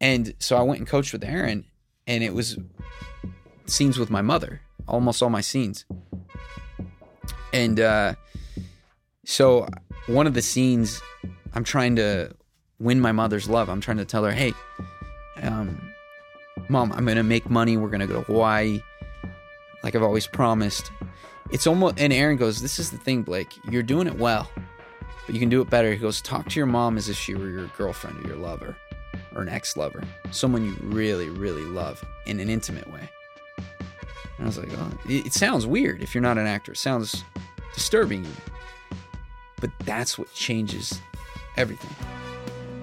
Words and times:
And 0.00 0.34
so 0.38 0.56
I 0.56 0.62
went 0.62 0.78
and 0.78 0.88
coached 0.88 1.12
with 1.12 1.22
Aaron, 1.24 1.66
and 2.06 2.24
it 2.24 2.32
was 2.32 2.58
scenes 3.66 3.98
with 3.98 4.10
my 4.10 4.22
mother, 4.22 4.62
almost 4.88 5.22
all 5.22 5.30
my 5.30 5.42
scenes. 5.42 5.84
And 7.52 7.78
uh, 7.80 8.14
so 9.24 9.68
one 10.06 10.26
of 10.26 10.34
the 10.34 10.42
scenes, 10.42 11.02
I'm 11.52 11.64
trying 11.64 11.96
to 11.96 12.34
win 12.78 13.00
my 13.00 13.12
mother's 13.12 13.48
love. 13.48 13.68
I'm 13.68 13.80
trying 13.80 13.98
to 13.98 14.04
tell 14.04 14.24
her, 14.24 14.32
hey, 14.32 14.54
um, 15.42 15.92
mom, 16.68 16.92
I'm 16.92 17.04
gonna 17.04 17.22
make 17.22 17.50
money. 17.50 17.76
We're 17.76 17.90
gonna 17.90 18.06
go 18.06 18.20
to 18.20 18.32
Hawaii, 18.32 18.80
like 19.82 19.94
I've 19.94 20.02
always 20.02 20.26
promised. 20.26 20.90
It's 21.50 21.66
almost, 21.66 21.98
and 21.98 22.12
Aaron 22.12 22.36
goes, 22.36 22.62
this 22.62 22.78
is 22.78 22.90
the 22.90 22.98
thing, 22.98 23.22
Blake. 23.22 23.52
You're 23.70 23.82
doing 23.82 24.06
it 24.06 24.16
well, 24.16 24.50
but 25.26 25.34
you 25.34 25.40
can 25.40 25.48
do 25.48 25.60
it 25.60 25.68
better. 25.68 25.92
He 25.92 25.98
goes, 25.98 26.22
talk 26.22 26.48
to 26.48 26.58
your 26.58 26.66
mom 26.66 26.96
as 26.96 27.08
if 27.08 27.16
she 27.16 27.34
were 27.34 27.50
your 27.50 27.66
girlfriend 27.76 28.24
or 28.24 28.28
your 28.28 28.38
lover 28.38 28.76
or 29.34 29.42
an 29.42 29.48
ex 29.48 29.76
lover, 29.76 30.02
someone 30.30 30.64
you 30.64 30.76
really, 30.82 31.28
really 31.28 31.64
love 31.64 32.02
in 32.26 32.40
an 32.40 32.48
intimate 32.48 32.90
way. 32.92 33.08
And 33.58 33.66
I 34.40 34.44
was 34.46 34.58
like, 34.58 34.70
oh, 34.72 34.90
it, 35.06 35.32
sounds 35.32 35.66
weird 35.66 36.02
if 36.02 36.14
you're 36.14 36.22
not 36.22 36.38
an 36.38 36.46
actor. 36.46 36.72
It 36.72 36.78
sounds 36.78 37.24
disturbing, 37.74 38.26
but 39.60 39.70
that's 39.80 40.18
what 40.18 40.32
changes 40.32 41.00
everything. 41.56 41.94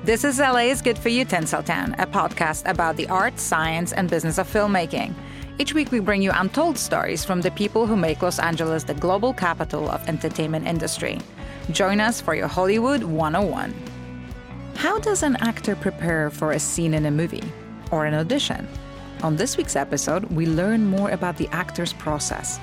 This 0.04 0.24
is 0.24 0.40
LA 0.40 0.70
is 0.70 0.82
Good 0.82 0.98
for 0.98 1.10
You, 1.10 1.26
Tinseltown, 1.26 1.96
a 2.00 2.06
podcast 2.06 2.70
about 2.70 2.96
the 2.96 3.08
art, 3.10 3.40
science, 3.40 3.92
and 3.92 4.10
business 4.10 4.38
of 4.38 4.48
filmmaking. 4.48 5.14
Each 5.60 5.74
week, 5.74 5.92
we 5.92 6.00
bring 6.00 6.22
you 6.22 6.32
untold 6.34 6.78
stories 6.78 7.26
from 7.26 7.42
the 7.42 7.50
people 7.52 7.88
who 7.88 7.98
make 7.98 8.22
Los 8.22 8.38
Angeles 8.38 8.84
the 8.84 8.94
global 8.94 9.34
capital 9.34 9.90
of 9.90 10.08
entertainment 10.08 10.68
industry. 10.68 11.20
Join 11.72 12.00
us 12.00 12.22
for 12.22 12.36
your 12.36 12.48
Hollywood 12.48 13.04
101. 13.04 13.97
How 14.78 15.00
does 15.00 15.24
an 15.24 15.38
actor 15.38 15.76
prepare 15.76 16.30
for 16.30 16.52
a 16.52 16.60
scene 16.60 16.94
in 16.94 17.08
a 17.08 17.10
movie 17.10 17.42
or 17.90 18.06
an 18.06 18.14
audition? 18.14 18.68
On 19.24 19.36
this 19.36 19.58
week's 19.58 19.76
episode, 19.76 20.26
we 20.26 20.46
learn 20.46 20.86
more 20.86 21.10
about 21.10 21.38
the 21.38 21.48
actor's 21.48 21.94
process. 21.94 22.60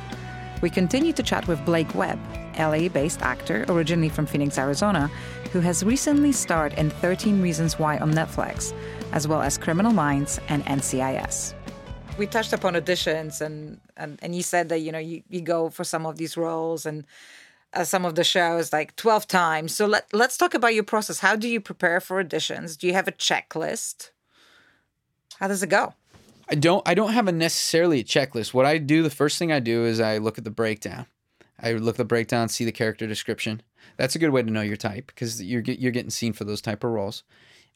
We 0.62 0.70
continue 0.70 1.12
to 1.12 1.24
chat 1.24 1.48
with 1.48 1.64
Blake 1.64 1.92
Webb, 1.92 2.20
LA 2.56 2.86
based 2.86 3.20
actor 3.22 3.64
originally 3.68 4.10
from 4.10 4.26
Phoenix, 4.26 4.58
Arizona, 4.58 5.10
who 5.50 5.58
has 5.58 5.82
recently 5.82 6.30
starred 6.30 6.74
in 6.74 6.88
13 6.88 7.42
Reasons 7.42 7.80
Why 7.80 7.98
on 7.98 8.14
Netflix, 8.14 8.72
as 9.10 9.26
well 9.26 9.42
as 9.42 9.58
Criminal 9.58 9.92
Minds 9.92 10.38
and 10.48 10.64
NCIS 10.66 11.52
we 12.16 12.26
touched 12.26 12.52
upon 12.52 12.74
auditions 12.74 13.40
and, 13.40 13.80
and 13.96 14.18
and 14.22 14.34
you 14.34 14.42
said 14.42 14.68
that 14.68 14.78
you 14.78 14.92
know 14.92 14.98
you, 14.98 15.22
you 15.28 15.40
go 15.40 15.68
for 15.68 15.84
some 15.84 16.06
of 16.06 16.16
these 16.16 16.36
roles 16.36 16.86
and 16.86 17.04
uh, 17.74 17.84
some 17.84 18.04
of 18.04 18.14
the 18.14 18.24
shows 18.24 18.72
like 18.72 18.96
12 18.96 19.26
times. 19.26 19.74
So 19.74 19.86
let, 19.86 20.12
let's 20.12 20.36
talk 20.36 20.54
about 20.54 20.74
your 20.74 20.84
process. 20.84 21.20
How 21.20 21.36
do 21.36 21.48
you 21.48 21.60
prepare 21.60 22.00
for 22.00 22.22
auditions? 22.22 22.78
Do 22.78 22.86
you 22.86 22.92
have 22.94 23.08
a 23.08 23.12
checklist? 23.12 24.10
How 25.38 25.48
does 25.48 25.62
it 25.62 25.68
go? 25.68 25.94
I 26.46 26.56
don't 26.56 26.86
i 26.86 26.92
don't 26.92 27.14
have 27.14 27.26
a 27.26 27.32
necessarily 27.32 28.00
a 28.00 28.04
checklist. 28.04 28.52
What 28.52 28.66
i 28.66 28.76
do 28.76 29.02
the 29.02 29.08
first 29.08 29.38
thing 29.38 29.50
i 29.50 29.60
do 29.60 29.86
is 29.86 29.98
i 29.98 30.18
look 30.18 30.36
at 30.36 30.44
the 30.44 30.50
breakdown. 30.50 31.06
I 31.58 31.72
look 31.72 31.94
at 31.94 31.98
the 31.98 32.04
breakdown 32.04 32.50
see 32.50 32.66
the 32.66 32.72
character 32.72 33.06
description. 33.06 33.62
That's 33.96 34.14
a 34.14 34.18
good 34.18 34.30
way 34.30 34.42
to 34.42 34.50
know 34.50 34.60
your 34.60 34.76
type 34.76 35.06
because 35.06 35.42
you're, 35.42 35.62
you're 35.62 35.92
getting 35.92 36.10
seen 36.10 36.34
for 36.34 36.44
those 36.44 36.60
type 36.60 36.84
of 36.84 36.90
roles. 36.90 37.22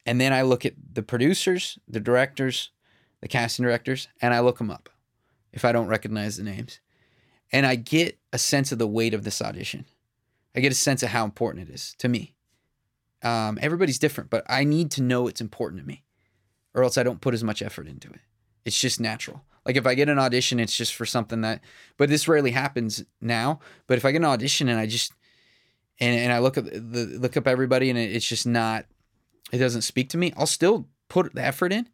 And 0.05 0.21
then 0.21 0.35
i 0.35 0.43
look 0.43 0.67
at 0.67 0.75
the 0.93 1.03
producers 1.03 1.79
the 1.89 2.01
directors 2.01 2.71
the 3.21 3.29
casting 3.29 3.65
directors, 3.65 4.09
and 4.21 4.33
I 4.33 4.41
look 4.41 4.59
them 4.59 4.71
up 4.71 4.89
if 5.53 5.65
I 5.65 5.73
don't 5.73 5.89
recognize 5.89 6.37
the 6.37 6.45
names. 6.45 6.81
And 7.53 7.67
I 7.67 7.77
get 7.77 8.19
a 8.33 8.39
sense 8.39 8.73
of 8.73 8.79
the 8.79 8.87
weight 8.87 9.15
of 9.15 9.25
this 9.25 9.41
audition. 9.41 9.87
I 10.55 10.61
get 10.61 10.73
a 10.73 10.77
sense 10.77 11.03
of 11.03 11.11
how 11.11 11.25
important 11.25 11.69
it 11.69 11.73
is 11.73 11.95
to 11.99 12.09
me. 12.09 12.35
Um, 13.23 13.59
everybody's 13.61 13.99
different, 13.99 14.31
but 14.31 14.45
I 14.49 14.65
need 14.65 14.91
to 14.93 15.03
know 15.03 15.27
it's 15.27 15.41
important 15.41 15.83
to 15.83 15.87
me, 15.87 16.05
or 16.75 16.85
else 16.85 16.97
I 16.97 17.03
don't 17.03 17.21
put 17.21 17.35
as 17.35 17.43
much 17.43 17.63
effort 17.63 17.89
into 17.89 18.09
it. 18.11 18.21
It's 18.65 18.79
just 18.79 19.01
natural. 19.01 19.43
Like 19.65 19.77
if 19.77 19.87
I 19.87 19.95
get 19.95 20.09
an 20.09 20.19
audition, 20.19 20.61
it's 20.61 20.77
just 20.77 20.95
for 20.95 21.05
something 21.05 21.41
that, 21.41 21.61
but 21.97 22.09
this 22.09 22.29
rarely 22.29 22.53
happens 22.53 23.05
now. 23.21 23.61
But 23.87 23.99
if 23.99 24.05
I 24.05 24.13
get 24.13 24.19
an 24.19 24.25
audition 24.25 24.69
and 24.69 24.79
I 24.79 24.87
just, 24.87 25.13
and, 25.99 26.19
and 26.19 26.33
I 26.33 26.39
look 26.39 26.57
at 26.57 26.65
the 26.67 27.19
look 27.19 27.37
up 27.37 27.49
everybody 27.49 27.91
and 27.91 27.99
it's 27.99 28.29
just 28.29 28.47
not, 28.47 28.87
it 29.53 29.59
doesn't 29.59 29.83
speak 29.83 30.11
to 30.11 30.19
me, 30.19 30.33
I'll 30.37 30.47
still 30.47 30.87
put 31.09 31.35
the 31.35 31.45
effort 31.45 31.73
in 31.73 31.89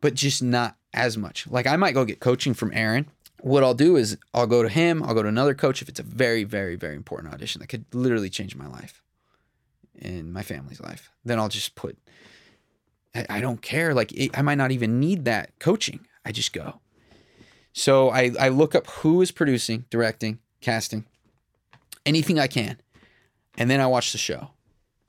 but 0.00 0.14
just 0.14 0.42
not 0.42 0.76
as 0.92 1.16
much. 1.16 1.46
Like 1.46 1.66
I 1.66 1.76
might 1.76 1.92
go 1.92 2.04
get 2.04 2.20
coaching 2.20 2.54
from 2.54 2.72
Aaron. 2.72 3.10
What 3.46 3.62
I'll 3.62 3.74
do 3.74 3.94
is 3.94 4.18
I'll 4.34 4.48
go 4.48 4.64
to 4.64 4.68
him, 4.68 5.04
I'll 5.04 5.14
go 5.14 5.22
to 5.22 5.28
another 5.28 5.54
coach 5.54 5.80
if 5.80 5.88
it's 5.88 6.00
a 6.00 6.02
very, 6.02 6.42
very, 6.42 6.74
very 6.74 6.96
important 6.96 7.32
audition 7.32 7.60
that 7.60 7.68
could 7.68 7.84
literally 7.94 8.28
change 8.28 8.56
my 8.56 8.66
life 8.66 9.04
and 9.96 10.32
my 10.32 10.42
family's 10.42 10.80
life. 10.80 11.10
Then 11.24 11.38
I'll 11.38 11.48
just 11.48 11.76
put, 11.76 11.96
I, 13.14 13.24
I 13.30 13.40
don't 13.40 13.62
care. 13.62 13.94
Like 13.94 14.10
it, 14.10 14.36
I 14.36 14.42
might 14.42 14.56
not 14.56 14.72
even 14.72 14.98
need 14.98 15.26
that 15.26 15.56
coaching. 15.60 16.08
I 16.24 16.32
just 16.32 16.52
go. 16.52 16.80
So 17.72 18.08
I, 18.08 18.32
I 18.40 18.48
look 18.48 18.74
up 18.74 18.88
who 18.88 19.22
is 19.22 19.30
producing, 19.30 19.84
directing, 19.90 20.40
casting, 20.60 21.04
anything 22.04 22.40
I 22.40 22.48
can. 22.48 22.78
And 23.56 23.70
then 23.70 23.80
I 23.80 23.86
watch 23.86 24.10
the 24.10 24.18
show 24.18 24.50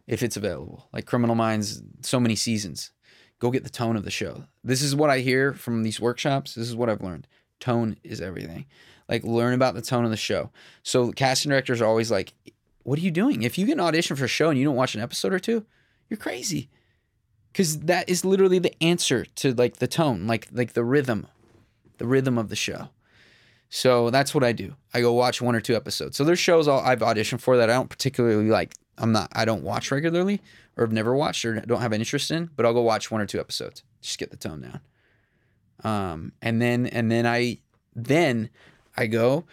if 0.05 0.21
it's 0.21 0.37
available. 0.37 0.89
Like 0.93 1.07
Criminal 1.07 1.33
Minds, 1.33 1.81
so 2.01 2.19
many 2.19 2.35
seasons 2.35 2.91
go 3.39 3.49
get 3.49 3.63
the 3.63 3.69
tone 3.71 3.95
of 3.95 4.03
the 4.03 4.11
show. 4.11 4.43
This 4.63 4.83
is 4.83 4.95
what 4.95 5.09
I 5.09 5.19
hear 5.21 5.53
from 5.53 5.81
these 5.81 5.99
workshops. 5.99 6.53
This 6.53 6.67
is 6.67 6.75
what 6.75 6.87
I've 6.87 7.01
learned. 7.01 7.27
Tone 7.59 7.97
is 8.03 8.21
everything. 8.21 8.65
Like 9.09 9.23
learn 9.23 9.53
about 9.53 9.73
the 9.73 9.81
tone 9.81 10.05
of 10.05 10.11
the 10.11 10.17
show. 10.17 10.51
So 10.83 11.11
casting 11.11 11.49
directors 11.49 11.81
are 11.81 11.85
always 11.87 12.11
like, 12.11 12.33
"What 12.83 12.99
are 12.99 13.01
you 13.01 13.11
doing? 13.11 13.43
If 13.43 13.57
you 13.57 13.65
get 13.65 13.73
an 13.73 13.79
audition 13.79 14.15
for 14.15 14.25
a 14.25 14.29
show 14.29 14.49
and 14.49 14.59
you 14.59 14.65
don't 14.65 14.75
watch 14.75 14.95
an 14.95 15.01
episode 15.01 15.33
or 15.33 15.39
two, 15.39 15.65
you're 16.09 16.17
crazy." 16.17 16.69
Cuz 17.53 17.79
that 17.79 18.07
is 18.07 18.23
literally 18.23 18.59
the 18.59 18.73
answer 18.83 19.25
to 19.25 19.53
like 19.53 19.77
the 19.77 19.87
tone, 19.87 20.27
like 20.27 20.47
like 20.51 20.73
the 20.73 20.83
rhythm, 20.83 21.27
the 21.97 22.05
rhythm 22.07 22.37
of 22.37 22.49
the 22.49 22.55
show. 22.55 22.89
So 23.69 24.09
that's 24.09 24.33
what 24.33 24.43
I 24.43 24.51
do. 24.51 24.75
I 24.93 25.01
go 25.01 25.13
watch 25.13 25.41
one 25.41 25.55
or 25.55 25.61
two 25.61 25.75
episodes. 25.75 26.15
So 26.17 26.23
there's 26.23 26.39
shows 26.39 26.67
I've 26.67 26.99
auditioned 26.99 27.41
for 27.41 27.57
that 27.57 27.69
I 27.69 27.73
don't 27.73 27.89
particularly 27.89 28.49
like. 28.49 28.73
I'm 28.97 29.11
not. 29.11 29.29
I 29.33 29.45
don't 29.45 29.63
watch 29.63 29.91
regularly, 29.91 30.41
or 30.75 30.85
have 30.85 30.93
never 30.93 31.15
watched 31.15 31.45
or 31.45 31.59
don't 31.61 31.81
have 31.81 31.91
an 31.91 32.01
interest 32.01 32.31
in, 32.31 32.49
but 32.55 32.65
I'll 32.65 32.73
go 32.73 32.81
watch 32.81 33.11
one 33.11 33.21
or 33.21 33.25
two 33.25 33.39
episodes. 33.39 33.83
Just 34.01 34.17
get 34.17 34.31
the 34.31 34.37
tone 34.37 34.61
down. 34.61 34.79
Um, 35.83 36.33
and 36.41 36.61
then 36.61 36.87
and 36.87 37.11
then 37.11 37.25
I 37.25 37.59
then 37.95 38.49
I 38.95 39.07
go 39.07 39.45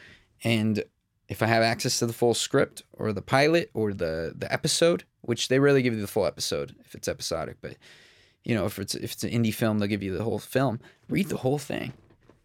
and 0.42 0.82
if 1.28 1.42
I 1.42 1.46
have 1.46 1.62
access 1.62 1.98
to 1.98 2.06
the 2.06 2.12
full 2.12 2.34
script 2.34 2.82
or 2.92 3.12
the 3.12 3.22
pilot 3.22 3.70
or 3.74 3.92
the 3.92 4.34
the 4.36 4.50
episode, 4.52 5.04
which 5.20 5.48
they 5.48 5.58
rarely 5.58 5.82
give 5.82 5.94
you 5.94 6.00
the 6.00 6.06
full 6.06 6.26
episode 6.26 6.74
if 6.84 6.94
it's 6.94 7.08
episodic, 7.08 7.56
but 7.60 7.76
you 8.42 8.54
know 8.54 8.66
if 8.66 8.78
it's 8.78 8.94
if 8.94 9.12
it's 9.12 9.24
an 9.24 9.30
indie 9.30 9.54
film, 9.54 9.78
they'll 9.78 9.88
give 9.88 10.02
you 10.02 10.16
the 10.16 10.24
whole 10.24 10.38
film. 10.38 10.80
Read 11.08 11.28
the 11.28 11.38
whole 11.38 11.58
thing. 11.58 11.92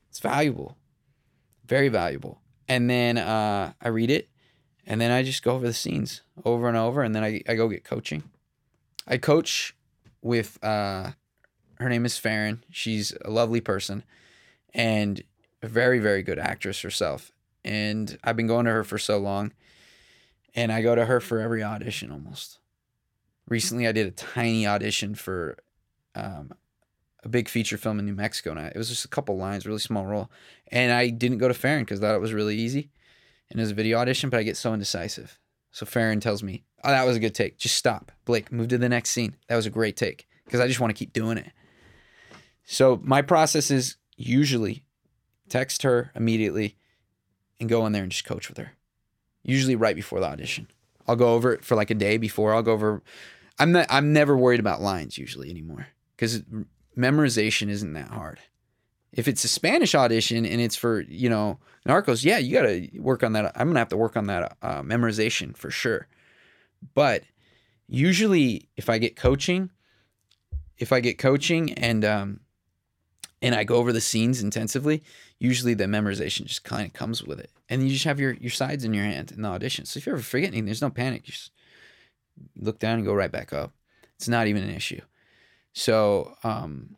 It's 0.10 0.20
valuable, 0.20 0.78
very 1.66 1.90
valuable. 1.90 2.42
And 2.68 2.90
then 2.90 3.18
uh, 3.18 3.74
I 3.82 3.88
read 3.88 4.12
it, 4.12 4.30
and 4.86 5.02
then 5.02 5.12
I 5.12 5.24
just 5.24 5.42
go 5.44 5.56
over 5.56 5.66
the 5.66 5.74
scenes 5.74 6.22
over 6.46 6.68
and 6.68 6.78
over, 6.78 7.02
and 7.02 7.16
then 7.16 7.24
I, 7.24 7.42
I 7.48 7.56
go 7.56 7.68
get 7.68 7.84
coaching 7.84 8.24
I 9.10 9.18
coach 9.18 9.76
with 10.22 10.64
uh, 10.64 11.12
her 11.80 11.90
name 11.90 12.06
is 12.06 12.18
Farron. 12.18 12.64
She's 12.70 13.14
a 13.24 13.30
lovely 13.30 13.62
person 13.62 14.04
and 14.74 15.24
a 15.62 15.68
very 15.68 16.00
very 16.00 16.24
good 16.24 16.40
actress 16.40 16.82
herself. 16.82 17.32
And 17.64 18.18
I've 18.24 18.38
been 18.38 18.48
going 18.48 18.66
to 18.66 18.72
her 18.72 18.84
for 18.84 18.98
so 18.98 19.18
long, 19.18 19.52
and 20.56 20.72
I 20.72 20.82
go 20.82 20.96
to 20.96 21.06
her 21.06 21.20
for 21.20 21.40
every 21.40 21.62
audition 21.62 22.12
almost. 22.12 22.60
Recently, 23.50 23.88
I 23.88 23.92
did 23.92 24.08
a 24.08 24.12
tiny 24.12 24.66
audition 24.66 25.14
for 25.14 25.58
um, 26.16 26.54
a 27.24 27.30
big 27.30 27.50
feature 27.50 27.78
film 27.78 28.00
in 28.00 28.06
New 28.06 28.14
Mexico, 28.14 28.52
and 28.52 28.60
I, 28.60 28.68
it 28.68 28.78
was 28.78 28.88
just 28.88 29.04
a 29.04 29.10
couple 29.10 29.38
lines, 29.38 29.66
really 29.66 29.80
small 29.80 30.06
role. 30.06 30.32
And 30.72 30.94
I 30.94 31.10
didn't 31.10 31.40
go 31.40 31.50
to 31.50 31.54
Farron 31.54 31.84
because 31.84 32.00
I 32.00 32.08
thought 32.08 32.16
it 32.16 32.22
was 32.22 32.34
really 32.34 32.56
easy, 32.56 32.90
and 33.50 33.60
it 33.60 33.64
was 33.64 33.72
a 33.72 33.76
video 33.76 33.98
audition. 33.98 34.30
But 34.30 34.40
I 34.40 34.44
get 34.44 34.58
so 34.58 34.74
indecisive, 34.74 35.38
so 35.72 35.86
Farron 35.86 36.22
tells 36.22 36.44
me, 36.44 36.64
"Oh, 36.84 36.92
that 36.92 37.06
was 37.06 37.18
a 37.18 37.20
good 37.20 37.36
take. 37.36 37.58
Just 37.58 37.76
stop, 37.76 38.14
Blake. 38.24 38.54
Move 38.54 38.70
to 38.70 38.78
the 38.78 38.90
next 38.90 39.10
scene. 39.10 39.36
That 39.48 39.58
was 39.58 39.66
a 39.66 39.72
great 39.72 39.98
take 39.98 40.28
because 40.46 40.62
I 40.62 40.68
just 40.68 40.80
want 40.80 40.92
to 40.96 41.00
keep 41.00 41.12
doing 41.12 41.38
it." 41.38 41.52
So 42.72 43.02
my 43.04 43.24
process 43.24 43.72
is 43.72 43.96
usually 44.16 44.84
text 45.50 45.82
her 45.82 46.12
immediately 46.14 46.78
and 47.60 47.68
go 47.68 47.84
in 47.88 47.94
there 47.94 48.04
and 48.04 48.12
just 48.12 48.26
coach 48.26 48.48
with 48.48 48.60
her. 48.60 48.74
Usually 49.42 49.76
right 49.76 49.96
before 49.96 50.20
the 50.20 50.28
audition. 50.28 50.68
I'll 51.08 51.16
go 51.16 51.34
over 51.34 51.52
it 51.52 51.66
for 51.66 51.74
like 51.74 51.90
a 51.90 51.96
day 51.96 52.18
before. 52.18 52.54
I'll 52.54 52.62
go 52.62 52.74
over. 52.74 53.02
I'm 53.58 53.72
not. 53.72 53.88
I'm 53.90 54.14
never 54.14 54.38
worried 54.38 54.60
about 54.60 54.84
lines 54.84 55.18
usually 55.18 55.50
anymore 55.50 55.88
because 56.16 56.44
memorization 56.96 57.70
isn't 57.70 57.94
that 57.94 58.10
hard. 58.10 58.40
If 59.12 59.28
it's 59.28 59.44
a 59.44 59.48
Spanish 59.48 59.96
audition 59.96 60.46
and 60.46 60.62
it's 60.62 60.76
for, 60.76 61.02
you 61.02 61.28
know, 61.28 61.58
Narcos, 61.88 62.24
yeah, 62.24 62.38
you 62.38 62.54
got 62.54 62.68
to 62.68 62.88
work 63.00 63.24
on 63.24 63.34
that. 63.34 63.52
I'm 63.56 63.66
going 63.66 63.74
to 63.74 63.80
have 63.80 63.90
to 63.90 63.98
work 63.98 64.16
on 64.16 64.28
that 64.28 64.56
uh, 64.62 64.84
memorization 64.84 65.58
for 65.58 65.72
sure. 65.72 66.08
But 66.94 67.24
usually 67.88 68.70
if 68.78 68.92
I 68.92 69.00
get 69.00 69.16
coaching, 69.16 69.72
if 70.78 70.94
I 70.94 71.00
get 71.00 71.18
coaching 71.18 71.74
and 71.74 72.06
um 72.06 72.40
and 73.42 73.56
I 73.56 73.64
go 73.64 73.76
over 73.76 73.94
the 73.94 74.02
scenes 74.02 74.42
intensively, 74.42 75.04
usually 75.40 75.74
the 75.74 75.86
memorization 75.86 76.46
just 76.46 76.64
kind 76.64 76.86
of 76.86 76.94
comes 76.94 77.24
with 77.24 77.40
it. 77.40 77.52
And 77.70 77.84
you 77.84 77.90
just 77.90 78.06
have 78.06 78.20
your 78.20 78.34
your 78.34 78.52
sides 78.52 78.84
in 78.84 78.94
your 78.94 79.06
hand 79.06 79.32
in 79.32 79.42
the 79.42 79.50
audition. 79.50 79.86
So 79.86 79.98
if 79.98 80.06
you 80.06 80.14
ever 80.14 80.22
forget 80.22 80.50
anything, 80.50 80.66
there's 80.66 80.82
no 80.82 80.90
panic. 80.90 81.28
You 81.28 81.34
just 81.34 81.52
look 82.56 82.80
down 82.80 82.96
and 82.96 83.06
go 83.06 83.14
right 83.14 83.32
back 83.32 83.54
up. 83.54 83.72
It's 84.16 84.28
not 84.28 84.48
even 84.48 84.64
an 84.64 84.72
issue. 84.72 85.02
So 85.74 86.36
um 86.44 86.96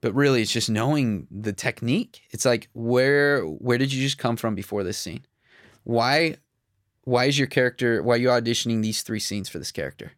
but 0.00 0.14
really 0.14 0.42
it's 0.42 0.52
just 0.52 0.68
knowing 0.68 1.26
the 1.30 1.52
technique. 1.52 2.22
It's 2.30 2.44
like 2.44 2.68
where 2.74 3.42
where 3.42 3.78
did 3.78 3.92
you 3.92 4.02
just 4.02 4.18
come 4.18 4.36
from 4.36 4.54
before 4.54 4.84
this 4.84 4.98
scene? 4.98 5.26
Why 5.82 6.36
why 7.04 7.24
is 7.24 7.38
your 7.38 7.48
character 7.48 8.02
why 8.02 8.14
are 8.14 8.18
you 8.18 8.28
auditioning 8.28 8.82
these 8.82 9.02
three 9.02 9.20
scenes 9.20 9.48
for 9.48 9.58
this 9.58 9.72
character? 9.72 10.12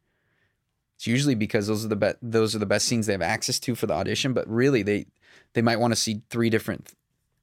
It's 0.96 1.06
usually 1.06 1.34
because 1.34 1.66
those 1.66 1.84
are 1.84 1.88
the 1.88 1.96
be- 1.96 2.14
those 2.22 2.54
are 2.56 2.58
the 2.58 2.66
best 2.66 2.86
scenes 2.86 3.06
they 3.06 3.12
have 3.12 3.22
access 3.22 3.58
to 3.60 3.74
for 3.74 3.86
the 3.86 3.94
audition, 3.94 4.32
but 4.32 4.48
really 4.48 4.82
they 4.82 5.06
they 5.52 5.62
might 5.62 5.78
want 5.78 5.92
to 5.92 6.00
see 6.00 6.22
three 6.30 6.50
different 6.50 6.92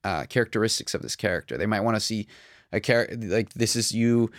uh, 0.03 0.25
characteristics 0.25 0.93
of 0.93 1.01
this 1.01 1.15
character. 1.15 1.57
They 1.57 1.65
might 1.65 1.81
want 1.81 1.95
to 1.95 2.01
see 2.01 2.27
a 2.71 2.79
character 2.79 3.15
like 3.15 3.53
this 3.53 3.75
is 3.75 3.91
you 3.91 4.31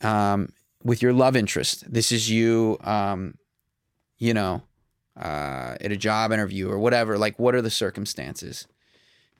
um, 0.00 0.50
with 0.82 1.02
your 1.02 1.12
love 1.12 1.36
interest. 1.36 1.90
This 1.92 2.12
is 2.12 2.30
you, 2.30 2.78
um, 2.82 3.36
you 4.18 4.32
know, 4.32 4.62
uh, 5.20 5.76
at 5.80 5.92
a 5.92 5.96
job 5.96 6.32
interview 6.32 6.70
or 6.70 6.78
whatever. 6.78 7.18
Like, 7.18 7.38
what 7.38 7.54
are 7.54 7.62
the 7.62 7.70
circumstances? 7.70 8.66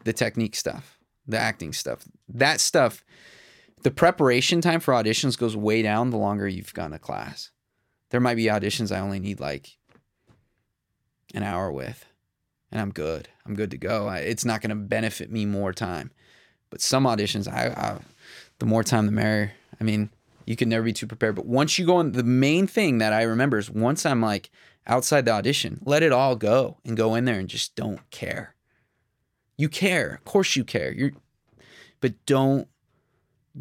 The 0.04 0.12
technique 0.12 0.56
stuff, 0.56 0.98
the 1.26 1.38
acting 1.38 1.72
stuff, 1.72 2.04
that 2.28 2.60
stuff. 2.60 3.04
The 3.82 3.90
preparation 3.90 4.60
time 4.60 4.80
for 4.80 4.92
auditions 4.94 5.38
goes 5.38 5.56
way 5.56 5.82
down 5.82 6.10
the 6.10 6.16
longer 6.16 6.48
you've 6.48 6.74
gone 6.74 6.90
to 6.90 6.98
class. 6.98 7.50
There 8.10 8.20
might 8.20 8.36
be 8.36 8.44
auditions 8.44 8.94
I 8.94 9.00
only 9.00 9.18
need 9.18 9.40
like 9.40 9.76
an 11.34 11.42
hour 11.42 11.70
with, 11.72 12.06
and 12.70 12.80
I'm 12.80 12.90
good. 12.92 13.28
I'm 13.44 13.54
good 13.54 13.70
to 13.72 13.78
go. 13.78 14.06
I, 14.06 14.18
it's 14.18 14.44
not 14.44 14.60
going 14.60 14.70
to 14.70 14.76
benefit 14.76 15.30
me 15.30 15.44
more 15.44 15.72
time. 15.72 16.10
But 16.70 16.80
some 16.80 17.04
auditions, 17.04 17.50
I, 17.50 17.68
I 17.68 17.98
the 18.58 18.66
more 18.66 18.82
time 18.82 19.06
the 19.06 19.12
merrier. 19.12 19.52
I 19.80 19.84
mean, 19.84 20.10
you 20.46 20.56
can 20.56 20.68
never 20.68 20.84
be 20.84 20.92
too 20.92 21.06
prepared. 21.06 21.34
But 21.34 21.46
once 21.46 21.78
you 21.78 21.86
go 21.86 21.96
on, 21.96 22.12
the 22.12 22.22
main 22.22 22.66
thing 22.66 22.98
that 22.98 23.12
I 23.12 23.22
remember 23.22 23.58
is 23.58 23.70
once 23.70 24.06
I'm 24.06 24.20
like 24.20 24.50
outside 24.86 25.24
the 25.24 25.32
audition, 25.32 25.80
let 25.84 26.02
it 26.02 26.12
all 26.12 26.36
go 26.36 26.78
and 26.84 26.96
go 26.96 27.14
in 27.14 27.24
there 27.24 27.38
and 27.38 27.48
just 27.48 27.74
don't 27.74 28.08
care. 28.10 28.54
You 29.58 29.68
care, 29.68 30.14
of 30.14 30.24
course 30.24 30.54
you 30.54 30.64
care. 30.64 30.92
You're, 30.92 31.12
but 32.00 32.14
don't 32.26 32.68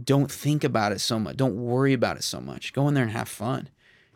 don't 0.03 0.29
think 0.29 0.63
about 0.63 0.91
it 0.91 0.99
so 0.99 1.17
much. 1.17 1.37
Don't 1.37 1.55
worry 1.55 1.93
about 1.93 2.17
it 2.17 2.23
so 2.23 2.41
much. 2.41 2.73
Go 2.73 2.87
in 2.87 2.93
there 2.93 3.03
and 3.03 3.13
have 3.13 3.29
fun. 3.29 3.69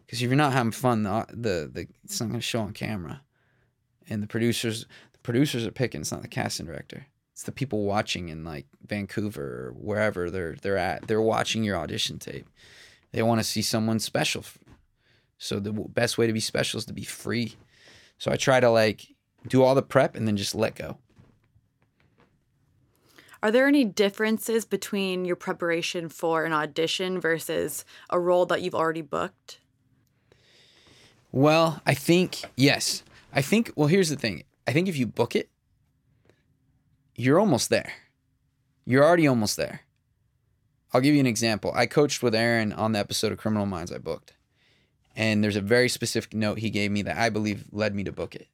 Because 0.10 0.22
if 0.22 0.28
you're 0.28 0.36
not 0.36 0.54
having 0.54 0.72
fun, 0.72 1.04
the 1.04 1.26
the, 1.30 1.70
the 1.72 1.88
it's 2.04 2.20
not 2.20 2.30
going 2.30 2.40
to 2.40 2.46
show 2.46 2.62
on 2.62 2.74
camera. 2.74 3.22
And 4.10 4.24
the 4.24 4.28
producers 4.28 4.86
the 5.14 5.20
producers 5.20 5.66
are 5.66 5.72
picking. 5.72 6.02
It's 6.02 6.12
not 6.12 6.24
the 6.24 6.28
casting 6.28 6.66
director 6.66 7.06
it's 7.40 7.46
the 7.46 7.54
people 7.54 7.86
watching 7.86 8.28
in 8.28 8.44
like 8.44 8.66
Vancouver 8.86 9.68
or 9.68 9.72
wherever 9.72 10.30
they're 10.30 10.58
they're 10.62 10.76
at. 10.76 11.08
They're 11.08 11.22
watching 11.22 11.64
your 11.64 11.78
audition 11.78 12.20
tape. 12.20 12.46
They 13.14 13.24
want 13.24 13.40
to 13.40 13.46
see 13.46 13.62
someone 13.62 14.00
special. 14.00 14.44
So 15.38 15.62
the 15.62 15.72
best 15.72 16.18
way 16.18 16.28
to 16.28 16.34
be 16.34 16.42
special 16.42 16.80
is 16.80 16.86
to 16.88 16.94
be 16.94 17.06
free. 17.06 17.56
So 18.18 18.30
I 18.30 18.36
try 18.36 18.60
to 18.60 18.70
like 18.70 19.08
do 19.48 19.64
all 19.64 19.74
the 19.74 19.82
prep 19.82 20.18
and 20.18 20.28
then 20.28 20.36
just 20.36 20.54
let 20.54 20.76
go. 20.76 20.98
Are 23.42 23.52
there 23.52 23.68
any 23.70 23.86
differences 23.86 24.66
between 24.66 25.24
your 25.24 25.38
preparation 25.38 26.10
for 26.10 26.44
an 26.44 26.52
audition 26.52 27.22
versus 27.22 27.86
a 28.10 28.20
role 28.20 28.48
that 28.48 28.62
you've 28.62 28.76
already 28.76 29.02
booked? 29.02 29.60
Well, 31.32 31.82
I 31.86 31.94
think 31.94 32.42
yes. 32.56 33.04
I 33.34 33.42
think 33.42 33.72
well 33.76 33.88
here's 33.88 34.10
the 34.10 34.16
thing. 34.16 34.44
I 34.68 34.74
think 34.74 34.88
if 34.88 34.98
you 34.98 35.06
book 35.06 35.36
it, 35.36 35.50
you're 37.16 37.40
almost 37.40 37.70
there. 37.70 37.94
You're 38.86 39.04
already 39.04 39.28
almost 39.28 39.58
there. 39.58 39.82
I'll 40.94 41.02
give 41.02 41.14
you 41.14 41.20
an 41.20 41.28
example. 41.28 41.72
I 41.76 41.86
coached 41.86 42.24
with 42.24 42.34
Aaron 42.34 42.74
on 42.74 42.94
the 42.94 43.00
episode 43.00 43.32
of 43.32 43.38
Criminal 43.38 43.66
Minds 43.66 43.92
I 43.92 44.00
booked. 44.00 44.34
And 45.16 45.44
there's 45.44 45.56
a 45.56 45.62
very 45.62 45.90
specific 45.90 46.34
note 46.34 46.60
he 46.60 46.70
gave 46.70 46.92
me 46.92 47.02
that 47.04 47.18
I 47.18 47.30
believe 47.30 47.66
led 47.72 47.94
me 47.94 48.04
to 48.06 48.12
book 48.12 48.36
it. 48.36 48.48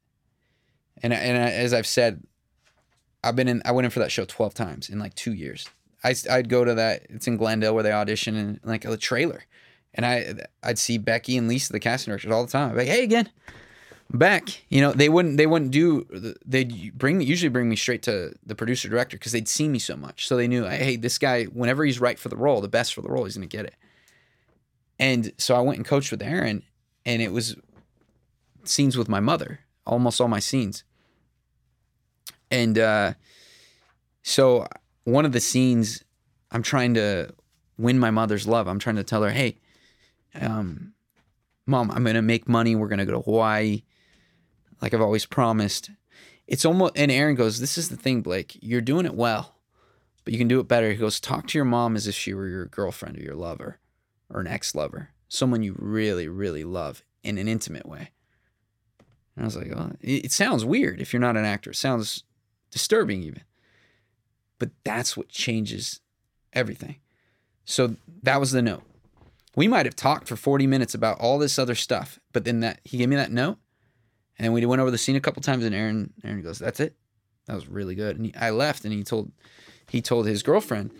And 1.01 1.13
and 1.13 1.37
as 1.37 1.73
I've 1.73 1.87
said, 1.87 2.23
I've 3.23 3.35
been 3.35 3.47
in 3.47 3.61
I 3.65 3.71
went 3.71 3.85
in 3.85 3.91
for 3.91 3.99
that 3.99 4.11
show 4.11 4.25
12 4.25 4.53
times 4.53 4.89
in 4.89 4.99
like 4.99 5.15
2 5.15 5.33
years. 5.33 5.69
I 6.03 6.15
I'd 6.29 6.49
go 6.49 6.65
to 6.65 6.73
that 6.73 7.05
it's 7.09 7.27
in 7.27 7.37
Glendale 7.37 7.73
where 7.73 7.83
they 7.83 7.91
audition 7.91 8.35
in 8.35 8.59
like 8.63 8.83
a 8.85 8.97
trailer. 8.97 9.43
And 9.95 10.05
I 10.05 10.35
I'd 10.61 10.77
see 10.77 10.97
Becky 10.97 11.37
and 11.37 11.47
Lisa 11.47 11.73
the 11.73 11.79
casting 11.79 12.11
directors 12.11 12.31
all 12.31 12.45
the 12.45 12.51
time. 12.51 12.71
I'd 12.71 12.77
like, 12.77 12.87
"Hey 12.87 13.03
again." 13.03 13.29
back. 14.13 14.63
You 14.69 14.81
know, 14.81 14.91
they 14.91 15.09
wouldn't 15.09 15.37
they 15.37 15.47
wouldn't 15.47 15.71
do 15.71 16.05
they'd 16.45 16.97
bring 16.97 17.21
usually 17.21 17.49
bring 17.49 17.69
me 17.69 17.75
straight 17.75 18.03
to 18.03 18.33
the 18.45 18.55
producer 18.55 18.89
director 18.89 19.17
because 19.17 19.31
they'd 19.31 19.47
seen 19.47 19.71
me 19.71 19.79
so 19.79 19.95
much. 19.95 20.27
So 20.27 20.37
they 20.37 20.47
knew, 20.47 20.65
hey, 20.65 20.95
this 20.95 21.17
guy, 21.17 21.45
whenever 21.45 21.83
he's 21.85 21.99
right 21.99 22.19
for 22.19 22.29
the 22.29 22.37
role, 22.37 22.61
the 22.61 22.67
best 22.67 22.93
for 22.93 23.01
the 23.01 23.09
role, 23.09 23.25
he's 23.25 23.35
gonna 23.35 23.47
get 23.47 23.65
it. 23.65 23.75
And 24.99 25.33
so 25.37 25.55
I 25.55 25.59
went 25.59 25.77
and 25.77 25.85
coached 25.85 26.11
with 26.11 26.21
Aaron, 26.21 26.63
and 27.05 27.21
it 27.21 27.31
was 27.31 27.55
scenes 28.63 28.97
with 28.97 29.09
my 29.09 29.19
mother, 29.19 29.59
almost 29.85 30.21
all 30.21 30.27
my 30.27 30.39
scenes. 30.39 30.83
And 32.49 32.77
uh, 32.77 33.13
so 34.23 34.67
one 35.03 35.25
of 35.25 35.33
the 35.33 35.41
scenes, 35.41 36.03
I'm 36.51 36.63
trying 36.63 36.93
to 36.93 37.33
win 37.77 37.99
my 37.99 38.11
mother's 38.11 38.47
love. 38.47 38.67
I'm 38.67 38.79
trying 38.79 38.95
to 38.95 39.03
tell 39.03 39.23
her, 39.23 39.31
hey, 39.31 39.57
um, 40.41 40.93
mom, 41.65 41.91
I'm 41.91 42.03
gonna 42.03 42.21
make 42.21 42.47
money. 42.47 42.75
We're 42.75 42.87
gonna 42.87 43.05
go 43.05 43.13
to 43.13 43.21
Hawaii 43.21 43.83
like 44.81 44.93
I've 44.93 45.01
always 45.01 45.25
promised. 45.25 45.89
It's 46.47 46.65
almost, 46.65 46.93
and 46.95 47.11
Aaron 47.11 47.35
goes, 47.35 47.59
This 47.59 47.77
is 47.77 47.89
the 47.89 47.97
thing, 47.97 48.21
Blake. 48.21 48.57
You're 48.61 48.81
doing 48.81 49.05
it 49.05 49.15
well, 49.15 49.55
but 50.23 50.33
you 50.33 50.39
can 50.39 50.47
do 50.47 50.59
it 50.59 50.67
better. 50.67 50.91
He 50.91 50.97
goes, 50.97 51.19
Talk 51.19 51.47
to 51.47 51.57
your 51.57 51.65
mom 51.65 51.95
as 51.95 52.07
if 52.07 52.15
she 52.15 52.33
were 52.33 52.47
your 52.47 52.65
girlfriend 52.67 53.17
or 53.17 53.23
your 53.23 53.35
lover 53.35 53.79
or 54.29 54.41
an 54.41 54.47
ex 54.47 54.75
lover, 54.75 55.09
someone 55.27 55.63
you 55.63 55.75
really, 55.77 56.27
really 56.27 56.63
love 56.63 57.03
in 57.23 57.37
an 57.37 57.47
intimate 57.47 57.87
way. 57.87 58.11
And 59.35 59.43
I 59.43 59.45
was 59.45 59.57
like, 59.57 59.71
oh, 59.75 59.91
it, 60.01 60.25
it 60.25 60.31
sounds 60.31 60.63
weird 60.63 61.01
if 61.01 61.13
you're 61.13 61.19
not 61.19 61.37
an 61.37 61.45
actor. 61.45 61.71
It 61.71 61.75
sounds 61.75 62.23
disturbing, 62.71 63.23
even. 63.23 63.41
But 64.59 64.69
that's 64.83 65.17
what 65.17 65.29
changes 65.29 65.99
everything. 66.53 66.97
So 67.65 67.95
that 68.23 68.39
was 68.39 68.51
the 68.51 68.61
note. 68.61 68.83
We 69.55 69.67
might 69.67 69.85
have 69.85 69.95
talked 69.95 70.27
for 70.27 70.35
40 70.35 70.67
minutes 70.67 70.93
about 70.93 71.19
all 71.19 71.37
this 71.39 71.57
other 71.57 71.75
stuff, 71.75 72.19
but 72.33 72.43
then 72.43 72.59
that 72.59 72.81
he 72.83 72.97
gave 72.97 73.09
me 73.09 73.15
that 73.15 73.31
note 73.31 73.57
and 74.37 74.53
we 74.53 74.65
went 74.65 74.81
over 74.81 74.91
the 74.91 74.97
scene 74.97 75.15
a 75.15 75.21
couple 75.21 75.41
times, 75.41 75.63
and 75.63 75.73
Aaron 75.73 76.13
Aaron 76.23 76.41
goes, 76.41 76.59
"That's 76.59 76.79
it. 76.79 76.95
That 77.47 77.55
was 77.55 77.67
really 77.67 77.95
good." 77.95 78.17
And 78.17 78.25
he, 78.27 78.35
I 78.35 78.49
left, 78.49 78.83
and 78.83 78.93
he 78.93 79.03
told 79.03 79.31
he 79.89 80.01
told 80.01 80.27
his 80.27 80.43
girlfriend, 80.43 80.91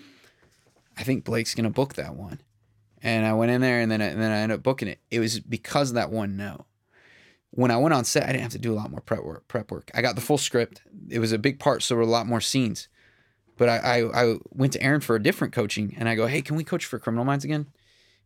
"I 0.98 1.04
think 1.04 1.26
Blake's 1.26 1.56
gonna 1.56 1.70
book 1.70 1.96
that 1.96 2.16
one." 2.16 2.40
And 3.02 3.26
I 3.26 3.34
went 3.34 3.52
in 3.52 3.62
there, 3.62 3.82
and 3.82 3.92
then 3.92 4.02
I, 4.02 4.06
and 4.06 4.22
then 4.22 4.32
I 4.32 4.38
ended 4.38 4.58
up 4.58 4.64
booking 4.64 4.88
it. 4.88 5.00
It 5.12 5.20
was 5.20 5.40
because 5.40 5.90
of 5.90 5.96
that 5.96 6.12
one 6.12 6.38
note. 6.38 6.66
When 7.52 7.72
I 7.72 7.78
went 7.78 7.94
on 7.94 8.04
set, 8.04 8.24
I 8.24 8.28
didn't 8.28 8.42
have 8.42 8.52
to 8.54 8.60
do 8.60 8.74
a 8.74 8.76
lot 8.76 8.92
more 8.92 9.02
prep 9.02 9.24
work. 9.24 9.48
Prep 9.48 9.72
work. 9.72 9.92
I 9.94 10.02
got 10.02 10.16
the 10.16 10.22
full 10.22 10.38
script. 10.38 10.82
It 11.10 11.20
was 11.20 11.32
a 11.32 11.38
big 11.38 11.60
part, 11.60 11.84
so 11.84 11.94
there 11.94 12.00
were 12.00 12.08
a 12.08 12.12
lot 12.12 12.28
more 12.28 12.42
scenes. 12.42 12.88
But 13.58 13.70
I, 13.70 13.78
I, 13.78 14.24
I 14.24 14.36
went 14.50 14.74
to 14.74 14.82
Aaron 14.82 15.00
for 15.00 15.16
a 15.16 15.24
different 15.24 15.54
coaching, 15.54 15.94
and 15.98 16.10
I 16.10 16.16
go, 16.16 16.28
"Hey, 16.28 16.42
can 16.42 16.56
we 16.56 16.64
coach 16.64 16.86
for 16.86 17.00
Criminal 17.00 17.26
Minds 17.26 17.46
again?" 17.46 17.68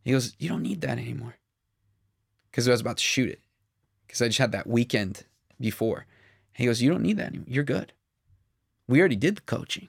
He 0.04 0.12
goes, 0.12 0.36
"You 0.40 0.50
don't 0.50 0.64
need 0.64 0.82
that 0.82 0.98
anymore," 0.98 1.36
because 2.50 2.68
I 2.68 2.72
was 2.72 2.82
about 2.82 2.98
to 2.98 3.04
shoot 3.04 3.30
it 3.30 3.42
because 4.10 4.24
I 4.24 4.28
just 4.28 4.40
had 4.40 4.52
that 4.54 4.66
weekend 4.66 5.26
before. 5.60 6.08
He 6.54 6.66
goes, 6.66 6.82
You 6.82 6.90
don't 6.90 7.04
need 7.04 7.18
that 7.18 7.28
anymore. 7.28 7.46
You're 7.48 7.64
good. 7.64 7.94
We 8.88 9.00
already 9.00 9.16
did 9.16 9.38
the 9.38 9.42
coaching. 9.42 9.88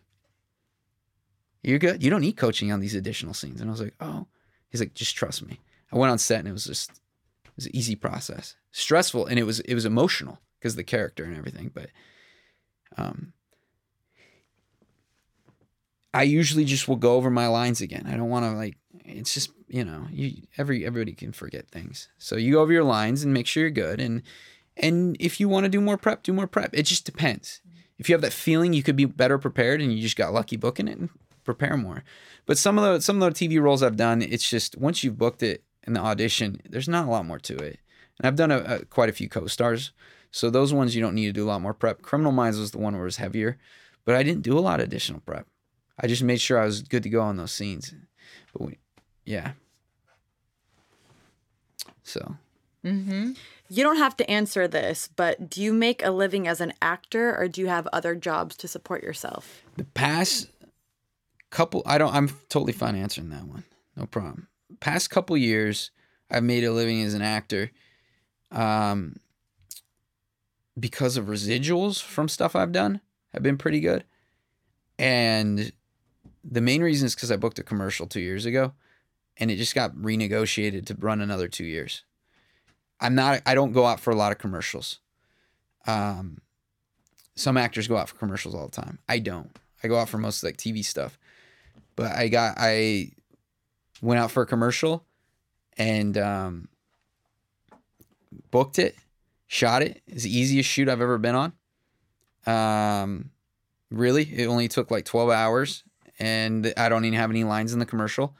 You're 1.63 1.79
good. 1.79 2.03
You 2.03 2.11
don't 2.11 2.21
need 2.21 2.37
coaching 2.37 2.71
on 2.71 2.81
these 2.81 2.95
additional 2.95 3.35
scenes. 3.35 3.61
And 3.61 3.71
I 3.71 3.73
was 3.73 3.81
like, 3.81 3.95
Oh. 4.01 4.27
He's 4.69 4.81
like, 4.81 4.95
Just 4.95 5.17
trust 5.17 5.45
me. 5.45 5.59
I 5.91 5.97
went 5.97 6.13
on 6.13 6.19
set 6.19 6.41
and 6.41 6.49
it 6.49 6.53
was 6.53 6.67
just 6.67 6.91
it 6.91 7.57
was 7.57 7.67
an 7.67 7.75
easy 7.75 7.97
process. 7.97 8.57
Stressful 8.73 9.27
and 9.27 9.39
it 9.39 9.45
was 9.45 9.61
it 9.61 9.75
was 9.75 9.87
emotional 9.87 10.39
because 10.59 10.77
the 10.77 10.85
character 10.85 11.25
and 11.25 11.37
everything. 11.37 11.71
But 11.73 11.89
um 12.99 13.33
I 16.13 16.25
usually 16.25 16.65
just 16.65 16.89
will 16.89 16.97
go 16.97 17.15
over 17.15 17.31
my 17.31 17.47
lines 17.47 17.81
again. 17.81 18.07
I 18.07 18.17
don't 18.17 18.29
want 18.29 18.45
to 18.45 18.53
like 18.53 18.77
it's 19.05 19.35
just 19.35 19.51
you 19.69 19.85
know 19.85 20.07
you 20.11 20.43
every 20.59 20.87
everybody 20.87 21.13
can 21.13 21.33
forget 21.33 21.69
things. 21.69 22.09
So 22.19 22.37
you 22.37 22.53
go 22.55 22.63
over 22.63 22.73
your 22.73 22.85
lines 22.85 23.23
and 23.23 23.33
make 23.33 23.47
sure 23.47 23.63
you're 23.63 23.71
good. 23.71 24.01
And 24.01 24.23
and 24.77 25.17
if 25.21 25.41
you 25.41 25.49
want 25.49 25.65
to 25.65 25.71
do 25.71 25.81
more 25.81 25.97
prep 25.97 26.23
do 26.23 26.33
more 26.33 26.47
prep. 26.47 26.71
It 26.73 26.85
just 26.85 27.05
depends. 27.05 27.61
If 27.99 28.09
you 28.09 28.15
have 28.15 28.23
that 28.23 28.33
feeling 28.33 28.73
you 28.73 28.83
could 28.83 28.97
be 28.97 29.05
better 29.05 29.39
prepared 29.39 29.81
and 29.81 29.93
you 29.93 30.01
just 30.01 30.17
got 30.17 30.33
lucky 30.33 30.57
booking 30.57 30.89
it 30.89 30.99
and 30.99 31.11
prepare 31.45 31.77
more. 31.77 32.05
But 32.47 32.59
some 32.59 32.79
of 32.79 32.85
the 32.85 33.01
some 33.01 33.21
of 33.21 33.35
the 33.35 33.49
tv 33.49 33.61
roles 33.61 33.83
i've 33.83 33.97
done 33.97 34.23
it's 34.23 34.49
just 34.49 34.77
once 34.79 35.03
you've 35.05 35.19
booked 35.19 35.43
it 35.43 35.65
in 35.87 35.95
the 35.95 36.01
audition 36.01 36.61
there's 36.69 36.89
not 36.89 37.07
a 37.07 37.11
lot 37.11 37.27
more 37.27 37.39
to 37.39 37.57
it. 37.57 37.79
And 38.19 38.27
i've 38.27 38.37
done 38.37 38.51
a, 38.51 38.59
a, 38.59 38.85
quite 38.85 39.09
a 39.09 39.15
few 39.15 39.29
co-stars. 39.29 39.93
So 40.33 40.49
those 40.49 40.73
ones 40.73 40.95
you 40.95 41.03
don't 41.03 41.15
need 41.15 41.27
to 41.27 41.33
do 41.33 41.45
a 41.45 41.51
lot 41.51 41.61
more 41.61 41.75
prep. 41.75 42.03
Criminal 42.03 42.31
minds 42.31 42.59
was 42.59 42.71
the 42.71 42.79
one 42.79 42.93
where 42.95 43.03
it 43.03 43.07
was 43.07 43.17
heavier 43.17 43.59
but 44.05 44.15
i 44.15 44.23
didn't 44.23 44.43
do 44.43 44.59
a 44.59 44.61
lot 44.61 44.81
of 44.81 44.87
additional 44.87 45.21
prep. 45.21 45.47
I 45.99 46.07
just 46.07 46.23
made 46.23 46.41
sure 46.41 46.59
i 46.59 46.65
was 46.65 46.83
good 46.83 47.03
to 47.03 47.11
go 47.11 47.21
on 47.21 47.37
those 47.37 47.53
scenes. 47.53 47.95
But 48.53 48.63
we, 48.63 48.79
yeah. 49.25 49.53
So. 52.03 52.37
Mm-hmm. 52.85 53.33
You 53.69 53.85
don't 53.85 53.99
have 53.99 54.17
to 54.17 54.29
answer 54.29 54.67
this, 54.67 55.09
but 55.15 55.49
do 55.49 55.63
you 55.63 55.73
make 55.73 56.05
a 56.05 56.11
living 56.11 56.49
as 56.49 56.61
an 56.61 56.73
actor, 56.83 57.37
or 57.37 57.47
do 57.47 57.61
you 57.61 57.69
have 57.69 57.87
other 57.93 58.15
jobs 58.15 58.57
to 58.57 58.69
support 58.69 59.03
yourself? 59.03 59.63
The 59.77 59.85
past 59.85 60.49
couple, 61.51 61.83
I 61.87 61.99
don't. 61.99 62.13
I'm 62.13 62.29
totally 62.49 62.73
fine 62.73 62.97
answering 62.97 63.31
that 63.31 63.45
one. 63.45 63.65
No 63.97 64.07
problem. 64.07 64.49
Past 64.81 65.11
couple 65.11 65.37
years, 65.37 65.91
I've 66.31 66.43
made 66.43 66.65
a 66.65 66.73
living 66.73 67.03
as 67.03 67.15
an 67.15 67.23
actor. 67.23 67.71
Um, 68.51 69.17
because 70.79 71.17
of 71.17 71.27
residuals 71.27 72.03
from 72.03 72.29
stuff 72.29 72.57
I've 72.57 72.73
done 72.73 73.01
have 73.33 73.43
been 73.43 73.59
pretty 73.59 73.81
good. 73.81 74.05
And 74.99 75.73
the 76.43 76.61
main 76.61 76.83
reason 76.83 77.07
is 77.07 77.15
because 77.15 77.31
I 77.31 77.37
booked 77.37 77.59
a 77.59 77.63
commercial 77.63 78.07
two 78.07 78.21
years 78.21 78.47
ago 78.47 78.73
and 79.41 79.51
it 79.51 79.57
just 79.57 79.75
got 79.75 79.97
renegotiated 79.97 80.87
to 80.87 80.95
run 80.95 81.21
another 81.21 81.49
two 81.49 81.65
years. 81.65 82.05
I'm 83.01 83.15
not, 83.15 83.41
I 83.47 83.55
don't 83.55 83.73
go 83.73 83.87
out 83.87 83.99
for 83.99 84.11
a 84.11 84.17
lot 84.17 84.31
of 84.31 84.39
commercials. 84.39 84.99
Um, 85.87 86.43
some 87.35 87.57
actors 87.57 87.89
go 87.89 87.97
out 87.97 88.11
for 88.11 88.17
commercials 88.17 88.55
all 88.55 88.67
the 88.67 88.83
time. 88.83 88.99
I 89.09 89.19
don't. 89.19 89.51
I 89.83 89.89
go 89.89 89.99
out 89.99 90.11
for 90.11 90.19
most 90.19 90.45
like 90.45 90.59
TV 90.59 90.85
stuff. 90.85 91.19
But 91.97 92.13
I 92.13 92.29
got, 92.29 92.57
I 92.59 93.13
went 94.03 94.21
out 94.21 94.31
for 94.31 94.43
a 94.43 94.47
commercial 94.47 95.07
and 95.79 96.19
um, 96.19 96.69
booked 98.51 98.79
it, 98.79 98.95
shot 99.47 99.83
it. 99.83 100.03
It's 100.07 100.25
the 100.25 100.37
easiest 100.37 100.69
shoot 100.69 100.89
I've 100.89 101.01
ever 101.01 101.17
been 101.17 101.35
on. 101.35 101.53
Um, 102.47 103.31
really, 103.91 104.25
it 104.25 104.47
only 104.47 104.69
took 104.69 104.91
like 104.91 105.07
12 105.07 105.31
hours, 105.31 105.83
and 106.19 106.75
I 106.77 106.91
don't 106.91 107.07
even 107.07 107.19
have 107.19 107.31
any 107.31 107.45
lines 107.45 107.73
in 107.73 107.79
the 107.79 107.87
commercial. 107.87 108.37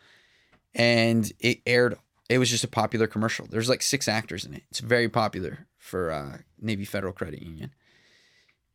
And 0.75 1.31
it 1.41 1.61
aired. 1.67 1.97
It 2.29 2.39
was 2.39 2.51
just 2.51 2.65
a 2.65 2.69
popular 2.69 3.07
commercial. 3.07 3.47
There's 3.47 3.69
like 3.69 3.83
six 3.83 4.07
actors 4.07 4.45
in 4.45 4.55
it. 4.55 4.63
It's 4.71 4.81
very 4.81 5.09
popular 5.09 5.67
for 5.79 6.11
uh, 6.11 6.39
Navy 6.61 6.85
Federal 6.85 7.13
Credit 7.13 7.43
Union, 7.43 7.73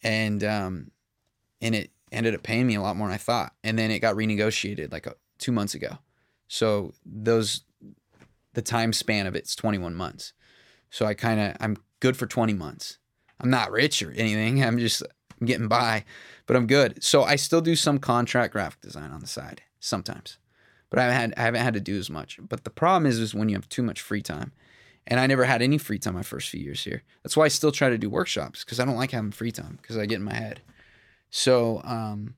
and 0.04 0.44
um, 0.44 0.92
and 1.62 1.74
it 1.74 1.92
ended 2.12 2.36
up 2.36 2.44
paying 2.44 2.68
me 2.68 2.76
a 2.76 2.82
lot 2.82 2.96
more 2.96 3.08
than 3.08 3.16
I 3.16 3.18
thought. 3.18 3.54
And 3.64 3.78
then 3.78 3.92
it 3.92 4.00
got 4.00 4.16
renegotiated 4.16 4.92
like 4.92 5.08
a, 5.08 5.16
two 5.38 5.52
months 5.52 5.74
ago. 5.74 5.98
So 6.48 6.94
those 7.06 7.62
the 8.54 8.62
time 8.62 8.94
span 8.94 9.28
of 9.28 9.36
it's 9.36 9.56
21 9.56 9.96
months. 9.96 10.34
So 10.90 11.06
I 11.06 11.14
kind 11.14 11.40
of 11.40 11.58
I'm 11.60 11.78
good 12.00 12.18
for 12.18 12.26
20 12.26 12.54
months. 12.54 12.98
I'm 13.40 13.50
not 13.50 13.72
rich 13.72 14.02
or 14.02 14.12
anything. 14.12 14.64
I'm 14.66 14.78
just 14.78 15.04
I'm 15.40 15.48
getting 15.48 15.68
by, 15.68 16.06
but 16.46 16.56
I'm 16.56 16.68
good. 16.68 17.04
So 17.04 17.24
I 17.24 17.36
still 17.36 17.62
do 17.62 17.76
some 17.76 18.00
contract 18.00 18.54
graphic 18.54 18.82
design 18.82 19.12
on 19.12 19.20
the 19.20 19.28
side 19.28 19.62
sometimes, 19.80 20.38
but 20.96 21.02
I 21.02 21.12
haven't 21.12 21.32
had 21.32 21.40
I 21.40 21.44
haven't 21.44 21.62
had 21.62 21.74
to 21.74 21.82
do 21.82 21.98
as 21.98 22.10
much. 22.10 22.40
But 22.42 22.64
the 22.64 22.70
problem 22.70 23.06
is 23.06 23.20
is 23.20 23.36
when 23.36 23.50
you 23.50 23.56
have 23.56 23.68
too 23.68 23.84
much 23.84 24.00
free 24.00 24.22
time, 24.22 24.54
and 25.06 25.20
I 25.20 25.28
never 25.28 25.44
had 25.44 25.62
any 25.62 25.78
free 25.78 26.00
time 26.00 26.14
my 26.14 26.24
first 26.24 26.50
few 26.50 26.62
years 26.62 26.86
here. 26.86 27.04
That's 27.22 27.36
why 27.36 27.44
I 27.44 27.50
still 27.50 27.74
try 27.74 27.90
to 27.90 27.98
do 27.98 28.10
workshops 28.10 28.64
because 28.64 28.80
I 28.80 28.86
don't 28.86 28.96
like 28.96 29.12
having 29.12 29.32
free 29.32 29.52
time 29.52 29.78
because 29.82 29.98
I 29.98 30.06
get 30.06 30.16
in 30.16 30.24
my 30.24 30.34
head. 30.34 30.62
So 31.30 31.82
um, 31.84 32.36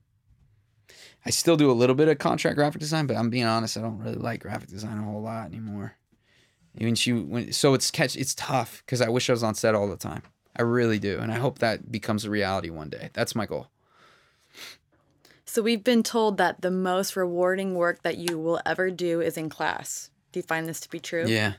I 1.24 1.30
still 1.30 1.56
do 1.56 1.70
a 1.70 1.72
little 1.72 1.94
bit 1.94 2.08
of 2.08 2.18
contract 2.18 2.56
graphic 2.56 2.80
design, 2.80 3.06
but 3.06 3.16
I'm 3.16 3.30
being 3.30 3.44
honest, 3.44 3.76
I 3.76 3.80
don't 3.80 3.98
really 3.98 4.16
like 4.16 4.40
graphic 4.40 4.70
design 4.70 4.98
a 4.98 5.02
whole 5.02 5.22
lot 5.22 5.46
anymore. 5.46 5.94
Even 6.78 6.96
she, 6.96 7.12
when, 7.12 7.52
so 7.52 7.74
it's 7.74 7.92
catch, 7.92 8.16
it's 8.16 8.34
tough 8.34 8.82
because 8.84 9.00
I 9.00 9.08
wish 9.08 9.30
I 9.30 9.34
was 9.34 9.44
on 9.44 9.54
set 9.54 9.76
all 9.76 9.88
the 9.88 9.96
time. 9.96 10.22
I 10.56 10.62
really 10.62 10.98
do, 10.98 11.20
and 11.20 11.30
I 11.30 11.36
hope 11.36 11.60
that 11.60 11.92
becomes 11.92 12.24
a 12.24 12.30
reality 12.30 12.70
one 12.70 12.88
day. 12.88 13.10
That's 13.12 13.36
my 13.36 13.46
goal. 13.46 13.68
So 15.48 15.62
we've 15.62 15.82
been 15.82 16.02
told 16.02 16.36
that 16.36 16.60
the 16.60 16.70
most 16.70 17.16
rewarding 17.16 17.74
work 17.74 18.02
that 18.02 18.18
you 18.18 18.38
will 18.38 18.60
ever 18.66 18.90
do 18.90 19.22
is 19.22 19.38
in 19.38 19.48
class. 19.48 20.10
Do 20.30 20.38
you 20.38 20.44
find 20.44 20.68
this 20.68 20.78
to 20.80 20.90
be 20.90 21.00
true? 21.00 21.24
Yeah, 21.26 21.54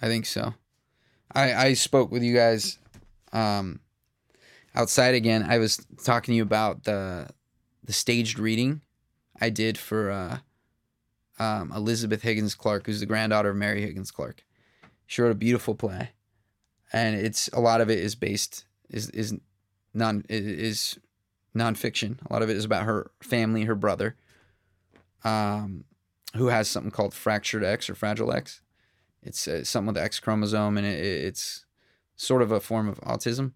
I 0.00 0.06
think 0.06 0.24
so. 0.24 0.54
I 1.32 1.52
I 1.52 1.74
spoke 1.74 2.12
with 2.12 2.22
you 2.22 2.32
guys 2.32 2.78
um, 3.32 3.80
outside 4.76 5.16
again. 5.16 5.44
I 5.48 5.58
was 5.58 5.84
talking 6.04 6.32
to 6.32 6.36
you 6.36 6.44
about 6.44 6.84
the 6.84 7.28
the 7.82 7.92
staged 7.92 8.38
reading 8.38 8.82
I 9.40 9.50
did 9.50 9.78
for 9.78 10.12
uh, 10.12 10.38
um, 11.40 11.72
Elizabeth 11.74 12.22
Higgins 12.22 12.54
Clark, 12.54 12.86
who's 12.86 13.00
the 13.00 13.06
granddaughter 13.06 13.50
of 13.50 13.56
Mary 13.56 13.82
Higgins 13.82 14.12
Clark. 14.12 14.44
She 15.08 15.20
wrote 15.22 15.32
a 15.32 15.34
beautiful 15.34 15.74
play, 15.74 16.10
and 16.92 17.16
it's 17.16 17.48
a 17.52 17.58
lot 17.58 17.80
of 17.80 17.90
it 17.90 17.98
is 17.98 18.14
based 18.14 18.64
is 18.88 19.10
is 19.10 19.34
non 19.92 20.24
is 20.28 21.00
nonfiction. 21.56 22.18
A 22.28 22.32
lot 22.32 22.42
of 22.42 22.50
it 22.50 22.56
is 22.56 22.64
about 22.64 22.84
her 22.84 23.10
family, 23.22 23.64
her 23.64 23.74
brother, 23.74 24.16
um, 25.22 25.84
who 26.36 26.48
has 26.48 26.68
something 26.68 26.90
called 26.90 27.14
fractured 27.14 27.64
X 27.64 27.88
or 27.88 27.94
fragile 27.94 28.32
X. 28.32 28.60
It's 29.22 29.48
uh, 29.48 29.64
something 29.64 29.88
with 29.88 29.96
the 29.96 30.02
X 30.02 30.20
chromosome, 30.20 30.76
and 30.76 30.86
it, 30.86 30.98
it's 31.00 31.64
sort 32.16 32.42
of 32.42 32.52
a 32.52 32.60
form 32.60 32.88
of 32.88 33.00
autism, 33.00 33.52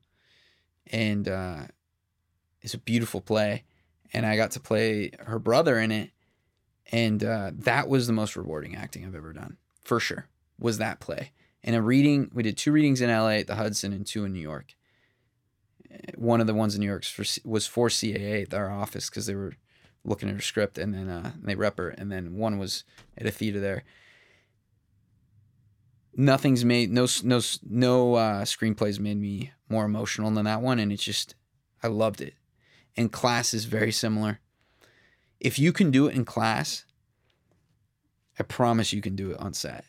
and 0.87 1.28
uh, 1.28 1.62
it's 2.62 2.75
a 2.75 2.78
beautiful 2.78 3.21
play. 3.21 3.64
And 4.12 4.25
I 4.25 4.37
got 4.37 4.52
to 4.52 4.61
play 4.61 5.11
her 5.26 5.38
brother 5.38 5.78
in 5.78 5.93
it, 5.93 6.12
and 6.90 7.23
uh, 7.23 7.50
that 7.55 7.88
was 7.88 8.07
the 8.07 8.14
most 8.14 8.37
rewarding 8.37 8.75
acting 8.75 9.05
I've 9.05 9.14
ever 9.14 9.35
done, 9.35 9.59
for 9.85 10.00
sure. 10.00 10.28
Was 10.59 10.78
that 10.78 10.99
play? 10.99 11.33
And 11.62 11.76
a 11.76 11.83
reading, 11.83 12.31
we 12.33 12.43
did 12.43 12.57
two 12.57 12.73
readings 12.73 13.00
in 13.00 13.11
LA 13.11 13.31
at 13.31 13.47
the 13.47 13.57
Hudson 13.57 13.93
and 13.93 14.07
two 14.07 14.25
in 14.25 14.33
New 14.33 14.40
York. 14.40 14.75
One 16.17 16.40
of 16.40 16.47
the 16.47 16.55
ones 16.55 16.75
in 16.75 16.81
New 16.81 16.87
York 16.87 17.05
for, 17.05 17.25
was 17.45 17.67
for 17.67 17.88
CAA 17.88 18.52
our 18.52 18.71
office 18.71 19.09
because 19.09 19.26
they 19.26 19.35
were 19.35 19.55
looking 20.05 20.28
at 20.28 20.35
her 20.35 20.40
script 20.40 20.78
and 20.78 20.95
then 20.95 21.09
uh, 21.09 21.33
they 21.43 21.55
rep 21.55 21.78
her. 21.78 21.90
And 21.90 22.11
then 22.11 22.37
one 22.37 22.59
was 22.59 22.85
at 23.17 23.26
a 23.26 23.31
theater 23.31 23.61
there. 23.61 23.85
Nothing's 26.17 26.64
made, 26.64 26.90
no, 26.90 27.07
no, 27.23 27.40
no 27.69 28.14
uh, 28.14 28.45
screenplays 28.45 28.99
made 28.99 29.19
me 29.19 29.52
more 29.69 29.85
emotional 29.85 30.31
than 30.31 30.45
that 30.47 30.62
one. 30.62 30.78
And 30.78 30.93
it's 30.93 31.05
just, 31.05 31.35
I 31.83 31.88
loved 31.88 32.21
it. 32.21 32.35
And 32.97 33.12
class 33.12 33.55
is 33.55 33.67
very 33.67 33.93
similar. 33.93 34.40
If 35.38 35.59
you 35.59 35.73
can 35.73 35.93
do 35.93 36.09
it 36.09 36.17
in 36.17 36.25
class, 36.25 36.85
I 38.38 38.43
promise 38.43 38.93
you 38.93 39.00
can 39.00 39.14
do 39.14 39.31
it 39.31 39.38
on 39.38 39.52
set 39.52 39.85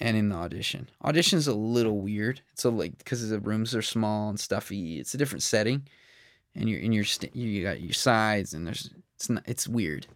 and 0.00 0.16
in 0.16 0.28
the 0.28 0.36
audition. 0.36 0.88
Audition's 1.02 1.46
a 1.46 1.54
little 1.54 1.98
weird. 2.00 2.40
It's 2.52 2.64
a 2.64 2.70
like 2.70 2.98
because 2.98 3.28
the 3.28 3.40
rooms 3.40 3.74
are 3.74 3.82
small 3.82 4.28
and 4.28 4.38
stuffy. 4.38 4.98
It's 4.98 5.14
a 5.14 5.18
different 5.18 5.42
setting, 5.42 5.88
and 6.54 6.68
you're 6.68 6.80
in 6.80 6.92
your 6.92 7.04
st- 7.04 7.34
you 7.34 7.62
got 7.62 7.80
your 7.80 7.92
sides 7.92 8.54
and 8.54 8.66
there's 8.66 8.90
it's 9.16 9.30
not 9.30 9.44
it's 9.46 9.68
weird. 9.68 10.06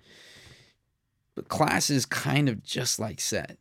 But 1.34 1.48
class 1.48 1.90
is 1.90 2.04
kind 2.04 2.48
of 2.48 2.62
just 2.62 2.98
like 2.98 3.20
set 3.20 3.58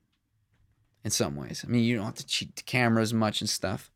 in 1.03 1.11
some 1.11 1.35
ways. 1.35 1.63
I 1.65 1.69
mean, 1.69 1.83
you 1.83 1.95
don't 1.95 2.05
have 2.05 2.15
to 2.15 2.25
cheat 2.25 2.55
the 2.55 2.63
camera 2.63 3.01
as 3.01 3.13
much 3.13 3.41
and 3.41 3.49
stuff. 3.49 3.91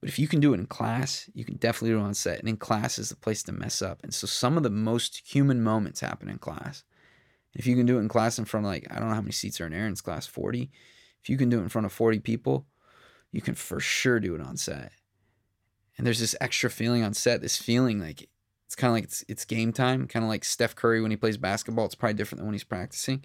But 0.00 0.08
if 0.10 0.18
you 0.18 0.28
can 0.28 0.40
do 0.40 0.52
it 0.52 0.60
in 0.60 0.66
class, 0.66 1.30
you 1.32 1.44
can 1.44 1.56
definitely 1.56 1.90
do 1.90 1.98
it 1.98 2.02
on 2.02 2.12
set. 2.12 2.38
And 2.38 2.48
in 2.48 2.56
class 2.56 2.98
is 2.98 3.08
the 3.08 3.16
place 3.16 3.42
to 3.44 3.52
mess 3.52 3.80
up. 3.80 4.02
And 4.02 4.12
so 4.12 4.26
some 4.26 4.56
of 4.56 4.62
the 4.62 4.68
most 4.68 5.22
human 5.24 5.62
moments 5.62 6.00
happen 6.00 6.28
in 6.28 6.38
class. 6.38 6.84
If 7.54 7.66
you 7.66 7.76
can 7.76 7.86
do 7.86 7.96
it 7.96 8.00
in 8.00 8.08
class 8.08 8.38
in 8.38 8.44
front 8.44 8.66
of 8.66 8.72
like, 8.72 8.86
I 8.90 8.98
don't 8.98 9.08
know 9.08 9.14
how 9.14 9.22
many 9.22 9.32
seats 9.32 9.60
are 9.60 9.66
in 9.66 9.72
Aaron's 9.72 10.00
class, 10.00 10.26
40. 10.26 10.70
If 11.24 11.30
you 11.30 11.38
can 11.38 11.48
do 11.48 11.58
it 11.58 11.62
in 11.62 11.70
front 11.70 11.86
of 11.86 11.92
40 11.92 12.20
people, 12.20 12.66
you 13.32 13.40
can 13.40 13.54
for 13.54 13.80
sure 13.80 14.20
do 14.20 14.34
it 14.34 14.42
on 14.42 14.58
set. 14.58 14.92
And 15.96 16.06
there's 16.06 16.20
this 16.20 16.36
extra 16.38 16.68
feeling 16.68 17.02
on 17.02 17.14
set, 17.14 17.40
this 17.40 17.56
feeling 17.56 17.98
like 17.98 18.28
it's 18.66 18.74
kind 18.74 18.90
of 18.90 18.94
like 18.96 19.04
it's, 19.04 19.24
it's 19.26 19.46
game 19.46 19.72
time, 19.72 20.06
kind 20.06 20.22
of 20.22 20.28
like 20.28 20.44
Steph 20.44 20.76
Curry 20.76 21.00
when 21.00 21.10
he 21.10 21.16
plays 21.16 21.38
basketball. 21.38 21.86
It's 21.86 21.94
probably 21.94 22.12
different 22.12 22.40
than 22.40 22.46
when 22.46 22.52
he's 22.52 22.62
practicing. 22.62 23.24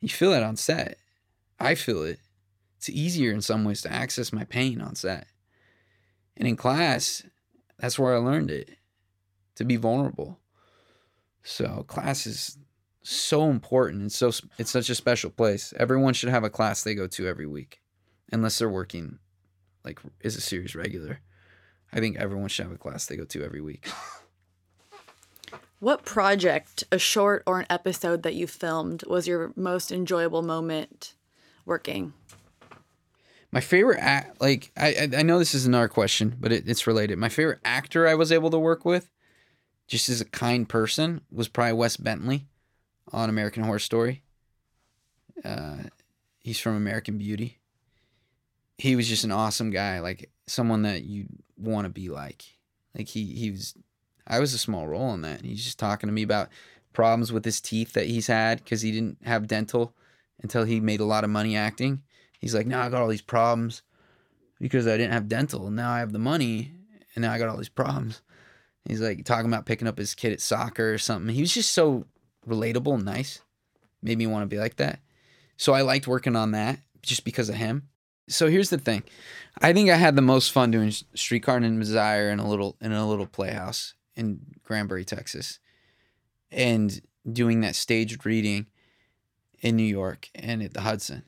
You 0.00 0.10
feel 0.10 0.32
that 0.32 0.42
on 0.42 0.56
set. 0.56 0.98
I 1.58 1.74
feel 1.74 2.02
it. 2.02 2.20
It's 2.76 2.90
easier 2.90 3.32
in 3.32 3.40
some 3.40 3.64
ways 3.64 3.80
to 3.82 3.92
access 3.92 4.30
my 4.30 4.44
pain 4.44 4.82
on 4.82 4.94
set. 4.94 5.26
And 6.36 6.46
in 6.46 6.56
class, 6.56 7.24
that's 7.78 7.98
where 7.98 8.14
I 8.14 8.18
learned 8.18 8.50
it 8.50 8.76
to 9.54 9.64
be 9.64 9.76
vulnerable. 9.76 10.38
So 11.42 11.84
class 11.88 12.26
is 12.26 12.58
so 13.10 13.50
important 13.50 14.02
and 14.02 14.12
so 14.12 14.32
it's 14.58 14.70
such 14.70 14.90
a 14.90 14.94
special 14.94 15.30
place. 15.30 15.72
Everyone 15.78 16.14
should 16.14 16.28
have 16.28 16.44
a 16.44 16.50
class 16.50 16.82
they 16.82 16.94
go 16.94 17.06
to 17.06 17.28
every 17.28 17.46
week, 17.46 17.80
unless 18.32 18.58
they're 18.58 18.68
working 18.68 19.18
like 19.84 20.00
is 20.20 20.36
a 20.36 20.40
series 20.40 20.74
regular. 20.74 21.20
I 21.92 22.00
think 22.00 22.16
everyone 22.16 22.48
should 22.48 22.64
have 22.64 22.74
a 22.74 22.78
class 22.78 23.06
they 23.06 23.16
go 23.16 23.24
to 23.24 23.44
every 23.44 23.60
week. 23.60 23.88
What 25.78 26.04
project, 26.04 26.84
a 26.90 26.98
short 26.98 27.42
or 27.46 27.60
an 27.60 27.66
episode 27.68 28.22
that 28.22 28.34
you 28.34 28.46
filmed, 28.46 29.04
was 29.06 29.28
your 29.28 29.52
most 29.56 29.92
enjoyable 29.92 30.42
moment 30.42 31.14
working? 31.66 32.14
My 33.52 33.60
favorite 33.60 34.00
act, 34.00 34.40
like 34.40 34.72
I, 34.76 35.10
I 35.16 35.22
know 35.22 35.38
this 35.38 35.54
is 35.54 35.66
another 35.66 35.88
question, 35.88 36.34
but 36.40 36.50
it, 36.50 36.66
it's 36.66 36.86
related. 36.86 37.18
My 37.18 37.28
favorite 37.28 37.60
actor 37.64 38.08
I 38.08 38.14
was 38.14 38.32
able 38.32 38.50
to 38.50 38.58
work 38.58 38.84
with, 38.84 39.10
just 39.86 40.08
as 40.08 40.20
a 40.20 40.24
kind 40.24 40.68
person, 40.68 41.20
was 41.30 41.46
probably 41.46 41.74
Wes 41.74 41.96
Bentley 41.96 42.46
on 43.12 43.28
American 43.28 43.62
Horror 43.62 43.78
Story. 43.78 44.22
Uh, 45.44 45.76
he's 46.40 46.58
from 46.58 46.76
American 46.76 47.18
Beauty. 47.18 47.58
He 48.78 48.96
was 48.96 49.08
just 49.08 49.24
an 49.24 49.32
awesome 49.32 49.70
guy, 49.70 50.00
like 50.00 50.30
someone 50.46 50.82
that 50.82 51.04
you 51.04 51.26
want 51.56 51.86
to 51.86 51.90
be 51.90 52.08
like. 52.08 52.44
Like 52.96 53.08
he 53.08 53.24
he 53.24 53.50
was, 53.50 53.74
I 54.26 54.38
was 54.38 54.54
a 54.54 54.58
small 54.58 54.86
role 54.86 55.12
in 55.14 55.22
that. 55.22 55.44
He's 55.44 55.64
just 55.64 55.78
talking 55.78 56.08
to 56.08 56.12
me 56.12 56.22
about 56.22 56.48
problems 56.92 57.32
with 57.32 57.44
his 57.44 57.60
teeth 57.60 57.92
that 57.92 58.06
he's 58.06 58.26
had 58.26 58.64
because 58.64 58.82
he 58.82 58.90
didn't 58.90 59.18
have 59.24 59.46
dental 59.46 59.94
until 60.42 60.64
he 60.64 60.80
made 60.80 61.00
a 61.00 61.04
lot 61.04 61.24
of 61.24 61.30
money 61.30 61.56
acting. 61.56 62.02
He's 62.38 62.54
like, 62.54 62.66
now 62.66 62.82
I 62.82 62.88
got 62.88 63.02
all 63.02 63.08
these 63.08 63.22
problems 63.22 63.82
because 64.60 64.86
I 64.86 64.96
didn't 64.96 65.12
have 65.12 65.28
dental. 65.28 65.70
Now 65.70 65.90
I 65.90 65.98
have 66.00 66.12
the 66.12 66.18
money, 66.18 66.72
and 67.14 67.22
now 67.22 67.32
I 67.32 67.38
got 67.38 67.48
all 67.48 67.56
these 67.56 67.68
problems. 67.68 68.22
He's 68.88 69.00
like 69.00 69.24
talking 69.24 69.50
about 69.50 69.66
picking 69.66 69.88
up 69.88 69.98
his 69.98 70.14
kid 70.14 70.32
at 70.32 70.40
soccer 70.40 70.92
or 70.92 70.98
something. 70.98 71.34
He 71.34 71.40
was 71.40 71.52
just 71.52 71.72
so 71.72 72.06
relatable 72.48 73.02
nice. 73.02 73.40
Made 74.02 74.18
me 74.18 74.26
want 74.26 74.42
to 74.42 74.54
be 74.54 74.60
like 74.60 74.76
that. 74.76 75.00
So 75.56 75.72
I 75.72 75.82
liked 75.82 76.06
working 76.06 76.36
on 76.36 76.52
that 76.52 76.78
just 77.02 77.24
because 77.24 77.48
of 77.48 77.54
him. 77.56 77.88
so 78.28 78.48
here's 78.48 78.70
the 78.70 78.78
thing. 78.78 79.02
I 79.60 79.72
think 79.72 79.90
I 79.90 79.96
had 79.96 80.16
the 80.16 80.22
most 80.22 80.52
fun 80.52 80.70
doing 80.70 80.90
Streetcar 81.14 81.60
Named 81.60 81.80
Desire 81.80 82.30
in 82.30 82.38
a 82.38 82.48
little 82.48 82.76
in 82.80 82.92
a 82.92 83.08
little 83.08 83.26
playhouse 83.26 83.94
in 84.14 84.40
Granbury, 84.64 85.04
Texas, 85.04 85.58
and 86.50 87.00
doing 87.30 87.60
that 87.60 87.74
staged 87.74 88.26
reading 88.26 88.66
in 89.60 89.76
New 89.76 89.82
York 89.82 90.28
and 90.34 90.62
at 90.62 90.74
the 90.74 90.82
Hudson. 90.82 91.24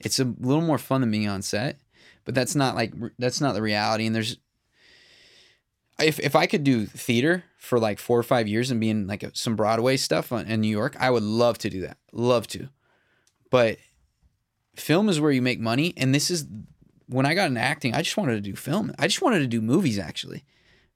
It's 0.00 0.18
a 0.18 0.24
little 0.24 0.62
more 0.62 0.78
fun 0.78 1.00
than 1.00 1.10
being 1.10 1.28
on 1.28 1.42
set, 1.42 1.78
but 2.24 2.34
that's 2.34 2.54
not 2.54 2.74
like 2.74 2.92
that's 3.18 3.40
not 3.40 3.54
the 3.54 3.62
reality. 3.62 4.06
And 4.06 4.14
there's 4.14 4.38
if 6.00 6.20
if 6.20 6.36
I 6.36 6.46
could 6.46 6.64
do 6.64 6.86
theater 6.86 7.44
for 7.58 7.78
like 7.78 7.98
four 7.98 8.18
or 8.18 8.22
five 8.22 8.48
years 8.48 8.70
and 8.70 8.80
be 8.80 8.90
in 8.90 9.06
like 9.06 9.22
a, 9.22 9.34
some 9.34 9.56
Broadway 9.56 9.96
stuff 9.96 10.32
in 10.32 10.60
New 10.60 10.68
York, 10.68 10.96
I 10.98 11.10
would 11.10 11.22
love 11.22 11.58
to 11.58 11.70
do 11.70 11.80
that. 11.82 11.98
Love 12.12 12.46
to, 12.48 12.68
but 13.50 13.78
film 14.76 15.08
is 15.08 15.20
where 15.20 15.32
you 15.32 15.42
make 15.42 15.60
money, 15.60 15.92
and 15.96 16.14
this 16.14 16.30
is 16.30 16.46
when 17.06 17.26
I 17.26 17.34
got 17.34 17.48
into 17.48 17.60
acting. 17.60 17.94
I 17.94 18.02
just 18.02 18.16
wanted 18.16 18.34
to 18.34 18.40
do 18.40 18.54
film. 18.54 18.92
I 18.98 19.06
just 19.06 19.22
wanted 19.22 19.40
to 19.40 19.46
do 19.46 19.60
movies 19.60 19.98
actually, 19.98 20.44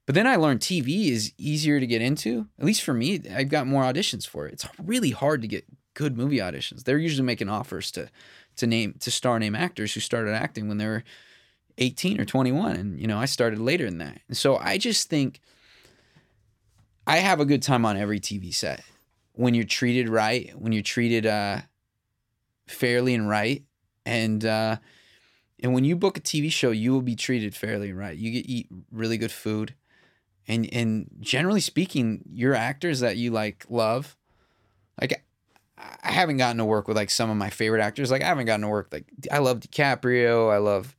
but 0.05 0.15
then 0.15 0.27
I 0.27 0.37
learned 0.37 0.61
TV 0.61 1.09
is 1.09 1.33
easier 1.37 1.79
to 1.79 1.87
get 1.87 2.01
into. 2.01 2.47
At 2.59 2.65
least 2.65 2.83
for 2.83 2.93
me, 2.93 3.21
I've 3.33 3.49
got 3.49 3.67
more 3.67 3.83
auditions 3.83 4.27
for 4.27 4.47
it. 4.47 4.53
It's 4.53 4.67
really 4.81 5.11
hard 5.11 5.41
to 5.41 5.47
get 5.47 5.65
good 5.93 6.17
movie 6.17 6.37
auditions. 6.37 6.83
They're 6.83 6.97
usually 6.97 7.25
making 7.25 7.49
offers 7.49 7.91
to 7.91 8.09
to 8.55 8.67
name 8.67 8.95
to 8.99 9.11
star 9.11 9.39
name 9.39 9.55
actors 9.55 9.93
who 9.93 9.99
started 9.99 10.33
acting 10.33 10.67
when 10.67 10.77
they 10.77 10.85
were 10.85 11.03
18 11.77 12.21
or 12.21 12.25
21 12.25 12.75
and 12.75 12.99
you 12.99 13.07
know 13.07 13.17
I 13.17 13.25
started 13.25 13.59
later 13.59 13.85
than 13.85 13.97
that. 13.99 14.21
And 14.27 14.37
so 14.37 14.57
I 14.57 14.77
just 14.77 15.09
think 15.09 15.41
I 17.05 17.17
have 17.17 17.39
a 17.39 17.45
good 17.45 17.61
time 17.61 17.85
on 17.85 17.97
every 17.97 18.19
TV 18.19 18.53
set 18.53 18.83
when 19.33 19.53
you're 19.53 19.65
treated 19.65 20.09
right, 20.09 20.51
when 20.57 20.71
you're 20.71 20.83
treated 20.83 21.25
uh, 21.25 21.61
fairly 22.67 23.13
and 23.13 23.27
right 23.27 23.63
and 24.05 24.45
uh, 24.45 24.77
and 25.61 25.73
when 25.73 25.85
you 25.85 25.95
book 25.95 26.17
a 26.17 26.21
TV 26.21 26.51
show, 26.51 26.71
you 26.71 26.91
will 26.91 27.01
be 27.01 27.15
treated 27.15 27.55
fairly 27.55 27.89
and 27.89 27.97
right. 27.97 28.17
You 28.17 28.31
get 28.31 28.45
eat 28.49 28.67
really 28.91 29.17
good 29.17 29.31
food. 29.31 29.73
And 30.47 30.71
and 30.73 31.09
generally 31.21 31.61
speaking, 31.61 32.23
your 32.31 32.53
actors 32.53 32.99
that 32.99 33.17
you 33.17 33.31
like 33.31 33.65
love, 33.69 34.17
like 34.99 35.23
I 35.77 36.11
haven't 36.11 36.37
gotten 36.37 36.57
to 36.57 36.65
work 36.65 36.87
with 36.87 36.97
like 36.97 37.09
some 37.09 37.29
of 37.29 37.37
my 37.37 37.49
favorite 37.49 37.81
actors. 37.81 38.11
Like 38.11 38.21
I 38.21 38.27
haven't 38.27 38.45
gotten 38.45 38.61
to 38.61 38.67
work 38.67 38.89
like 38.91 39.05
I 39.31 39.39
love 39.39 39.61
DiCaprio. 39.61 40.51
I 40.51 40.57
love, 40.57 40.95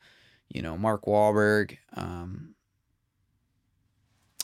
you 0.48 0.62
know, 0.62 0.76
Mark 0.76 1.04
Wahlberg. 1.04 1.78
Um, 1.94 2.54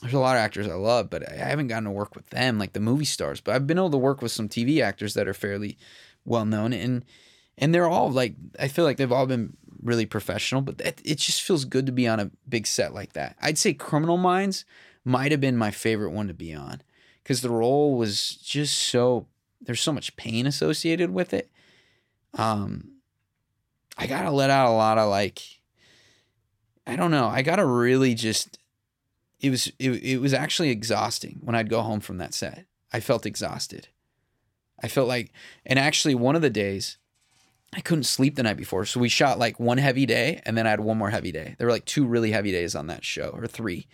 there's 0.00 0.14
a 0.14 0.18
lot 0.18 0.36
of 0.36 0.40
actors 0.40 0.66
I 0.66 0.74
love, 0.74 1.10
but 1.10 1.30
I 1.30 1.36
haven't 1.36 1.68
gotten 1.68 1.84
to 1.84 1.90
work 1.90 2.14
with 2.14 2.30
them 2.30 2.58
like 2.58 2.72
the 2.72 2.80
movie 2.80 3.04
stars. 3.04 3.40
But 3.40 3.54
I've 3.54 3.66
been 3.66 3.78
able 3.78 3.90
to 3.90 3.98
work 3.98 4.22
with 4.22 4.32
some 4.32 4.48
TV 4.48 4.82
actors 4.82 5.14
that 5.14 5.28
are 5.28 5.34
fairly 5.34 5.76
well 6.24 6.44
known, 6.44 6.72
and 6.72 7.04
and 7.58 7.74
they're 7.74 7.88
all 7.88 8.10
like 8.10 8.34
I 8.58 8.68
feel 8.68 8.84
like 8.84 8.96
they've 8.96 9.12
all 9.12 9.26
been 9.26 9.56
really 9.82 10.06
professional. 10.06 10.62
But 10.62 10.80
it, 10.80 11.00
it 11.04 11.18
just 11.18 11.42
feels 11.42 11.64
good 11.64 11.86
to 11.86 11.92
be 11.92 12.08
on 12.08 12.20
a 12.20 12.30
big 12.48 12.66
set 12.66 12.94
like 12.94 13.12
that. 13.12 13.36
I'd 13.40 13.58
say 13.58 13.74
Criminal 13.74 14.16
Minds 14.16 14.64
might 15.04 15.32
have 15.32 15.40
been 15.40 15.56
my 15.56 15.70
favorite 15.70 16.10
one 16.10 16.28
to 16.28 16.34
be 16.34 16.54
on 16.54 16.82
because 17.22 17.42
the 17.42 17.50
role 17.50 17.96
was 17.96 18.36
just 18.36 18.76
so 18.78 19.26
there's 19.60 19.80
so 19.80 19.92
much 19.92 20.16
pain 20.16 20.46
associated 20.46 21.10
with 21.10 21.34
it. 21.34 21.50
Um, 22.34 22.92
I 23.98 24.06
gotta 24.06 24.30
let 24.30 24.50
out 24.50 24.70
a 24.70 24.74
lot 24.74 24.98
of 24.98 25.10
like, 25.10 25.59
I 26.90 26.96
don't 26.96 27.10
know. 27.10 27.28
I 27.28 27.42
gotta 27.42 27.64
really 27.64 28.14
just. 28.14 28.58
It 29.40 29.50
was 29.50 29.68
it, 29.78 29.90
it 29.90 30.18
was 30.18 30.34
actually 30.34 30.70
exhausting 30.70 31.40
when 31.42 31.54
I'd 31.54 31.70
go 31.70 31.82
home 31.82 32.00
from 32.00 32.18
that 32.18 32.34
set. 32.34 32.66
I 32.92 33.00
felt 33.00 33.24
exhausted. 33.24 33.88
I 34.82 34.88
felt 34.88 35.08
like, 35.08 35.32
and 35.64 35.78
actually 35.78 36.14
one 36.14 36.36
of 36.36 36.42
the 36.42 36.50
days, 36.50 36.98
I 37.72 37.80
couldn't 37.80 38.04
sleep 38.04 38.34
the 38.34 38.42
night 38.42 38.56
before. 38.56 38.84
So 38.84 38.98
we 38.98 39.08
shot 39.08 39.38
like 39.38 39.60
one 39.60 39.78
heavy 39.78 40.04
day, 40.04 40.40
and 40.44 40.58
then 40.58 40.66
I 40.66 40.70
had 40.70 40.80
one 40.80 40.98
more 40.98 41.10
heavy 41.10 41.30
day. 41.30 41.54
There 41.58 41.66
were 41.66 41.72
like 41.72 41.84
two 41.84 42.06
really 42.06 42.32
heavy 42.32 42.50
days 42.50 42.74
on 42.74 42.88
that 42.88 43.04
show, 43.04 43.30
or 43.34 43.46
three. 43.46 43.86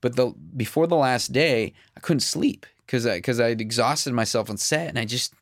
But 0.00 0.16
the 0.16 0.34
before 0.56 0.86
the 0.86 0.96
last 0.96 1.32
day, 1.32 1.72
I 1.96 2.00
couldn't 2.00 2.20
sleep 2.20 2.66
because 2.84 3.06
I 3.06 3.16
because 3.16 3.40
I'd 3.40 3.60
exhausted 3.60 4.12
myself 4.12 4.50
on 4.50 4.58
set, 4.58 4.88
and 4.88 4.98
I 4.98 5.06
just 5.06 5.32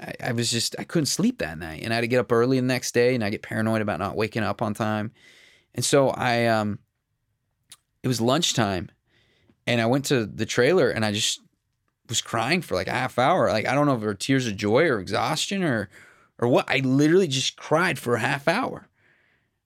I, 0.00 0.12
I, 0.20 0.32
was 0.32 0.50
just 0.50 0.74
I 0.78 0.84
couldn't 0.84 1.06
sleep 1.06 1.38
that 1.38 1.58
night, 1.58 1.82
and 1.82 1.92
I 1.92 1.96
had 1.96 2.02
to 2.02 2.08
get 2.08 2.20
up 2.20 2.32
early 2.32 2.58
the 2.58 2.66
next 2.66 2.92
day, 2.92 3.14
and 3.14 3.22
I 3.22 3.30
get 3.30 3.42
paranoid 3.42 3.82
about 3.82 4.00
not 4.00 4.16
waking 4.16 4.42
up 4.42 4.60
on 4.60 4.74
time, 4.74 5.12
and 5.74 5.84
so 5.84 6.10
I 6.10 6.46
um 6.46 6.78
it 8.02 8.08
was 8.08 8.20
lunchtime, 8.20 8.90
and 9.66 9.80
I 9.80 9.86
went 9.86 10.04
to 10.06 10.26
the 10.26 10.46
trailer, 10.46 10.90
and 10.90 11.04
I 11.04 11.12
just 11.12 11.40
was 12.08 12.20
crying 12.20 12.60
for 12.60 12.74
like 12.74 12.88
a 12.88 12.92
half 12.92 13.18
hour, 13.18 13.48
like 13.50 13.66
I 13.66 13.74
don't 13.74 13.86
know 13.86 13.94
if 13.94 14.02
it 14.02 14.06
were 14.06 14.14
tears 14.14 14.46
of 14.46 14.56
joy 14.56 14.84
or 14.84 15.00
exhaustion 15.00 15.62
or 15.62 15.88
or 16.38 16.48
what. 16.48 16.68
I 16.68 16.78
literally 16.78 17.28
just 17.28 17.56
cried 17.56 17.98
for 17.98 18.14
a 18.14 18.20
half 18.20 18.46
hour, 18.46 18.88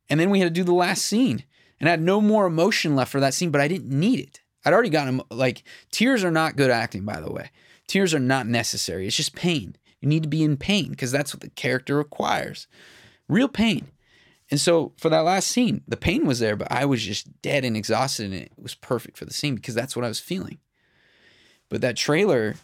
and 0.09 0.19
then 0.19 0.31
we 0.31 0.41
had 0.41 0.47
to 0.47 0.61
do 0.61 0.65
the 0.65 0.73
last 0.73 1.05
scene, 1.05 1.45
and 1.81 1.89
I 1.89 1.93
had 1.93 2.03
no 2.03 2.21
more 2.21 2.47
emotion 2.47 2.97
left 2.97 3.13
for 3.13 3.21
that 3.21 3.35
scene, 3.35 3.51
but 3.51 3.61
I 3.61 3.69
didn't 3.69 3.91
need 3.91 4.21
it. 4.21 4.41
I'd 4.65 4.73
already 4.73 4.91
gotten 4.91 5.23
like 5.31 5.63
tears 5.91 6.25
are 6.25 6.31
not 6.31 6.57
good 6.57 6.71
acting, 6.71 7.05
by 7.05 7.21
the 7.21 7.33
way. 7.33 7.51
Tears 7.87 8.15
are 8.15 8.21
not 8.21 8.47
necessary. 8.47 9.07
It's 9.07 9.17
just 9.17 9.35
pain. 9.35 9.77
You 10.01 10.09
need 10.09 10.23
to 10.23 10.29
be 10.29 10.45
in 10.45 10.57
pain 10.57 10.91
because 10.91 11.11
that's 11.11 11.35
what 11.35 11.41
the 11.41 11.51
character 11.51 11.97
requires. 11.97 12.67
Real 13.29 13.49
pain. 13.49 13.89
And 14.51 14.61
so 14.61 14.93
for 14.97 15.11
that 15.11 15.21
last 15.21 15.49
scene, 15.49 15.83
the 15.87 15.97
pain 15.97 16.27
was 16.27 16.39
there, 16.39 16.57
but 16.57 16.73
I 16.73 16.85
was 16.85 17.03
just 17.03 17.43
dead 17.43 17.65
and 17.65 17.77
exhausted, 17.77 18.27
and 18.27 18.35
it 18.35 18.53
was 18.57 18.75
perfect 18.75 19.19
for 19.19 19.25
the 19.25 19.33
scene 19.33 19.55
because 19.55 19.75
that's 19.75 19.95
what 19.95 20.05
I 20.05 20.09
was 20.09 20.21
feeling. 20.21 20.59
But 21.69 21.83
that 21.83 21.97
trailer, 21.97 22.55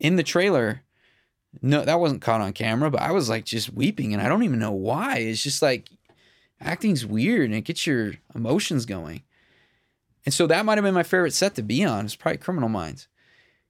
in 0.00 0.16
the 0.16 0.22
trailer, 0.22 0.82
no, 1.60 1.84
that 1.84 2.00
wasn't 2.00 2.22
caught 2.22 2.40
on 2.40 2.52
camera, 2.52 2.90
but 2.90 3.02
I 3.02 3.12
was 3.12 3.28
like 3.28 3.44
just 3.44 3.72
weeping, 3.72 4.14
and 4.14 4.22
I 4.22 4.28
don't 4.28 4.42
even 4.42 4.58
know 4.58 4.72
why. 4.72 5.18
It's 5.18 5.42
just 5.42 5.60
like 5.60 5.90
acting's 6.60 7.06
weird 7.06 7.46
and 7.50 7.54
it 7.54 7.62
gets 7.62 7.86
your 7.86 8.14
emotions 8.34 8.86
going. 8.86 9.22
And 10.24 10.34
so 10.34 10.46
that 10.46 10.64
might 10.64 10.76
have 10.76 10.84
been 10.84 10.94
my 10.94 11.02
favorite 11.02 11.32
set 11.32 11.54
to 11.54 11.62
be 11.62 11.84
on. 11.84 12.04
It's 12.04 12.16
probably 12.16 12.38
Criminal 12.38 12.68
Minds 12.68 13.08